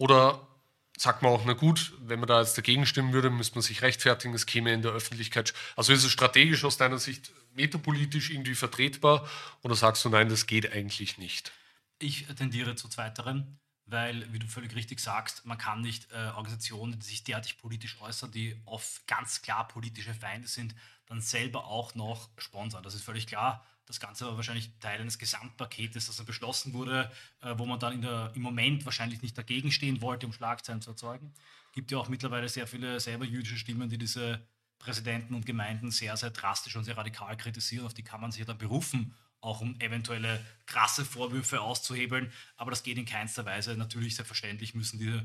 Oder 0.00 0.48
sagt 0.96 1.20
man 1.20 1.30
auch, 1.30 1.44
na 1.44 1.52
gut, 1.52 1.92
wenn 2.00 2.20
man 2.20 2.26
da 2.26 2.40
jetzt 2.40 2.56
dagegen 2.56 2.86
stimmen 2.86 3.12
würde, 3.12 3.28
müsste 3.28 3.56
man 3.56 3.62
sich 3.62 3.82
rechtfertigen, 3.82 4.32
es 4.32 4.46
käme 4.46 4.72
in 4.72 4.80
der 4.80 4.92
Öffentlichkeit. 4.92 5.52
Also 5.76 5.92
ist 5.92 6.04
es 6.04 6.10
strategisch 6.10 6.64
aus 6.64 6.78
deiner 6.78 6.96
Sicht 6.96 7.32
metapolitisch 7.52 8.30
irgendwie 8.30 8.54
vertretbar 8.54 9.28
oder 9.60 9.74
sagst 9.74 10.02
du, 10.02 10.08
nein, 10.08 10.30
das 10.30 10.46
geht 10.46 10.72
eigentlich 10.72 11.18
nicht? 11.18 11.52
Ich 11.98 12.24
tendiere 12.34 12.76
zu 12.76 12.88
zweiterem, 12.88 13.58
weil, 13.84 14.32
wie 14.32 14.38
du 14.38 14.46
völlig 14.46 14.74
richtig 14.74 15.00
sagst, 15.00 15.44
man 15.44 15.58
kann 15.58 15.82
nicht 15.82 16.10
äh, 16.12 16.28
Organisationen, 16.28 16.98
die 16.98 17.06
sich 17.06 17.22
derartig 17.22 17.58
politisch 17.58 18.00
äußern, 18.00 18.32
die 18.32 18.58
oft 18.64 19.06
ganz 19.06 19.42
klar 19.42 19.68
politische 19.68 20.14
Feinde 20.14 20.48
sind, 20.48 20.74
dann 21.04 21.20
selber 21.20 21.66
auch 21.66 21.94
noch 21.94 22.30
sponsern. 22.38 22.82
Das 22.82 22.94
ist 22.94 23.04
völlig 23.04 23.26
klar. 23.26 23.66
Das 23.90 23.98
Ganze 23.98 24.24
war 24.24 24.36
wahrscheinlich 24.36 24.70
Teil 24.78 25.00
eines 25.00 25.18
Gesamtpaketes, 25.18 26.06
das 26.06 26.16
dann 26.16 26.24
beschlossen 26.24 26.74
wurde, 26.74 27.10
äh, 27.42 27.54
wo 27.56 27.66
man 27.66 27.80
dann 27.80 28.00
der, 28.00 28.30
im 28.36 28.42
Moment 28.42 28.84
wahrscheinlich 28.84 29.20
nicht 29.20 29.36
dagegen 29.36 29.72
stehen 29.72 30.00
wollte, 30.00 30.26
um 30.26 30.32
Schlagzeilen 30.32 30.80
zu 30.80 30.90
erzeugen. 30.90 31.34
Es 31.66 31.72
gibt 31.72 31.90
ja 31.90 31.98
auch 31.98 32.08
mittlerweile 32.08 32.48
sehr 32.48 32.68
viele 32.68 33.00
selber 33.00 33.24
jüdische 33.24 33.58
Stimmen, 33.58 33.88
die 33.88 33.98
diese 33.98 34.40
Präsidenten 34.78 35.34
und 35.34 35.44
Gemeinden 35.44 35.90
sehr, 35.90 36.16
sehr 36.16 36.30
drastisch 36.30 36.76
und 36.76 36.84
sehr 36.84 36.96
radikal 36.96 37.36
kritisieren. 37.36 37.84
Auf 37.84 37.92
die 37.92 38.04
kann 38.04 38.20
man 38.20 38.30
sich 38.30 38.38
ja 38.38 38.46
dann 38.46 38.58
berufen, 38.58 39.12
auch 39.40 39.60
um 39.60 39.74
eventuelle 39.80 40.44
krasse 40.66 41.04
Vorwürfe 41.04 41.60
auszuhebeln. 41.60 42.32
Aber 42.56 42.70
das 42.70 42.84
geht 42.84 42.96
in 42.96 43.06
keinster 43.06 43.44
Weise. 43.44 43.76
Natürlich, 43.76 44.14
selbstverständlich 44.14 44.76
müssen 44.76 45.00
die 45.00 45.20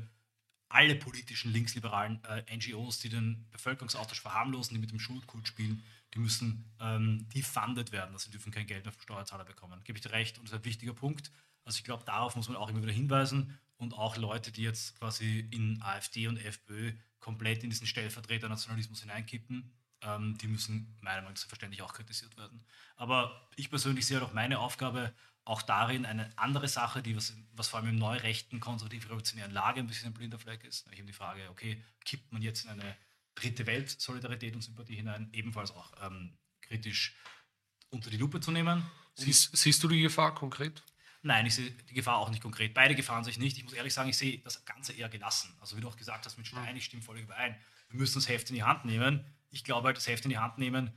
alle 0.68 0.96
politischen 0.96 1.52
linksliberalen 1.52 2.20
äh, 2.24 2.56
NGOs, 2.56 2.98
die 2.98 3.10
den 3.10 3.46
Bevölkerungsaustausch 3.52 4.20
verharmlosen, 4.20 4.74
die 4.74 4.80
mit 4.80 4.90
dem 4.90 4.98
Schuldkult 4.98 5.46
spielen, 5.46 5.84
die 6.14 6.18
müssen 6.18 6.64
ähm, 6.80 7.28
defunded 7.34 7.92
werden, 7.92 8.12
also 8.12 8.24
sie 8.26 8.30
dürfen 8.30 8.52
kein 8.52 8.66
Geld 8.66 8.84
mehr 8.84 8.92
vom 8.92 9.02
Steuerzahler 9.02 9.44
bekommen. 9.44 9.82
Gebe 9.84 9.98
ich 9.98 10.02
dir 10.02 10.12
recht 10.12 10.38
und 10.38 10.44
das 10.44 10.52
ist 10.52 10.58
ein 10.60 10.64
wichtiger 10.64 10.94
Punkt. 10.94 11.30
Also 11.64 11.78
ich 11.78 11.84
glaube, 11.84 12.04
darauf 12.04 12.36
muss 12.36 12.48
man 12.48 12.56
auch 12.56 12.70
immer 12.70 12.82
wieder 12.82 12.92
hinweisen 12.92 13.58
und 13.76 13.94
auch 13.94 14.16
Leute, 14.16 14.52
die 14.52 14.62
jetzt 14.62 14.98
quasi 14.98 15.48
in 15.50 15.82
AfD 15.82 16.28
und 16.28 16.38
FPÖ 16.38 16.92
komplett 17.18 17.64
in 17.64 17.70
diesen 17.70 17.86
Stellvertreter-Nationalismus 17.86 19.00
hineinkippen, 19.02 19.72
ähm, 20.02 20.38
die 20.38 20.46
müssen 20.46 20.96
meiner 21.00 21.16
Meinung 21.16 21.32
nach 21.32 21.38
selbstverständlich 21.38 21.82
auch 21.82 21.92
kritisiert 21.92 22.36
werden. 22.36 22.64
Aber 22.96 23.48
ich 23.56 23.68
persönlich 23.68 24.06
sehe 24.06 24.22
auch 24.22 24.32
meine 24.32 24.58
Aufgabe 24.60 25.12
auch 25.44 25.62
darin 25.62 26.06
eine 26.06 26.30
andere 26.36 26.66
Sache, 26.66 27.02
die 27.02 27.16
was, 27.16 27.36
was 27.52 27.68
vor 27.68 27.78
allem 27.78 27.90
im 27.90 27.96
neurechten, 27.96 28.58
konservativ-revolutionären 28.58 29.52
Lage 29.52 29.80
ein 29.80 29.86
bisschen 29.86 30.08
ein 30.08 30.14
blinder 30.14 30.38
Fleck 30.38 30.64
ist. 30.64 30.88
Ich 30.90 30.98
habe 30.98 31.06
die 31.06 31.12
Frage, 31.12 31.48
okay, 31.50 31.82
kippt 32.04 32.32
man 32.32 32.42
jetzt 32.42 32.64
in 32.64 32.70
eine 32.70 32.96
dritte 33.36 33.66
Welt 33.66 33.88
Solidarität 33.88 34.54
und 34.54 34.62
Sympathie 34.62 34.96
hinein, 34.96 35.28
ebenfalls 35.32 35.70
auch 35.70 35.92
ähm, 36.02 36.36
kritisch 36.62 37.16
unter 37.90 38.10
die 38.10 38.16
Lupe 38.16 38.40
zu 38.40 38.50
nehmen. 38.50 38.84
Siehst, 39.14 39.56
siehst, 39.56 39.82
du 39.82 39.88
die 39.88 40.02
Gefahr 40.02 40.34
konkret? 40.34 40.82
Nein, 41.22 41.46
ich 41.46 41.54
sehe 41.54 41.70
die 41.70 41.94
Gefahr 41.94 42.18
auch 42.18 42.30
nicht 42.30 42.42
konkret. 42.42 42.74
Beide 42.74 42.94
Gefahren 42.94 43.24
sehe 43.24 43.30
ich 43.30 43.38
nicht. 43.38 43.56
Ich 43.56 43.64
muss 43.64 43.72
ehrlich 43.72 43.94
sagen, 43.94 44.10
ich 44.10 44.16
sehe 44.16 44.38
das 44.38 44.64
Ganze 44.64 44.92
eher 44.92 45.08
gelassen. 45.08 45.56
Also 45.60 45.76
wie 45.76 45.80
du 45.80 45.88
auch 45.88 45.96
gesagt 45.96 46.26
hast, 46.26 46.36
mit 46.36 46.46
Stein, 46.46 46.76
ich 46.76 46.84
stimme 46.84 47.02
voll 47.02 47.18
überein. 47.18 47.56
Wir 47.88 48.00
müssen 48.00 48.14
das 48.16 48.28
Heft 48.28 48.50
in 48.50 48.56
die 48.56 48.64
Hand 48.64 48.84
nehmen. 48.84 49.24
Ich 49.50 49.64
glaube 49.64 49.86
halt, 49.86 49.96
das 49.96 50.06
Heft 50.06 50.24
in 50.24 50.30
die 50.30 50.38
Hand 50.38 50.58
nehmen 50.58 50.92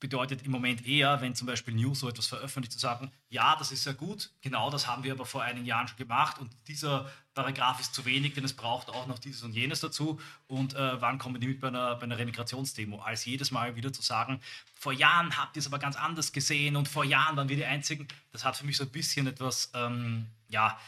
bedeutet 0.00 0.42
im 0.44 0.52
Moment 0.52 0.86
eher, 0.86 1.20
wenn 1.20 1.34
zum 1.34 1.46
Beispiel 1.46 1.74
News 1.74 2.00
so 2.00 2.08
etwas 2.08 2.26
veröffentlicht, 2.26 2.72
zu 2.72 2.78
sagen, 2.78 3.10
ja, 3.28 3.56
das 3.56 3.72
ist 3.72 3.84
ja 3.84 3.92
gut, 3.92 4.30
genau 4.40 4.70
das 4.70 4.86
haben 4.86 5.02
wir 5.02 5.12
aber 5.12 5.26
vor 5.26 5.42
einigen 5.42 5.66
Jahren 5.66 5.88
schon 5.88 5.96
gemacht 5.96 6.38
und 6.38 6.50
dieser 6.68 7.10
Paragraph 7.34 7.78
ist 7.80 7.94
zu 7.94 8.04
wenig, 8.04 8.34
denn 8.34 8.44
es 8.44 8.52
braucht 8.52 8.88
auch 8.88 9.06
noch 9.06 9.18
dieses 9.18 9.42
und 9.42 9.52
jenes 9.52 9.78
dazu. 9.80 10.18
Und 10.48 10.74
äh, 10.74 11.00
wann 11.00 11.18
kommen 11.18 11.40
die 11.40 11.46
mit 11.46 11.60
bei 11.60 11.68
einer, 11.68 11.94
bei 11.94 12.02
einer 12.02 12.18
Remigrationsdemo, 12.18 12.98
als 13.00 13.24
jedes 13.24 13.52
Mal 13.52 13.76
wieder 13.76 13.92
zu 13.92 14.02
sagen, 14.02 14.40
vor 14.74 14.92
Jahren 14.92 15.36
habt 15.36 15.56
ihr 15.56 15.60
es 15.60 15.66
aber 15.66 15.78
ganz 15.78 15.94
anders 15.94 16.32
gesehen 16.32 16.74
und 16.74 16.88
vor 16.88 17.04
Jahren 17.04 17.36
waren 17.36 17.48
wir 17.48 17.56
die 17.56 17.64
Einzigen, 17.64 18.08
das 18.32 18.44
hat 18.44 18.56
für 18.56 18.66
mich 18.66 18.76
so 18.76 18.84
ein 18.84 18.90
bisschen 18.90 19.26
etwas, 19.28 19.70
ähm, 19.74 20.26
ja, 20.48 20.78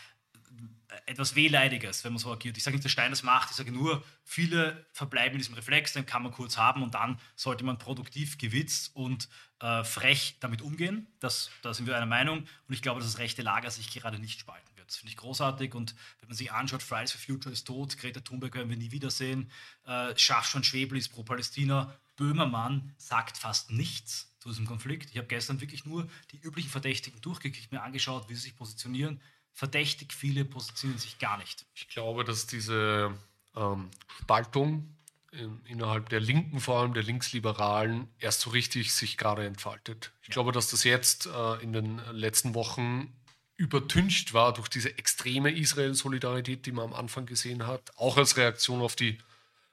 etwas 1.07 1.35
Wehleidiges, 1.35 2.05
wenn 2.05 2.13
man 2.13 2.19
so 2.19 2.33
agiert. 2.33 2.57
Ich 2.57 2.65
sage 2.65 2.77
nicht, 2.77 2.85
dass 2.85 2.93
Stein 2.93 3.11
das 3.11 3.23
macht, 3.23 3.51
ich 3.51 3.57
sage 3.57 3.73
nur, 3.73 4.03
viele 4.25 4.87
verbleiben 4.93 5.35
in 5.35 5.39
diesem 5.39 5.55
Reflex, 5.55 5.93
den 5.93 6.07
kann 6.07 6.23
man 6.23 6.33
kurz 6.33 6.57
haben 6.57 6.83
und 6.83 6.95
dann 6.95 7.19
sollte 7.37 7.65
man 7.65 7.79
produktiv, 7.79 8.39
gewitzt 8.39 8.95
und 8.95 9.29
äh, 9.61 9.85
frech 9.85 10.37
damit 10.41 10.63
umgehen. 10.63 11.07
Das, 11.21 11.51
da 11.63 11.75
sind 11.75 11.87
wir 11.87 11.97
einer 11.97 12.07
Meinung 12.07 12.39
und 12.39 12.75
ich 12.75 12.83
glaube, 12.83 13.01
dass 13.01 13.13
das 13.13 13.19
rechte 13.19 13.43
Lager 13.43 13.71
sich 13.71 13.91
gerade 13.93 14.19
nicht 14.19 14.41
spalten 14.41 14.69
wird. 14.77 14.89
Das 14.89 14.97
finde 14.97 15.11
ich 15.11 15.17
großartig 15.17 15.75
und 15.75 15.95
wenn 16.21 16.29
man 16.29 16.37
sich 16.37 16.53
anschaut, 16.53 16.83
Fridays 16.83 17.13
for 17.13 17.21
Future 17.21 17.53
ist 17.53 17.67
tot, 17.67 17.97
Greta 17.99 18.21
Thunberg 18.21 18.55
werden 18.55 18.71
wir 18.71 18.77
nie 18.77 18.91
wiedersehen, 18.91 19.51
äh, 19.87 20.15
von 20.17 20.65
Schwebel 20.65 20.99
ist 20.99 21.11
pro 21.11 21.23
Palästina, 21.23 21.95
Böhmermann 22.17 22.95
sagt 22.99 23.39
fast 23.39 23.71
nichts 23.71 24.35
zu 24.41 24.49
diesem 24.49 24.67
Konflikt. 24.67 25.11
Ich 25.11 25.19
habe 25.19 25.29
gestern 25.29 25.61
wirklich 25.61 25.85
nur 25.85 26.09
die 26.33 26.39
üblichen 26.39 26.71
Verdächtigen 26.71 27.21
durchgekriegt, 27.21 27.73
mir 27.73 27.83
angeschaut, 27.83 28.29
wie 28.29 28.35
sie 28.35 28.43
sich 28.43 28.57
positionieren 28.57 29.21
verdächtig 29.53 30.13
viele 30.13 30.45
positionieren 30.45 30.99
sich 30.99 31.19
gar 31.19 31.39
nicht. 31.39 31.67
Ich 31.75 31.89
glaube, 31.89 32.25
dass 32.25 32.47
diese 32.47 33.15
ähm, 33.57 33.91
Spaltung 34.21 34.97
in, 35.33 35.61
innerhalb 35.67 36.09
der 36.09 36.21
Linken, 36.21 36.61
vor 36.61 36.81
allem 36.81 36.95
der 36.95 37.03
Linksliberalen, 37.03 38.09
erst 38.19 38.41
so 38.41 38.51
richtig 38.51 38.93
sich 38.93 39.17
gerade 39.17 39.47
entfaltet. 39.47 40.13
Ich 40.23 40.29
ja. 40.29 40.35
glaube, 40.35 40.53
dass 40.53 40.71
das 40.71 40.85
jetzt 40.85 41.27
äh, 41.27 41.63
in 41.63 41.73
den 41.73 42.01
letzten 42.13 42.55
Wochen 42.55 43.13
übertüncht 43.57 44.33
war 44.33 44.55
durch 44.55 44.69
diese 44.69 44.97
extreme 44.97 45.51
Israel-Solidarität, 45.51 46.65
die 46.65 46.73
man 46.73 46.87
am 46.87 46.95
Anfang 46.95 47.27
gesehen 47.27 47.67
hat, 47.67 47.83
auch 47.97 48.17
als 48.17 48.39
Reaktion 48.39 48.81
auf 48.81 48.97
die 48.97 49.19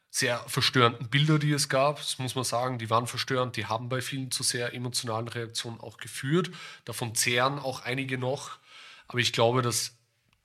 sehr 0.09 0.39
verstörenden 0.47 1.09
Bilder, 1.09 1.39
die 1.39 1.51
es 1.51 1.69
gab. 1.69 1.97
Das 1.97 2.17
muss 2.17 2.36
man 2.36 2.43
sagen, 2.43 2.80
die 2.80 2.89
waren 2.89 3.07
verstörend, 3.07 3.55
die 3.55 3.65
haben 3.65 3.88
bei 3.88 4.01
vielen 4.01 4.32
zu 4.32 4.43
sehr 4.43 4.73
emotionalen 4.73 5.28
Reaktionen 5.28 5.80
auch 5.80 5.97
geführt. 5.97 6.51
Davon 6.86 7.15
zehren 7.15 7.59
auch 7.59 7.82
einige 7.82 8.17
noch. 8.17 8.57
Aber 9.08 9.20
ich 9.20 9.34
glaube, 9.34 9.62
dass 9.62 9.95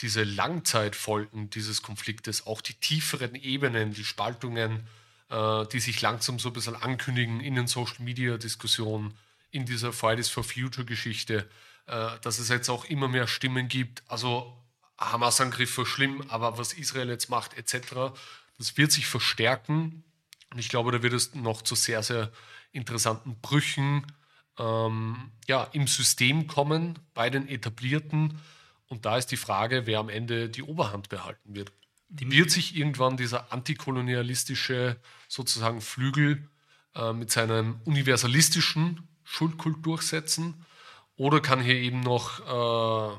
diese 0.00 0.24
Langzeitfolgen 0.24 1.50
dieses 1.50 1.82
Konfliktes, 1.82 2.46
auch 2.46 2.60
die 2.60 2.74
tieferen 2.74 3.34
Ebenen, 3.34 3.92
die 3.92 4.04
Spaltungen, 4.04 4.86
äh, 5.28 5.66
die 5.68 5.80
sich 5.80 6.00
langsam 6.00 6.38
so 6.38 6.50
ein 6.50 6.52
bisschen 6.52 6.76
ankündigen 6.76 7.40
in 7.40 7.54
den 7.54 7.66
Social-Media-Diskussionen, 7.66 9.14
in 9.50 9.64
dieser 9.64 9.92
Fridays 9.92 10.28
for 10.28 10.44
Future-Geschichte, 10.44 11.48
äh, 11.86 12.18
dass 12.20 12.38
es 12.38 12.48
jetzt 12.48 12.68
auch 12.68 12.84
immer 12.84 13.08
mehr 13.08 13.28
Stimmen 13.28 13.68
gibt. 13.68 14.02
Also 14.08 14.56
Hamas-Angriff 14.98 15.76
war 15.78 15.86
schlimm, 15.86 16.24
aber 16.28 16.58
was 16.58 16.72
Israel 16.72 17.08
jetzt 17.08 17.28
macht, 17.28 17.54
etc., 17.54 18.12
das 18.58 18.76
wird 18.76 18.92
sich 18.92 19.06
verstärken. 19.06 20.04
Und 20.52 20.58
ich 20.58 20.68
glaube, 20.68 20.92
da 20.92 21.02
wird 21.02 21.14
es 21.14 21.34
noch 21.34 21.62
zu 21.62 21.74
sehr, 21.74 22.02
sehr 22.02 22.30
interessanten 22.72 23.40
Brüchen 23.40 24.06
ähm, 24.58 25.32
ja, 25.48 25.64
im 25.72 25.86
System 25.86 26.46
kommen, 26.46 26.98
bei 27.14 27.30
den 27.30 27.48
Etablierten. 27.48 28.38
Und 28.88 29.04
da 29.04 29.16
ist 29.16 29.28
die 29.28 29.36
Frage, 29.36 29.86
wer 29.86 29.98
am 29.98 30.08
Ende 30.08 30.48
die 30.48 30.62
Oberhand 30.62 31.08
behalten 31.08 31.54
wird. 31.54 31.72
Wird 32.08 32.50
sich 32.50 32.76
irgendwann 32.76 33.16
dieser 33.16 33.52
antikolonialistische 33.52 34.96
sozusagen 35.28 35.80
Flügel 35.80 36.46
äh, 36.94 37.12
mit 37.14 37.30
seinem 37.30 37.80
universalistischen 37.84 39.08
Schuldkult 39.24 39.84
durchsetzen? 39.86 40.66
Oder 41.16 41.40
kann 41.40 41.60
hier 41.60 41.76
eben 41.76 42.00
noch 42.00 42.40
äh, 42.40 43.16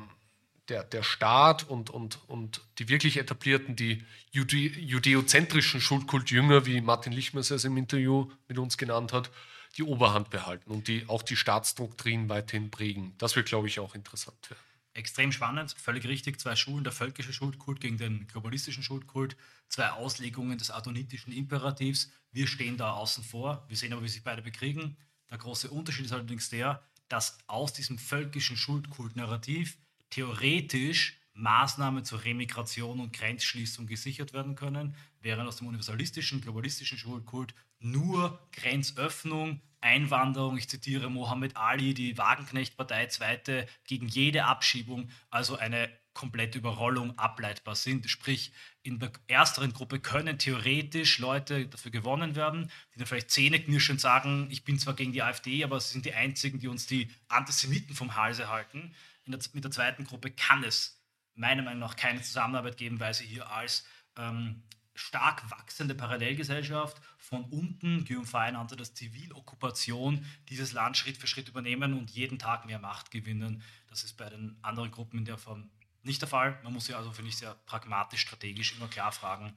der, 0.69 0.83
der 0.83 1.03
Staat 1.03 1.67
und, 1.69 1.89
und, 1.89 2.19
und 2.27 2.61
die 2.77 2.87
wirklich 2.87 3.17
etablierten, 3.17 3.75
die 3.75 4.03
Jude, 4.31 4.57
judäozentrischen 4.57 5.81
Schuldkultjünger, 5.81 6.65
wie 6.65 6.81
Martin 6.81 7.13
Lichmers 7.13 7.51
es 7.51 7.65
im 7.65 7.77
Interview 7.77 8.29
mit 8.47 8.57
uns 8.57 8.77
genannt 8.77 9.11
hat, 9.13 9.29
die 9.77 9.83
Oberhand 9.83 10.29
behalten 10.29 10.71
und 10.71 10.87
die 10.87 11.07
auch 11.07 11.23
die 11.23 11.35
Staatsdoktrin 11.35 12.29
weiterhin 12.29 12.69
prägen. 12.69 13.13
Das 13.17 13.35
wird, 13.35 13.47
glaube 13.47 13.67
ich, 13.67 13.79
auch 13.79 13.95
interessant 13.95 14.49
werden. 14.49 14.59
Extrem 14.95 15.31
spannend, 15.31 15.71
völlig 15.71 16.05
richtig. 16.05 16.39
Zwei 16.39 16.55
Schulen, 16.55 16.83
der 16.83 16.93
völkische 16.93 17.33
Schuldkult 17.33 17.81
gegen 17.81 17.97
den 17.97 18.27
globalistischen 18.27 18.83
Schuldkult, 18.83 19.35
zwei 19.67 19.89
Auslegungen 19.89 20.59
des 20.59 20.69
adonitischen 20.69 21.33
Imperativs. 21.33 22.11
Wir 22.31 22.45
stehen 22.45 22.77
da 22.77 22.91
außen 22.91 23.23
vor. 23.23 23.65
Wir 23.67 23.77
sehen 23.77 23.91
aber, 23.93 24.03
wie 24.03 24.09
sich 24.09 24.23
beide 24.23 24.43
bekriegen. 24.43 24.95
Der 25.31 25.39
große 25.39 25.71
Unterschied 25.71 26.05
ist 26.05 26.11
allerdings 26.11 26.49
der, 26.49 26.83
dass 27.09 27.39
aus 27.47 27.73
diesem 27.73 27.97
völkischen 27.97 28.55
Schuldkult-Narrativ 28.55 29.77
theoretisch 30.11 31.17
Maßnahmen 31.33 32.05
zur 32.05 32.23
Remigration 32.23 32.99
und 32.99 33.13
Grenzschließung 33.13 33.87
gesichert 33.87 34.33
werden 34.33 34.55
können, 34.55 34.95
während 35.19 35.47
aus 35.47 35.57
dem 35.57 35.67
universalistischen, 35.67 36.41
globalistischen 36.41 36.97
Schulkult 36.97 37.55
nur 37.79 38.39
Grenzöffnung, 38.51 39.61
Einwanderung, 39.81 40.57
ich 40.57 40.69
zitiere 40.69 41.09
Mohammed 41.09 41.57
Ali, 41.57 41.93
die 41.93 42.17
Wagenknecht-Partei, 42.17 43.07
zweite, 43.07 43.67
gegen 43.85 44.07
jede 44.07 44.45
Abschiebung, 44.45 45.09
also 45.29 45.57
eine 45.57 45.89
komplette 46.13 46.59
Überrollung 46.59 47.17
ableitbar 47.17 47.75
sind. 47.75 48.09
Sprich, 48.09 48.53
in 48.83 48.99
der 48.99 49.11
ersteren 49.27 49.73
Gruppe 49.73 49.99
können 49.99 50.37
theoretisch 50.37 51.17
Leute 51.19 51.67
dafür 51.67 51.91
gewonnen 51.91 52.35
werden, 52.35 52.71
die 52.93 52.99
dann 52.99 53.07
vielleicht 53.07 53.31
zähneknirschend 53.31 53.99
sagen, 53.99 54.47
ich 54.51 54.63
bin 54.63 54.79
zwar 54.79 54.93
gegen 54.93 55.11
die 55.11 55.23
AfD, 55.23 55.63
aber 55.63 55.79
sie 55.79 55.93
sind 55.93 56.05
die 56.05 56.13
einzigen, 56.13 56.59
die 56.59 56.67
uns 56.67 56.85
die 56.85 57.09
Antisemiten 57.27 57.95
vom 57.95 58.15
Halse 58.15 58.49
halten. 58.49 58.93
Der, 59.25 59.39
mit 59.53 59.63
der 59.63 59.71
zweiten 59.71 60.05
Gruppe 60.05 60.31
kann 60.31 60.63
es 60.63 61.02
meiner 61.35 61.63
Meinung 61.63 61.79
nach 61.79 61.95
keine 61.95 62.21
Zusammenarbeit 62.21 62.77
geben, 62.77 62.99
weil 62.99 63.13
sie 63.13 63.25
hier 63.25 63.49
als 63.49 63.85
ähm, 64.17 64.63
stark 64.95 65.49
wachsende 65.49 65.95
Parallelgesellschaft 65.95 67.01
von 67.17 67.43
unten, 67.45 68.05
Guillaume 68.05 68.27
Fay 68.27 68.51
nannte 68.51 68.75
das 68.75 68.93
Zivilokkupation, 68.93 70.25
dieses 70.49 70.73
Land 70.73 70.97
Schritt 70.97 71.17
für 71.17 71.27
Schritt 71.27 71.49
übernehmen 71.49 71.97
und 71.97 72.11
jeden 72.11 72.37
Tag 72.37 72.65
mehr 72.65 72.79
Macht 72.79 73.11
gewinnen. 73.11 73.63
Das 73.87 74.03
ist 74.03 74.17
bei 74.17 74.29
den 74.29 74.57
anderen 74.61 74.91
Gruppen 74.91 75.19
in 75.19 75.25
der 75.25 75.37
Form 75.37 75.69
nicht 76.03 76.21
der 76.21 76.29
Fall. 76.29 76.59
Man 76.63 76.73
muss 76.73 76.87
ja 76.87 76.97
also, 76.97 77.11
finde 77.11 77.29
ich, 77.29 77.37
sehr 77.37 77.55
pragmatisch, 77.65 78.21
strategisch 78.21 78.75
immer 78.75 78.87
klar 78.87 79.11
fragen, 79.11 79.55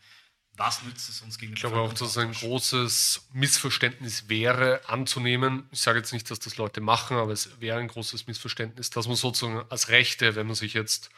was 0.53 0.83
nützt 0.85 1.09
es 1.09 1.21
uns 1.21 1.39
gegen 1.39 1.53
Ich 1.53 1.61
glaube 1.61 1.81
auch, 1.81 1.93
dass 1.93 2.11
es 2.11 2.19
ein 2.19 2.33
großes 2.33 3.29
Missverständnis 3.33 4.29
wäre, 4.29 4.81
anzunehmen. 4.89 5.69
Ich 5.71 5.81
sage 5.81 5.99
jetzt 5.99 6.13
nicht, 6.13 6.31
dass 6.31 6.39
das 6.39 6.57
Leute 6.57 6.81
machen, 6.81 7.17
aber 7.19 7.33
es 7.33 7.61
wäre 7.61 7.79
ein 7.79 7.89
großes 7.89 8.27
Missverständnis, 8.27 8.91
dass 8.91 9.07
man 9.07 9.17
sozusagen 9.17 9.65
als 9.71 9.89
Rechte, 9.89 10.35
wenn 10.35 10.47
man 10.47 10.57
sich 10.57 10.73
jetzt 10.73 11.11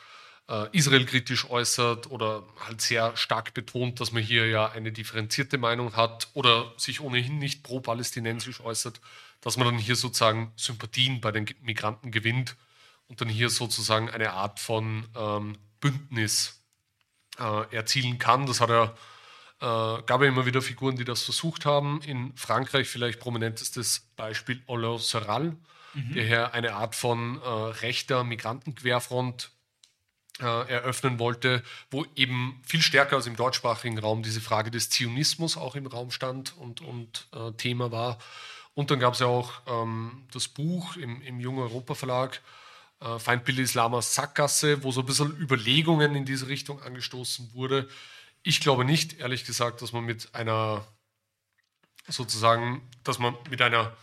äh, 0.48 0.66
Israel 0.72 1.04
kritisch 1.04 1.48
äußert 1.48 2.10
oder 2.10 2.42
halt 2.66 2.80
sehr 2.80 3.16
stark 3.16 3.54
betont, 3.54 4.00
dass 4.00 4.12
man 4.12 4.22
hier 4.22 4.46
ja 4.46 4.70
eine 4.70 4.92
differenzierte 4.92 5.58
Meinung 5.58 5.94
hat 5.94 6.28
oder 6.34 6.72
sich 6.76 7.00
ohnehin 7.00 7.38
nicht 7.38 7.62
pro-palästinensisch 7.62 8.60
äußert, 8.60 9.00
dass 9.40 9.56
man 9.56 9.66
dann 9.66 9.78
hier 9.78 9.96
sozusagen 9.96 10.52
Sympathien 10.56 11.20
bei 11.20 11.32
den 11.32 11.46
Migranten 11.60 12.10
gewinnt 12.10 12.56
und 13.08 13.20
dann 13.20 13.28
hier 13.28 13.50
sozusagen 13.50 14.10
eine 14.10 14.32
Art 14.32 14.58
von 14.58 15.06
ähm, 15.16 15.58
Bündnis 15.80 16.62
äh, 17.38 17.74
erzielen 17.74 18.18
kann. 18.18 18.46
Das 18.46 18.60
hat 18.60 18.70
er 18.70 18.96
äh, 19.60 20.02
gab 20.02 20.22
ja 20.22 20.28
immer 20.28 20.46
wieder 20.46 20.62
Figuren, 20.62 20.96
die 20.96 21.04
das 21.04 21.22
versucht 21.22 21.66
haben. 21.66 22.00
In 22.02 22.36
Frankreich 22.36 22.88
vielleicht 22.88 23.20
prominentestes 23.20 24.08
Beispiel 24.16 24.62
Olain 24.66 24.98
Soral, 24.98 25.56
mhm. 25.94 26.14
der 26.14 26.24
hier 26.24 26.54
eine 26.54 26.74
Art 26.74 26.94
von 26.94 27.40
äh, 27.42 27.48
rechter 27.48 28.24
Migrantenquerfront 28.24 29.50
eröffnen 30.44 31.18
wollte, 31.18 31.62
wo 31.90 32.04
eben 32.14 32.60
viel 32.64 32.80
stärker 32.80 33.16
als 33.16 33.26
im 33.26 33.36
deutschsprachigen 33.36 33.98
Raum 33.98 34.22
diese 34.22 34.40
Frage 34.40 34.70
des 34.70 34.90
Zionismus 34.90 35.56
auch 35.56 35.74
im 35.74 35.86
Raum 35.86 36.10
stand 36.10 36.56
und, 36.56 36.80
und 36.80 37.26
äh, 37.34 37.52
Thema 37.52 37.90
war. 37.90 38.18
Und 38.74 38.92
dann 38.92 39.00
gab 39.00 39.14
es 39.14 39.20
ja 39.20 39.26
auch 39.26 39.52
ähm, 39.66 40.24
das 40.32 40.46
Buch 40.46 40.96
im, 40.96 41.20
im 41.22 41.40
Jung 41.40 41.58
Europa 41.58 41.94
Verlag, 41.94 42.40
äh, 43.00 43.18
Feindbild 43.18 43.58
Islam 43.58 44.00
Sackgasse, 44.00 44.84
wo 44.84 44.92
so 44.92 45.00
ein 45.00 45.06
bisschen 45.06 45.36
Überlegungen 45.36 46.14
in 46.14 46.24
diese 46.24 46.46
Richtung 46.46 46.80
angestoßen 46.82 47.54
wurde. 47.54 47.88
Ich 48.44 48.60
glaube 48.60 48.84
nicht, 48.84 49.18
ehrlich 49.18 49.44
gesagt, 49.44 49.82
dass 49.82 49.92
man 49.92 50.04
mit 50.04 50.34
einer 50.34 50.86
sozusagen, 52.06 52.88
dass 53.02 53.18
man 53.18 53.36
mit 53.50 53.60
einer 53.60 53.96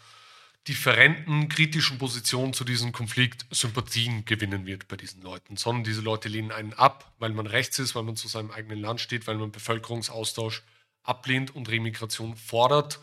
differenten, 0.67 1.47
kritischen 1.47 1.99
Position 1.99 2.53
zu 2.53 2.63
diesem 2.63 2.91
Konflikt 2.91 3.45
Sympathien 3.51 4.25
gewinnen 4.25 4.65
wird 4.65 4.87
bei 4.87 4.97
diesen 4.97 5.21
Leuten, 5.21 5.57
sondern 5.57 5.83
diese 5.83 6.01
Leute 6.01 6.27
lehnen 6.27 6.51
einen 6.51 6.73
ab, 6.73 7.13
weil 7.19 7.31
man 7.31 7.45
rechts 7.45 7.77
ist, 7.77 7.93
weil 7.93 8.03
man 8.03 8.15
zu 8.15 8.27
seinem 8.27 8.51
eigenen 8.51 8.79
Land 8.79 8.99
steht, 8.99 9.27
weil 9.27 9.37
man 9.37 9.51
Bevölkerungsaustausch 9.51 10.63
ablehnt 11.03 11.55
und 11.55 11.69
Remigration 11.69 12.35
fordert. 12.35 12.99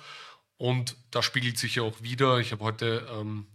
Und 0.57 0.97
da 1.13 1.23
spiegelt 1.23 1.57
sich 1.57 1.77
ja 1.77 1.83
auch 1.83 2.03
wieder, 2.03 2.39
ich 2.39 2.51
habe 2.51 2.65
heute 2.65 3.09
ähm, 3.13 3.47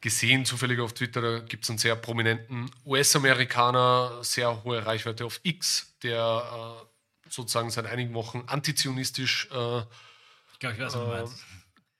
gesehen, 0.00 0.44
zufällig 0.44 0.80
auf 0.80 0.92
Twitter, 0.92 1.20
da 1.20 1.38
gibt 1.38 1.62
es 1.62 1.70
einen 1.70 1.78
sehr 1.78 1.94
prominenten 1.94 2.70
US-Amerikaner, 2.84 4.18
sehr 4.22 4.64
hohe 4.64 4.84
Reichweite 4.84 5.24
auf 5.24 5.40
X, 5.44 5.94
der 6.02 6.80
äh, 6.82 7.30
sozusagen 7.30 7.70
seit 7.70 7.86
einigen 7.86 8.14
Wochen 8.14 8.42
antizionistisch 8.48 9.48
äh, 9.52 9.82
ich 10.52 10.58
glaube, 10.58 10.76
ich 10.76 10.80
weiß, 10.80 10.94
äh, 10.94 11.26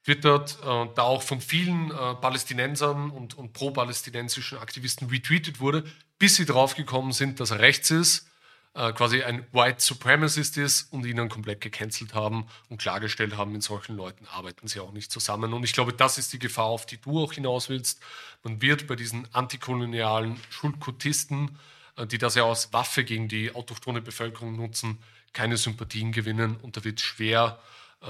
twittert 0.04 0.60
und 0.62 0.88
äh, 0.88 0.94
da 0.94 1.02
auch 1.02 1.22
von 1.22 1.40
vielen 1.40 1.90
äh, 1.90 2.14
Palästinensern 2.14 3.10
und, 3.10 3.34
und 3.34 3.52
pro-palästinensischen 3.52 4.58
Aktivisten 4.58 5.08
retweetet 5.08 5.60
wurde, 5.60 5.84
bis 6.18 6.36
sie 6.36 6.44
drauf 6.44 6.74
gekommen 6.74 7.12
sind, 7.12 7.40
dass 7.40 7.52
er 7.52 7.60
rechts 7.60 7.90
ist, 7.90 8.28
äh, 8.74 8.92
quasi 8.92 9.22
ein 9.22 9.46
White 9.52 9.80
Supremacist 9.80 10.56
ist 10.56 10.92
und 10.92 11.04
ihn 11.06 11.16
dann 11.16 11.28
komplett 11.28 11.60
gecancelt 11.60 12.14
haben 12.14 12.46
und 12.68 12.80
klargestellt 12.80 13.36
haben, 13.36 13.52
mit 13.52 13.62
solchen 13.62 13.96
Leuten 13.96 14.26
arbeiten 14.26 14.66
sie 14.66 14.80
auch 14.80 14.92
nicht 14.92 15.12
zusammen. 15.12 15.52
Und 15.52 15.62
ich 15.62 15.72
glaube, 15.72 15.92
das 15.92 16.18
ist 16.18 16.32
die 16.32 16.38
Gefahr, 16.38 16.66
auf 16.66 16.86
die 16.86 17.00
du 17.00 17.22
auch 17.22 17.32
hinaus 17.32 17.68
willst. 17.68 18.00
Man 18.42 18.60
wird 18.60 18.86
bei 18.86 18.96
diesen 18.96 19.32
antikolonialen 19.34 20.36
Schuldkultisten, 20.50 21.58
äh, 21.96 22.06
die 22.06 22.18
das 22.18 22.34
ja 22.34 22.44
als 22.44 22.72
Waffe 22.72 23.04
gegen 23.04 23.28
die 23.28 23.54
autochtone 23.54 24.00
Bevölkerung 24.00 24.56
nutzen, 24.56 24.98
keine 25.32 25.56
Sympathien 25.56 26.10
gewinnen 26.12 26.56
und 26.56 26.76
da 26.76 26.84
wird 26.84 27.00
schwer, 27.00 27.58
äh, 28.02 28.06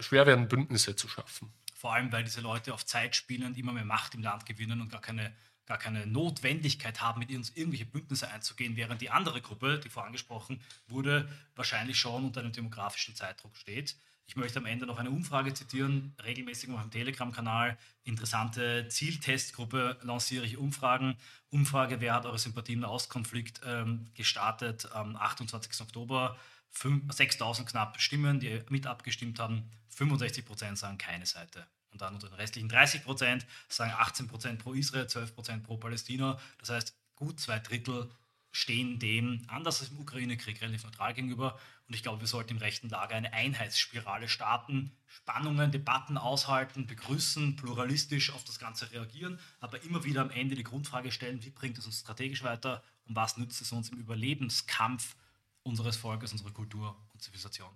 schwer 0.00 0.26
werden, 0.26 0.48
Bündnisse 0.48 0.96
zu 0.96 1.08
schaffen. 1.08 1.52
Vor 1.74 1.94
allem, 1.94 2.10
weil 2.10 2.24
diese 2.24 2.40
Leute 2.40 2.74
auf 2.74 2.84
Zeit 2.84 3.14
spielen 3.14 3.54
immer 3.54 3.72
mehr 3.72 3.84
Macht 3.84 4.14
im 4.14 4.22
Land 4.22 4.46
gewinnen 4.46 4.80
und 4.80 4.90
gar 4.90 5.00
keine, 5.00 5.32
gar 5.66 5.78
keine 5.78 6.06
Notwendigkeit 6.06 7.00
haben, 7.00 7.20
mit 7.20 7.30
uns 7.30 7.50
irgendwelche 7.54 7.86
Bündnisse 7.86 8.28
einzugehen, 8.28 8.76
während 8.76 9.00
die 9.00 9.10
andere 9.10 9.40
Gruppe, 9.40 9.78
die 9.78 9.88
vorangesprochen 9.88 10.60
wurde, 10.88 11.28
wahrscheinlich 11.54 11.98
schon 11.98 12.24
unter 12.24 12.40
einem 12.40 12.52
demografischen 12.52 13.14
Zeitdruck 13.14 13.56
steht. 13.56 13.96
Ich 14.28 14.36
möchte 14.36 14.58
am 14.58 14.66
Ende 14.66 14.84
noch 14.84 14.98
eine 14.98 15.10
Umfrage 15.10 15.54
zitieren, 15.54 16.14
regelmäßig 16.22 16.68
auf 16.70 16.82
dem 16.82 16.90
Telegram-Kanal. 16.90 17.78
Interessante 18.04 18.86
Zieltestgruppe 18.88 19.96
lanciere 20.02 20.44
ich 20.44 20.58
Umfragen. 20.58 21.16
Umfrage, 21.48 22.02
wer 22.02 22.12
hat 22.12 22.26
eure 22.26 22.38
Sympathien 22.38 22.80
im 22.80 22.84
Auskonflikt 22.84 23.62
ähm, 23.64 24.06
gestartet 24.14 24.92
am 24.92 25.16
28. 25.16 25.80
Oktober. 25.80 26.36
6000 26.70 27.68
knapp 27.70 28.00
Stimmen, 28.00 28.38
die 28.38 28.60
mit 28.68 28.86
abgestimmt 28.86 29.38
haben. 29.38 29.70
65 29.98 30.44
Prozent 30.44 30.78
sagen 30.78 30.96
keine 30.96 31.26
Seite. 31.26 31.66
Und 31.90 32.00
dann 32.00 32.14
unter 32.14 32.28
den 32.28 32.34
restlichen 32.34 32.68
30 32.68 33.04
Prozent 33.04 33.46
sagen 33.68 33.92
18 33.96 34.28
Prozent 34.28 34.58
pro 34.60 34.72
Israel, 34.72 35.08
12 35.08 35.34
Prozent 35.34 35.64
pro 35.64 35.76
Palästina. 35.76 36.38
Das 36.58 36.70
heißt, 36.70 36.94
gut 37.16 37.40
zwei 37.40 37.58
Drittel 37.58 38.10
stehen 38.50 38.98
dem, 38.98 39.44
anders 39.48 39.80
als 39.80 39.90
im 39.90 39.98
Ukraine-Krieg, 39.98 40.60
relativ 40.60 40.84
neutral 40.84 41.14
gegenüber. 41.14 41.58
Und 41.86 41.94
ich 41.94 42.02
glaube, 42.02 42.20
wir 42.20 42.28
sollten 42.28 42.52
im 42.52 42.58
rechten 42.58 42.88
Lager 42.88 43.14
eine 43.14 43.32
Einheitsspirale 43.32 44.28
starten, 44.28 44.92
Spannungen, 45.06 45.72
Debatten 45.72 46.16
aushalten, 46.16 46.86
begrüßen, 46.86 47.56
pluralistisch 47.56 48.32
auf 48.32 48.44
das 48.44 48.58
Ganze 48.58 48.90
reagieren, 48.92 49.38
aber 49.60 49.82
immer 49.82 50.04
wieder 50.04 50.22
am 50.22 50.30
Ende 50.30 50.54
die 50.54 50.64
Grundfrage 50.64 51.12
stellen, 51.12 51.44
wie 51.44 51.50
bringt 51.50 51.78
es 51.78 51.86
uns 51.86 52.00
strategisch 52.00 52.42
weiter 52.42 52.82
und 53.06 53.16
was 53.16 53.36
nützt 53.36 53.60
es 53.60 53.72
uns 53.72 53.90
im 53.90 53.98
Überlebenskampf 53.98 55.16
unseres 55.62 55.96
Volkes, 55.96 56.32
unserer 56.32 56.52
Kultur 56.52 56.96
und 57.12 57.22
Zivilisation. 57.22 57.70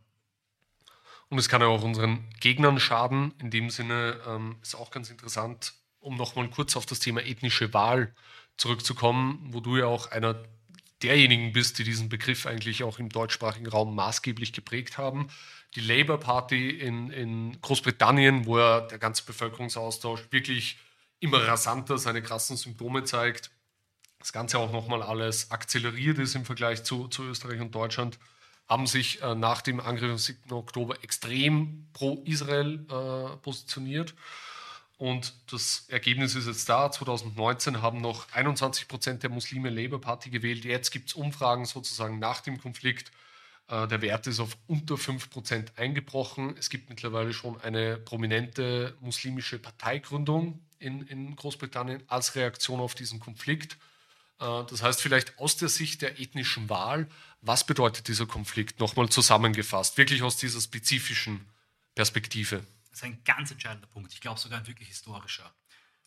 Und 1.32 1.38
es 1.38 1.48
kann 1.48 1.62
ja 1.62 1.68
auch 1.68 1.82
unseren 1.82 2.28
Gegnern 2.40 2.78
schaden. 2.78 3.32
In 3.38 3.50
dem 3.50 3.70
Sinne 3.70 4.20
ähm, 4.28 4.56
ist 4.60 4.74
auch 4.74 4.90
ganz 4.90 5.08
interessant, 5.08 5.72
um 5.98 6.18
nochmal 6.18 6.46
kurz 6.50 6.76
auf 6.76 6.84
das 6.84 6.98
Thema 6.98 7.22
ethnische 7.22 7.72
Wahl 7.72 8.14
zurückzukommen, 8.58 9.38
wo 9.48 9.60
du 9.60 9.78
ja 9.78 9.86
auch 9.86 10.10
einer 10.10 10.44
derjenigen 11.02 11.54
bist, 11.54 11.78
die 11.78 11.84
diesen 11.84 12.10
Begriff 12.10 12.44
eigentlich 12.44 12.84
auch 12.84 12.98
im 12.98 13.08
deutschsprachigen 13.08 13.66
Raum 13.66 13.94
maßgeblich 13.94 14.52
geprägt 14.52 14.98
haben. 14.98 15.28
Die 15.74 15.80
Labour 15.80 16.20
Party 16.20 16.68
in, 16.68 17.08
in 17.08 17.58
Großbritannien, 17.62 18.44
wo 18.44 18.58
ja 18.58 18.82
der 18.82 18.98
ganze 18.98 19.24
Bevölkerungsaustausch 19.24 20.24
wirklich 20.32 20.76
immer 21.18 21.38
rasanter 21.48 21.96
seine 21.96 22.20
krassen 22.20 22.58
Symptome 22.58 23.04
zeigt, 23.04 23.50
das 24.18 24.34
Ganze 24.34 24.58
auch 24.58 24.70
nochmal 24.70 25.02
alles 25.02 25.50
akzeleriert 25.50 26.18
ist 26.18 26.34
im 26.34 26.44
Vergleich 26.44 26.84
zu, 26.84 27.08
zu 27.08 27.22
Österreich 27.22 27.62
und 27.62 27.74
Deutschland, 27.74 28.18
haben 28.72 28.86
sich 28.86 29.20
äh, 29.20 29.34
nach 29.34 29.60
dem 29.60 29.80
Angriff 29.80 30.10
am 30.10 30.16
7. 30.16 30.50
Oktober 30.50 30.96
extrem 31.04 31.88
pro 31.92 32.22
Israel 32.24 32.86
äh, 32.88 33.36
positioniert. 33.36 34.14
Und 34.96 35.34
das 35.52 35.84
Ergebnis 35.88 36.34
ist 36.34 36.46
jetzt 36.46 36.70
da. 36.70 36.90
2019 36.90 37.82
haben 37.82 38.00
noch 38.00 38.32
21 38.32 38.88
Prozent 38.88 39.22
der 39.22 39.30
Muslime 39.30 39.68
Labour 39.68 40.00
Party 40.00 40.30
gewählt. 40.30 40.64
Jetzt 40.64 40.90
gibt 40.90 41.10
es 41.10 41.14
Umfragen 41.14 41.66
sozusagen 41.66 42.18
nach 42.18 42.40
dem 42.40 42.58
Konflikt. 42.58 43.12
Äh, 43.68 43.88
der 43.88 44.00
Wert 44.00 44.26
ist 44.26 44.40
auf 44.40 44.56
unter 44.68 44.96
5 44.96 45.28
Prozent 45.28 45.72
eingebrochen. 45.76 46.56
Es 46.58 46.70
gibt 46.70 46.88
mittlerweile 46.88 47.34
schon 47.34 47.60
eine 47.60 47.98
prominente 47.98 48.96
muslimische 49.00 49.58
Parteigründung 49.58 50.64
in, 50.78 51.02
in 51.08 51.36
Großbritannien 51.36 52.04
als 52.06 52.36
Reaktion 52.36 52.80
auf 52.80 52.94
diesen 52.94 53.20
Konflikt. 53.20 53.76
Äh, 54.40 54.64
das 54.64 54.82
heißt, 54.82 55.02
vielleicht 55.02 55.38
aus 55.38 55.58
der 55.58 55.68
Sicht 55.68 56.00
der 56.00 56.18
ethnischen 56.18 56.70
Wahl, 56.70 57.06
was 57.42 57.66
bedeutet 57.66 58.08
dieser 58.08 58.26
Konflikt? 58.26 58.80
Nochmal 58.80 59.08
zusammengefasst, 59.08 59.98
wirklich 59.98 60.22
aus 60.22 60.36
dieser 60.36 60.60
spezifischen 60.60 61.44
Perspektive. 61.94 62.64
Das 62.90 63.00
ist 63.00 63.04
ein 63.04 63.22
ganz 63.24 63.50
entscheidender 63.50 63.88
Punkt. 63.88 64.12
Ich 64.12 64.20
glaube 64.20 64.40
sogar 64.40 64.60
ein 64.60 64.66
wirklich 64.66 64.88
historischer. 64.88 65.52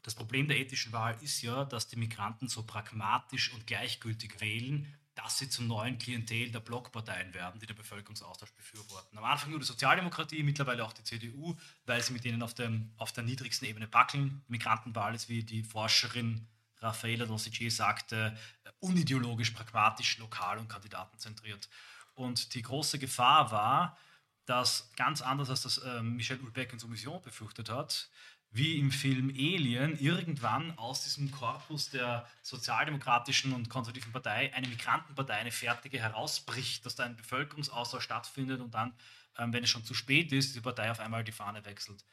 Das 0.01 0.15
Problem 0.15 0.47
der 0.47 0.57
ethischen 0.57 0.93
Wahl 0.93 1.17
ist 1.21 1.41
ja, 1.41 1.65
dass 1.65 1.87
die 1.87 1.95
Migranten 1.95 2.47
so 2.47 2.63
pragmatisch 2.63 3.51
und 3.53 3.67
gleichgültig 3.67 4.39
wählen, 4.39 4.87
dass 5.15 5.39
sie 5.39 5.49
zum 5.49 5.67
neuen 5.67 5.97
Klientel 5.97 6.51
der 6.51 6.59
Blockparteien 6.59 7.33
werden, 7.33 7.59
die 7.59 7.65
den 7.65 7.75
Bevölkerungsaustausch 7.75 8.51
befürworten. 8.51 9.17
Am 9.17 9.23
Anfang 9.23 9.49
nur 9.49 9.59
die 9.59 9.65
Sozialdemokratie, 9.65 10.43
mittlerweile 10.43 10.85
auch 10.85 10.93
die 10.93 11.03
CDU, 11.03 11.55
weil 11.85 12.01
sie 12.03 12.13
mit 12.13 12.23
denen 12.23 12.43
auf, 12.43 12.53
dem, 12.53 12.91
auf 12.97 13.13
der 13.13 13.23
niedrigsten 13.23 13.67
Ebene 13.67 13.87
backeln. 13.87 14.43
Migrantenwahl 14.47 15.15
ist, 15.15 15.27
wie 15.27 15.43
die 15.43 15.63
Forscherin 15.63 16.45
Raffaella 16.85 17.25
Dossici 17.25 17.69
sagte, 17.69 18.37
unideologisch, 18.79 19.51
pragmatisch, 19.51 20.17
lokal 20.17 20.57
und 20.57 20.69
kandidatenzentriert. 20.69 21.69
Und 22.13 22.53
die 22.53 22.61
große 22.61 22.99
Gefahr 22.99 23.51
war, 23.51 23.97
dass 24.45 24.91
ganz 24.95 25.21
anders 25.21 25.49
als 25.49 25.63
das 25.63 25.79
äh, 25.79 26.01
Michel 26.01 26.39
Houellebecq 26.39 26.73
in 26.73 26.79
Submission 26.79 27.21
befürchtet 27.21 27.69
hat, 27.69 28.09
wie 28.51 28.79
im 28.79 28.91
Film 28.91 29.29
Alien 29.29 29.99
irgendwann 29.99 30.77
aus 30.77 31.03
diesem 31.03 31.29
Korpus 31.29 31.89
der 31.89 32.25
sozialdemokratischen 32.41 33.51
und 33.51 33.69
konservativen 33.69 34.13
Partei 34.13 34.53
eine 34.53 34.67
Migrantenpartei, 34.67 35.33
eine 35.33 35.51
fertige 35.51 35.99
herausbricht, 35.99 36.85
dass 36.85 36.95
da 36.95 37.03
ein 37.03 37.17
Bevölkerungsaustausch 37.17 38.03
stattfindet 38.03 38.61
und 38.61 38.73
dann, 38.73 38.93
ähm, 39.37 39.51
wenn 39.51 39.63
es 39.63 39.69
schon 39.69 39.83
zu 39.83 39.93
spät 39.93 40.31
ist, 40.31 40.55
die 40.55 40.61
Partei 40.61 40.89
auf 40.89 41.01
einmal 41.01 41.25
die 41.25 41.33
Fahne 41.33 41.65
wechselt. 41.65 42.05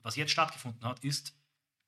Was 0.00 0.16
jetzt 0.16 0.32
stattgefunden 0.32 0.84
hat, 0.84 1.04
ist 1.04 1.32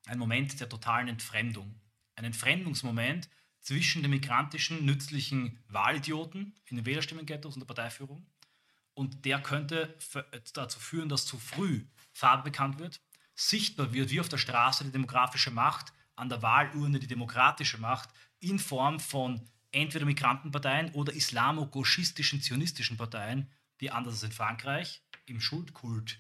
ein 0.06 0.18
Moment 0.18 0.60
der 0.60 0.68
totalen 0.68 1.08
Entfremdung. 1.08 1.80
Ein 2.16 2.24
Entfremdungsmoment 2.24 3.28
zwischen 3.60 4.02
den 4.02 4.10
migrantischen, 4.10 4.84
nützlichen 4.84 5.58
Wahlidioten 5.68 6.54
in 6.66 6.76
den 6.76 6.86
Wählerstimmen-Ghettos 6.86 7.54
und 7.54 7.60
der 7.60 7.66
Parteiführung 7.66 8.26
und 8.96 9.26
der 9.26 9.40
könnte 9.40 9.94
dazu 10.54 10.80
führen, 10.80 11.08
dass 11.08 11.26
zu 11.26 11.38
früh 11.38 11.84
Farbe 12.12 12.44
bekannt 12.44 12.78
wird, 12.78 13.00
sichtbar 13.34 13.92
wird, 13.92 14.10
wie 14.10 14.20
auf 14.20 14.30
der 14.30 14.38
Straße 14.38 14.84
die 14.84 14.90
demografische 14.90 15.50
Macht, 15.50 15.92
an 16.16 16.30
der 16.30 16.40
Wahlurne 16.40 16.98
die 16.98 17.06
demokratische 17.06 17.76
Macht 17.76 18.08
in 18.40 18.58
Form 18.58 18.98
von 18.98 19.46
entweder 19.70 20.06
Migrantenparteien 20.06 20.92
oder 20.92 21.12
islamo-gauchistischen, 21.12 22.40
zionistischen 22.40 22.96
Parteien, 22.96 23.50
die 23.82 23.90
anders 23.90 24.14
als 24.14 24.22
in 24.22 24.32
Frankreich 24.32 25.02
im 25.26 25.40
Schuldkult 25.40 26.18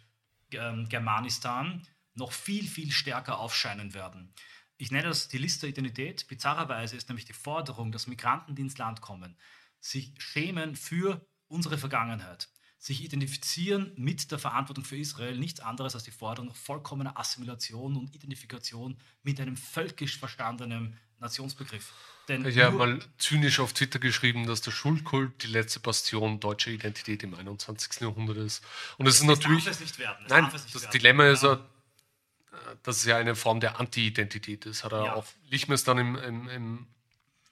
ähm, 0.52 0.86
Germanistan 0.90 1.86
noch 2.12 2.32
viel, 2.32 2.66
viel 2.66 2.90
stärker 2.90 3.38
aufscheinen 3.38 3.94
werden. 3.94 4.34
Ich 4.78 4.90
nenne 4.90 5.08
das 5.08 5.28
die 5.28 5.38
Liste 5.38 5.60
der 5.62 5.70
Identität. 5.70 6.26
Bizarrerweise 6.28 6.96
ist 6.96 7.08
nämlich 7.08 7.24
die 7.24 7.32
Forderung, 7.32 7.92
dass 7.92 8.06
Migranten, 8.06 8.54
die 8.54 8.62
ins 8.62 8.78
Land 8.78 9.00
kommen, 9.00 9.36
sich 9.80 10.12
schämen 10.18 10.76
für 10.76 11.26
unsere 11.48 11.78
Vergangenheit, 11.78 12.48
sich 12.78 13.02
identifizieren 13.02 13.92
mit 13.96 14.30
der 14.30 14.38
Verantwortung 14.38 14.84
für 14.84 14.96
Israel 14.96 15.38
nichts 15.38 15.60
anderes 15.60 15.94
als 15.94 16.04
die 16.04 16.10
Forderung 16.10 16.48
nach 16.48 16.56
vollkommener 16.56 17.18
Assimilation 17.18 17.96
und 17.96 18.14
Identifikation 18.14 18.98
mit 19.22 19.40
einem 19.40 19.56
völkisch 19.56 20.18
verstandenen 20.18 20.98
Nationsbegriff. 21.18 21.92
Denn 22.28 22.44
ich 22.44 22.58
habe 22.58 22.76
mal 22.76 22.98
zynisch 23.18 23.60
auf 23.60 23.72
Twitter 23.72 23.98
geschrieben, 23.98 24.46
dass 24.46 24.60
der 24.60 24.72
Schuldkult 24.72 25.42
die 25.44 25.46
letzte 25.46 25.80
Bastion 25.80 26.40
deutscher 26.40 26.72
Identität 26.72 27.22
im 27.22 27.34
21. 27.34 28.00
Jahrhundert 28.00 28.36
ist. 28.38 28.64
Und 28.98 29.06
es 29.06 29.20
ist 29.20 29.24
natürlich. 29.24 29.64
Darf 29.64 29.74
es 29.74 29.80
nicht 29.80 29.98
werden. 29.98 30.24
Es 30.24 30.30
nein, 30.30 30.48
das 30.50 30.74
werden. 30.74 30.90
Dilemma 30.92 31.28
ist 31.28 31.44
ja, 31.44 31.64
dass 32.82 32.98
es 32.98 33.04
ja 33.04 33.16
eine 33.16 33.34
Form 33.34 33.60
der 33.60 33.80
Anti-Identität 33.80 34.66
ist. 34.66 34.84
Hat 34.84 34.92
er 34.92 35.04
ja. 35.04 35.14
auch 35.14 35.26
Lichmes 35.48 35.84
dann 35.84 35.98
im, 35.98 36.16
im, 36.16 36.48
im 36.48 36.86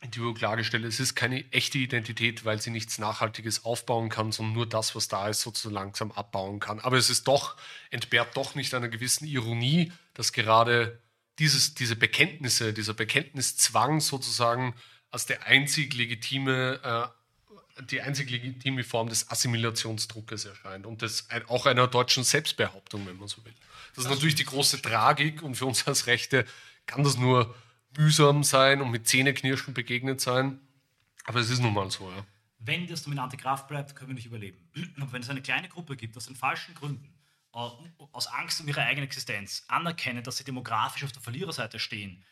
Interview 0.05 0.35
klargestellt, 0.35 0.85
es 0.85 1.01
ist 1.01 1.15
keine 1.15 1.51
echte 1.51 1.79
Identität, 1.79 2.45
weil 2.45 2.61
sie 2.61 2.71
nichts 2.71 2.99
Nachhaltiges 2.99 3.65
aufbauen 3.65 4.11
kann, 4.11 4.33
sondern 4.33 4.55
nur 4.55 4.69
das, 4.69 4.95
was 4.95 5.09
da 5.09 5.29
ist, 5.29 5.41
sozusagen 5.41 5.75
langsam 5.75 6.13
abbauen 6.13 6.61
kann. 6.61 6.79
Aber 6.81 6.99
es 6.99 7.11
ist 7.11 7.27
doch, 7.27 7.57
entbehrt 7.91 8.37
doch 8.37 8.55
nicht 8.55 8.75
einer 8.75 8.89
gewissen 8.89 9.27
Ironie, 9.27 9.93
dass 10.13 10.33
gerade 10.33 11.01
dieses, 11.39 11.75
diese 11.75 11.97
Bekenntnisse, 11.97 12.73
dieser 12.73 12.95
Bekenntniszwang 12.95 14.01
sozusagen 14.01 14.75
als 15.11 15.27
der 15.27 15.47
einzig 15.47 15.95
legitime, 15.95 16.81
äh, 16.83 17.83
die 17.85 18.03
einzig 18.03 18.31
legitime 18.31 18.85
Form 18.85 19.09
des 19.09 19.31
Assimilationsdruckes 19.31 20.45
erscheint 20.45 20.87
und 20.87 21.03
das 21.03 21.29
auch 21.49 21.67
einer 21.67 21.89
deutschen 21.89 22.25
Selbstbehauptung, 22.25 23.07
wenn 23.07 23.17
man 23.17 23.29
so 23.29 23.45
will. 23.45 23.55
Das 23.95 24.05
ist 24.05 24.11
natürlich 24.11 24.35
die 24.35 24.45
große 24.45 24.83
Tragik 24.83 25.43
und 25.43 25.57
für 25.57 25.67
uns 25.67 25.87
als 25.87 26.07
Rechte 26.07 26.47
kann 26.87 27.05
das 27.05 27.17
nur 27.17 27.55
mühsam 27.97 28.43
sein 28.43 28.81
und 28.81 28.91
mit 28.91 29.07
Zähneknirschen 29.07 29.75
begegnet 29.75 30.21
sein. 30.21 30.61
Aber 31.25 31.41
es 31.41 31.51
ist 31.51 31.61
nun 31.61 31.75
mal 31.75 31.91
so, 31.91 32.11
ja. 32.11 32.27
Wenn 32.59 32.87
das 32.87 33.03
dominante 33.03 33.37
Kraft 33.37 33.69
bleibt, 33.69 33.95
können 33.95 34.11
wir 34.11 34.15
nicht 34.15 34.27
überleben. 34.27 34.59
Aber 35.01 35.13
wenn 35.13 35.23
es 35.23 35.31
eine 35.31 35.43
kleine 35.43 35.69
Gruppe 35.69 35.97
gibt, 35.97 36.17
aus 36.17 36.27
den 36.27 36.37
falschen 36.37 36.75
Gründen, 36.75 37.15
äh, 37.55 37.59
aus 38.13 38.27
Angst 38.27 38.61
um 38.61 38.69
ihre 38.69 38.83
eigene 38.83 39.07
Existenz, 39.07 39.65
anerkennen, 39.69 40.25
dass 40.25 40.39
sie 40.39 40.45
demografisch 40.45 41.05
auf 41.05 41.13
der 41.13 41.23
Verliererseite 41.23 41.79
stehen, 41.79 42.25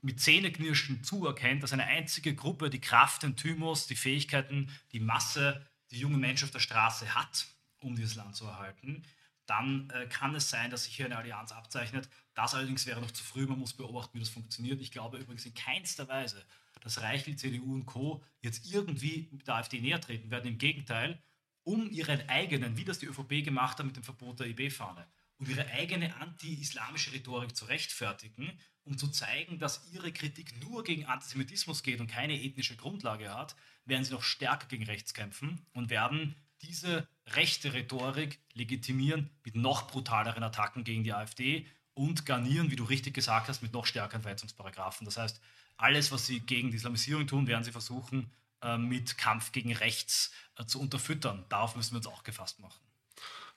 mit 0.00 0.20
Zähneknirschen 0.20 1.02
zuerkennt, 1.02 1.62
dass 1.62 1.72
eine 1.72 1.84
einzige 1.84 2.34
Gruppe 2.34 2.68
die 2.68 2.80
Kraft, 2.80 3.22
den 3.22 3.36
Thymus, 3.36 3.86
die 3.86 3.96
Fähigkeiten, 3.96 4.70
die 4.92 5.00
Masse, 5.00 5.66
die 5.90 5.98
junge 5.98 6.18
Mensch 6.18 6.44
auf 6.44 6.50
der 6.50 6.58
Straße 6.58 7.14
hat, 7.14 7.46
um 7.80 7.96
dieses 7.96 8.14
Land 8.14 8.36
zu 8.36 8.44
erhalten, 8.44 9.04
dann 9.46 9.90
äh, 9.90 10.06
kann 10.06 10.34
es 10.34 10.50
sein, 10.50 10.70
dass 10.70 10.84
sich 10.84 10.96
hier 10.96 11.06
eine 11.06 11.16
Allianz 11.16 11.52
abzeichnet. 11.52 12.08
Das 12.34 12.54
allerdings 12.54 12.86
wäre 12.86 13.00
noch 13.00 13.10
zu 13.10 13.22
früh. 13.22 13.46
Man 13.46 13.58
muss 13.58 13.74
beobachten, 13.74 14.14
wie 14.14 14.20
das 14.20 14.28
funktioniert. 14.28 14.80
Ich 14.80 14.90
glaube 14.90 15.18
übrigens 15.18 15.46
in 15.46 15.54
keinster 15.54 16.08
Weise, 16.08 16.44
dass 16.80 17.00
Reichel, 17.00 17.36
CDU 17.36 17.74
und 17.74 17.86
Co. 17.86 18.22
jetzt 18.40 18.66
irgendwie 18.72 19.28
mit 19.32 19.46
der 19.46 19.56
AfD 19.56 19.80
näher 19.80 20.00
treten 20.00 20.30
werden. 20.30 20.48
Im 20.48 20.58
Gegenteil, 20.58 21.22
um 21.62 21.90
ihren 21.90 22.28
eigenen, 22.28 22.76
wie 22.76 22.84
das 22.84 22.98
die 22.98 23.06
ÖVP 23.06 23.44
gemacht 23.44 23.78
hat 23.78 23.86
mit 23.86 23.96
dem 23.96 24.02
Verbot 24.02 24.40
der 24.40 24.48
IB-Fahne, 24.48 25.06
um 25.38 25.48
ihre 25.48 25.66
eigene 25.66 26.14
anti-islamische 26.16 27.12
Rhetorik 27.12 27.56
zu 27.56 27.64
rechtfertigen, 27.64 28.58
um 28.84 28.98
zu 28.98 29.08
zeigen, 29.08 29.58
dass 29.58 29.90
ihre 29.92 30.12
Kritik 30.12 30.60
nur 30.62 30.84
gegen 30.84 31.06
Antisemitismus 31.06 31.82
geht 31.82 32.00
und 32.00 32.06
keine 32.06 32.40
ethnische 32.40 32.76
Grundlage 32.76 33.34
hat, 33.34 33.56
werden 33.86 34.04
sie 34.04 34.12
noch 34.12 34.22
stärker 34.22 34.66
gegen 34.66 34.84
rechts 34.84 35.14
kämpfen 35.14 35.66
und 35.72 35.90
werden 35.90 36.36
diese 36.66 37.06
rechte 37.28 37.72
Rhetorik 37.72 38.38
legitimieren 38.52 39.30
mit 39.44 39.54
noch 39.54 39.88
brutaleren 39.88 40.42
Attacken 40.42 40.84
gegen 40.84 41.04
die 41.04 41.12
AfD 41.12 41.66
und 41.94 42.26
garnieren, 42.26 42.70
wie 42.70 42.76
du 42.76 42.84
richtig 42.84 43.14
gesagt 43.14 43.48
hast, 43.48 43.62
mit 43.62 43.72
noch 43.72 43.86
stärkeren 43.86 44.22
Verhetzungsparagraphen. 44.22 45.04
Das 45.04 45.16
heißt, 45.16 45.40
alles, 45.76 46.12
was 46.12 46.26
sie 46.26 46.40
gegen 46.40 46.70
die 46.70 46.76
Islamisierung 46.76 47.26
tun, 47.26 47.46
werden 47.46 47.64
sie 47.64 47.72
versuchen, 47.72 48.30
äh, 48.62 48.76
mit 48.76 49.18
Kampf 49.18 49.52
gegen 49.52 49.72
Rechts 49.72 50.32
äh, 50.56 50.64
zu 50.64 50.80
unterfüttern. 50.80 51.44
Darauf 51.48 51.76
müssen 51.76 51.92
wir 51.92 51.98
uns 51.98 52.06
auch 52.06 52.24
gefasst 52.24 52.60
machen. 52.60 52.80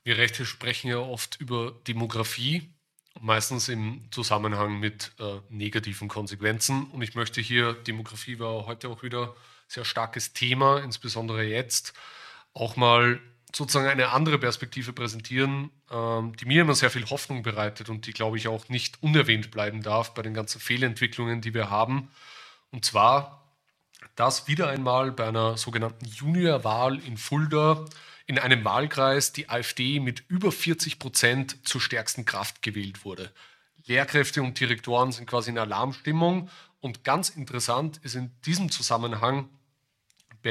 Wir 0.04 0.18
Rechte 0.18 0.46
sprechen 0.46 0.90
ja 0.90 0.98
oft 0.98 1.40
über 1.40 1.72
Demografie, 1.88 2.74
meistens 3.20 3.68
im 3.68 4.08
Zusammenhang 4.12 4.80
mit 4.80 5.12
äh, 5.20 5.40
negativen 5.50 6.08
Konsequenzen. 6.08 6.90
Und 6.92 7.02
ich 7.02 7.16
möchte 7.16 7.42
hier, 7.42 7.74
Demografie 7.74 8.40
war 8.40 8.66
heute 8.66 8.90
auch 8.90 9.04
wieder 9.04 9.36
sehr 9.68 9.86
starkes 9.86 10.34
Thema, 10.34 10.80
insbesondere 10.80 11.44
jetzt, 11.44 11.94
auch 12.60 12.76
mal 12.76 13.20
sozusagen 13.54 13.88
eine 13.88 14.10
andere 14.10 14.38
Perspektive 14.38 14.94
präsentieren, 14.94 15.72
ähm, 15.92 16.36
die 16.36 16.46
mir 16.46 16.62
immer 16.62 16.76
sehr 16.76 16.90
viel 16.90 17.10
Hoffnung 17.10 17.44
bereitet 17.44 17.90
und 17.90 18.06
die, 18.06 18.14
glaube 18.14 18.38
ich, 18.38 18.48
auch 18.48 18.70
nicht 18.70 19.02
unerwähnt 19.02 19.52
bleiben 19.52 19.82
darf 19.82 20.14
bei 20.14 20.22
den 20.22 20.34
ganzen 20.34 20.60
Fehlentwicklungen, 20.60 21.42
die 21.42 21.54
wir 21.54 21.70
haben. 21.70 22.10
Und 22.72 22.86
zwar, 22.86 23.44
dass 24.16 24.48
wieder 24.48 24.70
einmal 24.70 25.12
bei 25.12 25.28
einer 25.28 25.58
sogenannten 25.58 26.06
Juniorwahl 26.06 27.00
in 27.00 27.18
Fulda 27.18 27.86
in 28.26 28.38
einem 28.38 28.66
Wahlkreis 28.66 29.32
die 29.32 29.50
AfD 29.50 30.00
mit 30.02 30.24
über 30.28 30.52
40 30.52 31.00
Prozent 31.00 31.68
zur 31.68 31.80
stärksten 31.80 32.26
Kraft 32.26 32.62
gewählt 32.62 33.06
wurde. 33.06 33.32
Lehrkräfte 33.86 34.44
und 34.44 34.60
Direktoren 34.60 35.14
sind 35.14 35.28
quasi 35.28 35.50
in 35.50 35.58
Alarmstimmung. 35.58 36.50
Und 36.82 37.06
ganz 37.06 37.30
interessant 37.30 38.02
ist 38.04 38.16
in 38.16 38.32
diesem 38.46 38.70
Zusammenhang, 38.70 39.50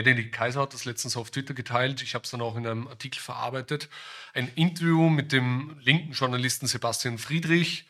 Benedikt 0.03 0.33
Kaiser 0.33 0.61
hat 0.61 0.75
das 0.75 0.85
letztens 0.85 1.17
auf 1.17 1.31
Twitter 1.31 1.55
geteilt, 1.55 2.03
ich 2.03 2.15
habe 2.15 2.25
es 2.25 2.31
dann 2.31 2.43
auch 2.43 2.55
in 2.57 2.67
einem 2.67 2.87
Artikel 2.87 3.19
verarbeitet, 3.19 3.89
ein 4.35 4.49
Interview 4.55 5.09
mit 5.09 5.33
dem 5.33 5.75
linken 5.81 6.13
Journalisten 6.13 6.67
Sebastian 6.67 7.17
Friedrich, 7.17 7.87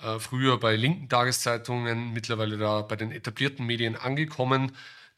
äh, 0.00 0.20
früher 0.20 0.60
bei 0.60 0.76
linken 0.76 1.08
Tageszeitungen, 1.08 2.12
mittlerweile 2.12 2.58
da 2.58 2.82
bei 2.82 2.94
den 2.94 3.10
etablierten 3.10 3.66
Medien 3.66 3.96
angekommen, 3.96 4.70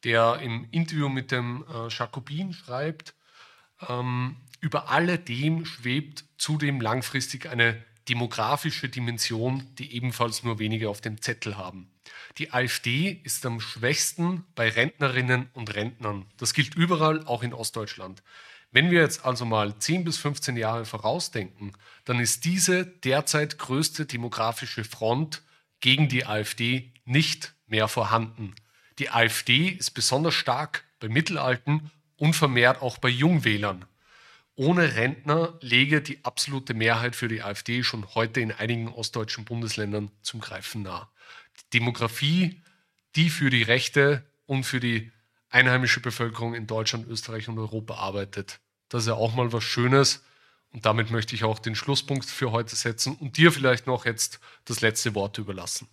der 0.05 0.39
im 0.41 0.67
Interview 0.71 1.11
mit 1.11 1.31
dem 1.31 1.63
äh, 1.69 1.89
Jacobin 1.89 2.55
schreibt, 2.55 3.13
ähm, 3.87 4.37
über 4.63 4.89
alledem 4.89 5.67
schwebt 5.67 6.25
zudem 6.39 6.81
langfristig 6.81 7.51
eine 7.51 7.85
demografische 8.09 8.89
Dimension, 8.89 9.67
die 9.79 9.95
ebenfalls 9.95 10.43
nur 10.43 10.59
wenige 10.59 10.89
auf 10.89 11.03
dem 11.03 11.21
Zettel 11.21 11.59
haben. 11.59 11.91
Die 12.39 12.53
AfD 12.53 13.21
ist 13.25 13.45
am 13.47 13.61
schwächsten 13.61 14.45
bei 14.55 14.69
Rentnerinnen 14.69 15.49
und 15.53 15.75
Rentnern. 15.75 16.27
Das 16.37 16.55
gilt 16.55 16.75
überall, 16.75 17.25
auch 17.27 17.43
in 17.43 17.53
Ostdeutschland. 17.53 18.23
Wenn 18.73 18.91
wir 18.91 19.01
jetzt 19.01 19.25
also 19.25 19.45
mal 19.45 19.77
10 19.77 20.05
bis 20.05 20.19
15 20.19 20.57
Jahre 20.57 20.85
vorausdenken, 20.85 21.73
dann 22.05 22.21
ist 22.21 22.45
diese 22.45 22.87
derzeit 22.87 23.59
größte 23.59 24.07
demografische 24.07 24.85
Front 24.85 25.43
gegen 25.81 26.09
die 26.09 26.25
AfD 26.25 26.93
nicht 27.05 27.55
mehr 27.67 27.89
vorhanden. 27.89 28.55
Die 28.99 29.11
AfD 29.11 29.69
ist 29.69 29.93
besonders 29.93 30.35
stark 30.35 30.85
bei 31.01 31.09
Mittelalten 31.09 31.91
und 32.17 32.35
vermehrt 32.35 32.83
auch 32.83 32.99
bei 32.99 33.09
Jungwählern. 33.09 33.87
Ohne 34.55 34.95
Rentner 34.95 35.59
lege 35.63 36.03
die 36.03 36.23
absolute 36.23 36.75
Mehrheit 36.75 37.17
für 37.17 37.29
die 37.29 37.43
AfD 37.43 37.83
schon 37.83 38.15
heute 38.15 38.41
in 38.41 38.53
einigen 38.53 38.89
ostdeutschen 38.89 39.47
Bundesländern 39.47 40.11
zum 40.23 40.41
Greifen 40.41 40.83
nah. 40.83 41.11
Demografie, 41.73 42.63
die 43.17 43.31
für 43.31 43.51
die 43.51 43.63
Rechte 43.63 44.25
und 44.47 44.65
für 44.65 44.81
die 44.81 45.13
einheimische 45.49 46.01
Bevölkerung 46.01 46.55
in 46.55 46.67
Deutschland, 46.67 47.07
Österreich 47.09 47.49
und 47.49 47.59
Europa 47.59 47.95
arbeitet. 47.95 48.61
Das 48.89 49.03
ist 49.03 49.09
ja 49.09 49.15
auch 49.15 49.35
mal 49.35 49.53
was 49.53 49.65
Schönes. 49.65 50.25
Und 50.73 50.87
damit 50.87 51.11
möchte 51.11 51.35
ich 51.35 51.43
auch 51.43 51.59
den 51.59 51.75
Schlusspunkt 51.75 52.25
für 52.25 52.53
heute 52.53 52.77
setzen 52.77 53.17
und 53.17 53.37
dir 53.37 53.51
vielleicht 53.51 53.89
noch 53.89 54.05
jetzt 54.05 54.39
das 54.67 54.81
letzte 54.81 55.17
Wort 55.17 55.37
überlassen. 55.39 55.89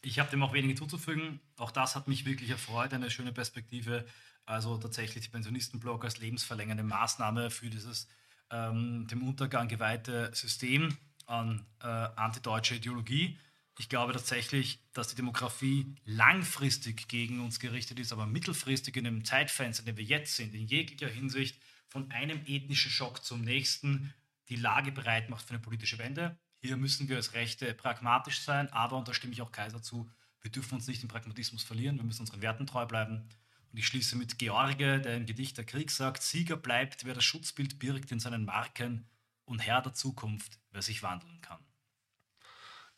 Ich 0.00 0.18
habe 0.18 0.30
dem 0.30 0.42
auch 0.42 0.54
wenige 0.54 0.74
zuzufügen. 0.74 1.40
Auch 1.58 1.70
das 1.70 1.94
hat 1.94 2.08
mich 2.08 2.24
wirklich 2.24 2.48
erfreut, 2.48 2.94
eine 2.94 3.10
schöne 3.10 3.32
Perspektive 3.32 4.06
also 4.48 4.78
tatsächlich 4.78 5.24
die 5.24 5.30
Pensionistenblock 5.30 6.04
als 6.04 6.18
lebensverlängernde 6.18 6.82
Maßnahme 6.82 7.50
für 7.50 7.68
dieses 7.68 8.08
ähm, 8.50 9.06
dem 9.06 9.22
Untergang 9.28 9.68
geweihte 9.68 10.30
System 10.32 10.96
an 11.26 11.66
äh, 11.82 11.86
antideutscher 11.86 12.76
Ideologie. 12.76 13.38
Ich 13.78 13.88
glaube 13.88 14.12
tatsächlich, 14.12 14.80
dass 14.92 15.08
die 15.08 15.14
Demografie 15.14 15.94
langfristig 16.04 17.06
gegen 17.06 17.40
uns 17.40 17.60
gerichtet 17.60 18.00
ist, 18.00 18.12
aber 18.12 18.26
mittelfristig 18.26 18.96
in 18.96 19.04
dem 19.04 19.24
Zeitfenster, 19.24 19.82
in 19.82 19.86
dem 19.86 19.96
wir 19.96 20.04
jetzt 20.04 20.34
sind, 20.34 20.52
in 20.52 20.66
jeglicher 20.66 21.08
Hinsicht 21.08 21.60
von 21.86 22.10
einem 22.10 22.40
ethnischen 22.46 22.90
Schock 22.90 23.24
zum 23.24 23.42
nächsten 23.42 24.12
die 24.48 24.56
Lage 24.56 24.90
bereit 24.90 25.30
macht 25.30 25.46
für 25.46 25.50
eine 25.50 25.60
politische 25.60 25.98
Wende. 25.98 26.36
Hier 26.60 26.76
müssen 26.76 27.08
wir 27.08 27.16
als 27.16 27.34
Rechte 27.34 27.72
pragmatisch 27.72 28.40
sein, 28.40 28.68
aber, 28.72 28.96
und 28.96 29.06
da 29.06 29.14
stimme 29.14 29.32
ich 29.32 29.42
auch 29.42 29.52
Kaiser 29.52 29.80
zu, 29.80 30.10
wir 30.40 30.50
dürfen 30.50 30.74
uns 30.74 30.88
nicht 30.88 31.02
im 31.02 31.08
Pragmatismus 31.08 31.62
verlieren, 31.62 31.98
wir 31.98 32.04
müssen 32.04 32.22
unseren 32.22 32.42
Werten 32.42 32.66
treu 32.66 32.84
bleiben 32.84 33.28
und 33.70 33.78
ich 33.78 33.86
schließe 33.86 34.16
mit 34.16 34.38
George, 34.38 35.00
der 35.00 35.16
im 35.16 35.26
Gedicht 35.26 35.56
Der 35.56 35.64
Krieg 35.64 35.92
sagt, 35.92 36.22
Sieger 36.22 36.56
bleibt, 36.56 37.04
wer 37.04 37.14
das 37.14 37.24
Schutzbild 37.24 37.78
birgt 37.78 38.10
in 38.10 38.18
seinen 38.18 38.44
Marken 38.44 39.06
und 39.44 39.60
Herr 39.60 39.82
der 39.82 39.94
Zukunft, 39.94 40.58
wer 40.72 40.82
sich 40.82 41.04
wandeln 41.04 41.40
kann. 41.42 41.67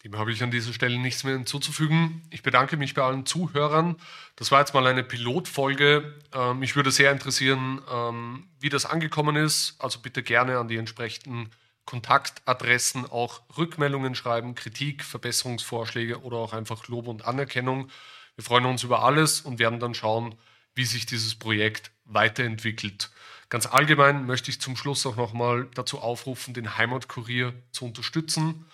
Dem 0.05 0.17
habe 0.17 0.33
ich 0.33 0.43
an 0.43 0.51
dieser 0.51 0.73
Stelle 0.73 0.99
nichts 0.99 1.25
mehr 1.25 1.35
hinzuzufügen. 1.35 2.23
Ich 2.31 2.43
bedanke 2.43 2.79
mich 2.79 2.95
bei 2.95 3.03
allen 3.03 3.27
Zuhörern. 3.27 3.97
Das 4.37 4.51
war 4.51 4.61
jetzt 4.61 4.73
mal 4.73 4.87
eine 4.87 5.05
Pilotfolge. 5.05 6.15
Ähm, 6.33 6.59
mich 6.59 6.75
würde 6.75 6.91
sehr 6.91 7.13
interessieren, 7.13 7.83
ähm, 7.91 8.49
wie 8.59 8.71
das 8.71 8.87
angekommen 8.87 9.37
ist. 9.37 9.77
Also 9.79 9.99
bitte 10.01 10.23
gerne 10.23 10.59
an 10.59 10.69
die 10.69 10.79
entsprechenden 10.79 11.51
Kontaktadressen 11.85 13.11
auch 13.11 13.43
Rückmeldungen 13.59 14.15
schreiben, 14.15 14.55
Kritik, 14.55 15.05
Verbesserungsvorschläge 15.05 16.23
oder 16.23 16.39
auch 16.39 16.55
einfach 16.55 16.89
Lob 16.89 17.07
und 17.07 17.27
Anerkennung. 17.27 17.91
Wir 18.37 18.45
freuen 18.45 18.65
uns 18.65 18.83
über 18.83 19.03
alles 19.03 19.43
und 19.43 19.59
werden 19.59 19.81
dann 19.81 19.95
schauen, 19.95 20.35
wie 20.75 20.85
sich 20.85 21.05
dieses 21.05 21.35
Projekt 21.35 21.91
weiterentwickelt. 22.05 23.11
Ganz 23.51 23.67
allgemein 23.67 24.25
möchte 24.25 24.51
ich 24.51 24.61
zum 24.61 24.77
Schluss 24.77 25.05
auch 25.05 25.17
nochmal 25.17 25.69
dazu 25.75 25.99
aufrufen, 25.99 26.55
den 26.55 26.79
Heimatkurier 26.79 27.53
zu 27.73 27.85
unterstützen. 27.85 28.65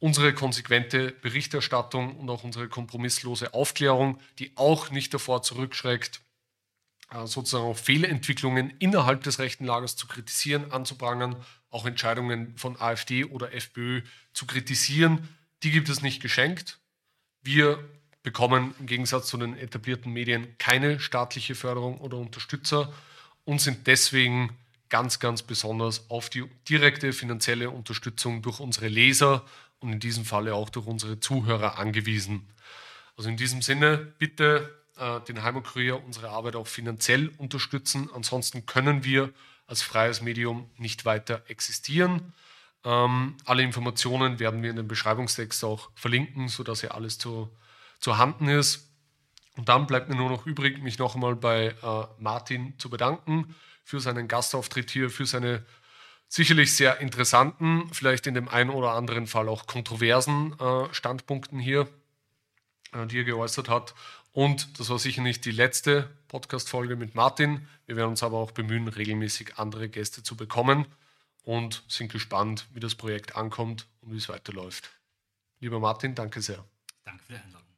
Unsere 0.00 0.34
konsequente 0.34 1.12
Berichterstattung 1.12 2.16
und 2.16 2.28
auch 2.30 2.42
unsere 2.42 2.68
kompromisslose 2.68 3.54
Aufklärung, 3.54 4.18
die 4.38 4.52
auch 4.56 4.90
nicht 4.90 5.14
davor 5.14 5.42
zurückschreckt, 5.42 6.20
äh, 7.12 7.26
sozusagen 7.26 7.64
auch 7.64 7.76
Fehlentwicklungen 7.76 8.72
innerhalb 8.78 9.22
des 9.22 9.38
rechten 9.38 9.64
Lagers 9.64 9.96
zu 9.96 10.06
kritisieren, 10.06 10.72
anzuprangern, 10.72 11.36
auch 11.70 11.86
Entscheidungen 11.86 12.56
von 12.56 12.80
AfD 12.80 13.24
oder 13.24 13.52
FPÖ 13.52 14.02
zu 14.32 14.46
kritisieren. 14.46 15.28
Die 15.62 15.70
gibt 15.70 15.88
es 15.88 16.02
nicht 16.02 16.22
geschenkt. 16.22 16.78
Wir 17.42 17.78
bekommen 18.22 18.74
im 18.78 18.86
Gegensatz 18.86 19.28
zu 19.28 19.36
den 19.38 19.56
etablierten 19.56 20.12
Medien 20.12 20.56
keine 20.58 21.00
staatliche 21.00 21.54
Förderung 21.54 21.98
oder 21.98 22.16
Unterstützer 22.16 22.92
und 23.44 23.60
sind 23.60 23.86
deswegen 23.86 24.56
ganz, 24.88 25.20
ganz 25.20 25.42
besonders 25.42 26.10
auf 26.10 26.28
die 26.28 26.44
direkte 26.68 27.12
finanzielle 27.12 27.70
Unterstützung 27.70 28.42
durch 28.42 28.60
unsere 28.60 28.88
Leser 28.88 29.44
und 29.80 29.92
in 29.92 30.00
diesem 30.00 30.24
Falle 30.24 30.54
auch 30.54 30.70
durch 30.70 30.86
unsere 30.86 31.20
Zuhörer 31.20 31.78
angewiesen. 31.78 32.48
Also 33.16 33.28
in 33.28 33.36
diesem 33.36 33.62
Sinne 33.62 33.96
bitte 33.96 34.74
äh, 34.96 35.20
den 35.20 35.42
Heimatkurier 35.42 36.02
unsere 36.02 36.30
Arbeit 36.30 36.56
auch 36.56 36.66
finanziell 36.66 37.28
unterstützen. 37.38 38.08
Ansonsten 38.14 38.66
können 38.66 39.04
wir 39.04 39.32
als 39.66 39.82
freies 39.82 40.22
Medium 40.22 40.70
nicht 40.76 41.04
weiter 41.04 41.42
existieren. 41.48 42.32
Ähm, 42.84 43.36
alle 43.44 43.62
Informationen 43.62 44.38
werden 44.38 44.62
wir 44.62 44.70
in 44.70 44.76
den 44.76 44.88
Beschreibungstext 44.88 45.64
auch 45.64 45.90
verlinken, 45.94 46.48
sodass 46.48 46.82
ihr 46.82 46.94
alles 46.94 47.18
zu 47.18 47.50
zu 48.00 48.18
handen 48.18 48.48
ist. 48.48 48.90
Und 49.56 49.68
dann 49.68 49.86
bleibt 49.86 50.08
mir 50.08 50.16
nur 50.16 50.30
noch 50.30 50.46
übrig, 50.46 50.82
mich 50.82 50.98
noch 50.98 51.14
einmal 51.14 51.36
bei 51.36 51.74
äh, 51.82 52.06
Martin 52.18 52.78
zu 52.78 52.88
bedanken 52.88 53.54
für 53.84 54.00
seinen 54.00 54.26
Gastauftritt 54.26 54.90
hier, 54.90 55.10
für 55.10 55.26
seine 55.26 55.64
sicherlich 56.30 56.74
sehr 56.74 57.00
interessanten, 57.00 57.92
vielleicht 57.92 58.26
in 58.26 58.34
dem 58.34 58.48
einen 58.48 58.70
oder 58.70 58.92
anderen 58.92 59.26
Fall 59.26 59.48
auch 59.48 59.66
kontroversen 59.66 60.58
äh, 60.58 60.94
Standpunkten 60.94 61.58
hier, 61.58 61.88
äh, 62.92 63.06
die 63.06 63.18
er 63.18 63.24
geäußert 63.24 63.68
hat. 63.68 63.94
Und 64.32 64.78
das 64.78 64.88
war 64.90 64.98
sicher 65.00 65.22
nicht 65.22 65.44
die 65.44 65.50
letzte 65.50 66.08
Podcast-Folge 66.28 66.94
mit 66.94 67.16
Martin. 67.16 67.66
Wir 67.86 67.96
werden 67.96 68.10
uns 68.10 68.22
aber 68.22 68.38
auch 68.38 68.52
bemühen, 68.52 68.86
regelmäßig 68.86 69.58
andere 69.58 69.88
Gäste 69.88 70.22
zu 70.22 70.36
bekommen 70.36 70.86
und 71.42 71.82
sind 71.88 72.12
gespannt, 72.12 72.68
wie 72.72 72.80
das 72.80 72.94
Projekt 72.94 73.34
ankommt 73.34 73.88
und 74.00 74.12
wie 74.12 74.18
es 74.18 74.28
weiterläuft. 74.28 74.88
Lieber 75.58 75.80
Martin, 75.80 76.14
danke 76.14 76.40
sehr. 76.40 76.64
Danke 77.04 77.24
für 77.24 77.32
die 77.32 77.38
Einladung. 77.40 77.69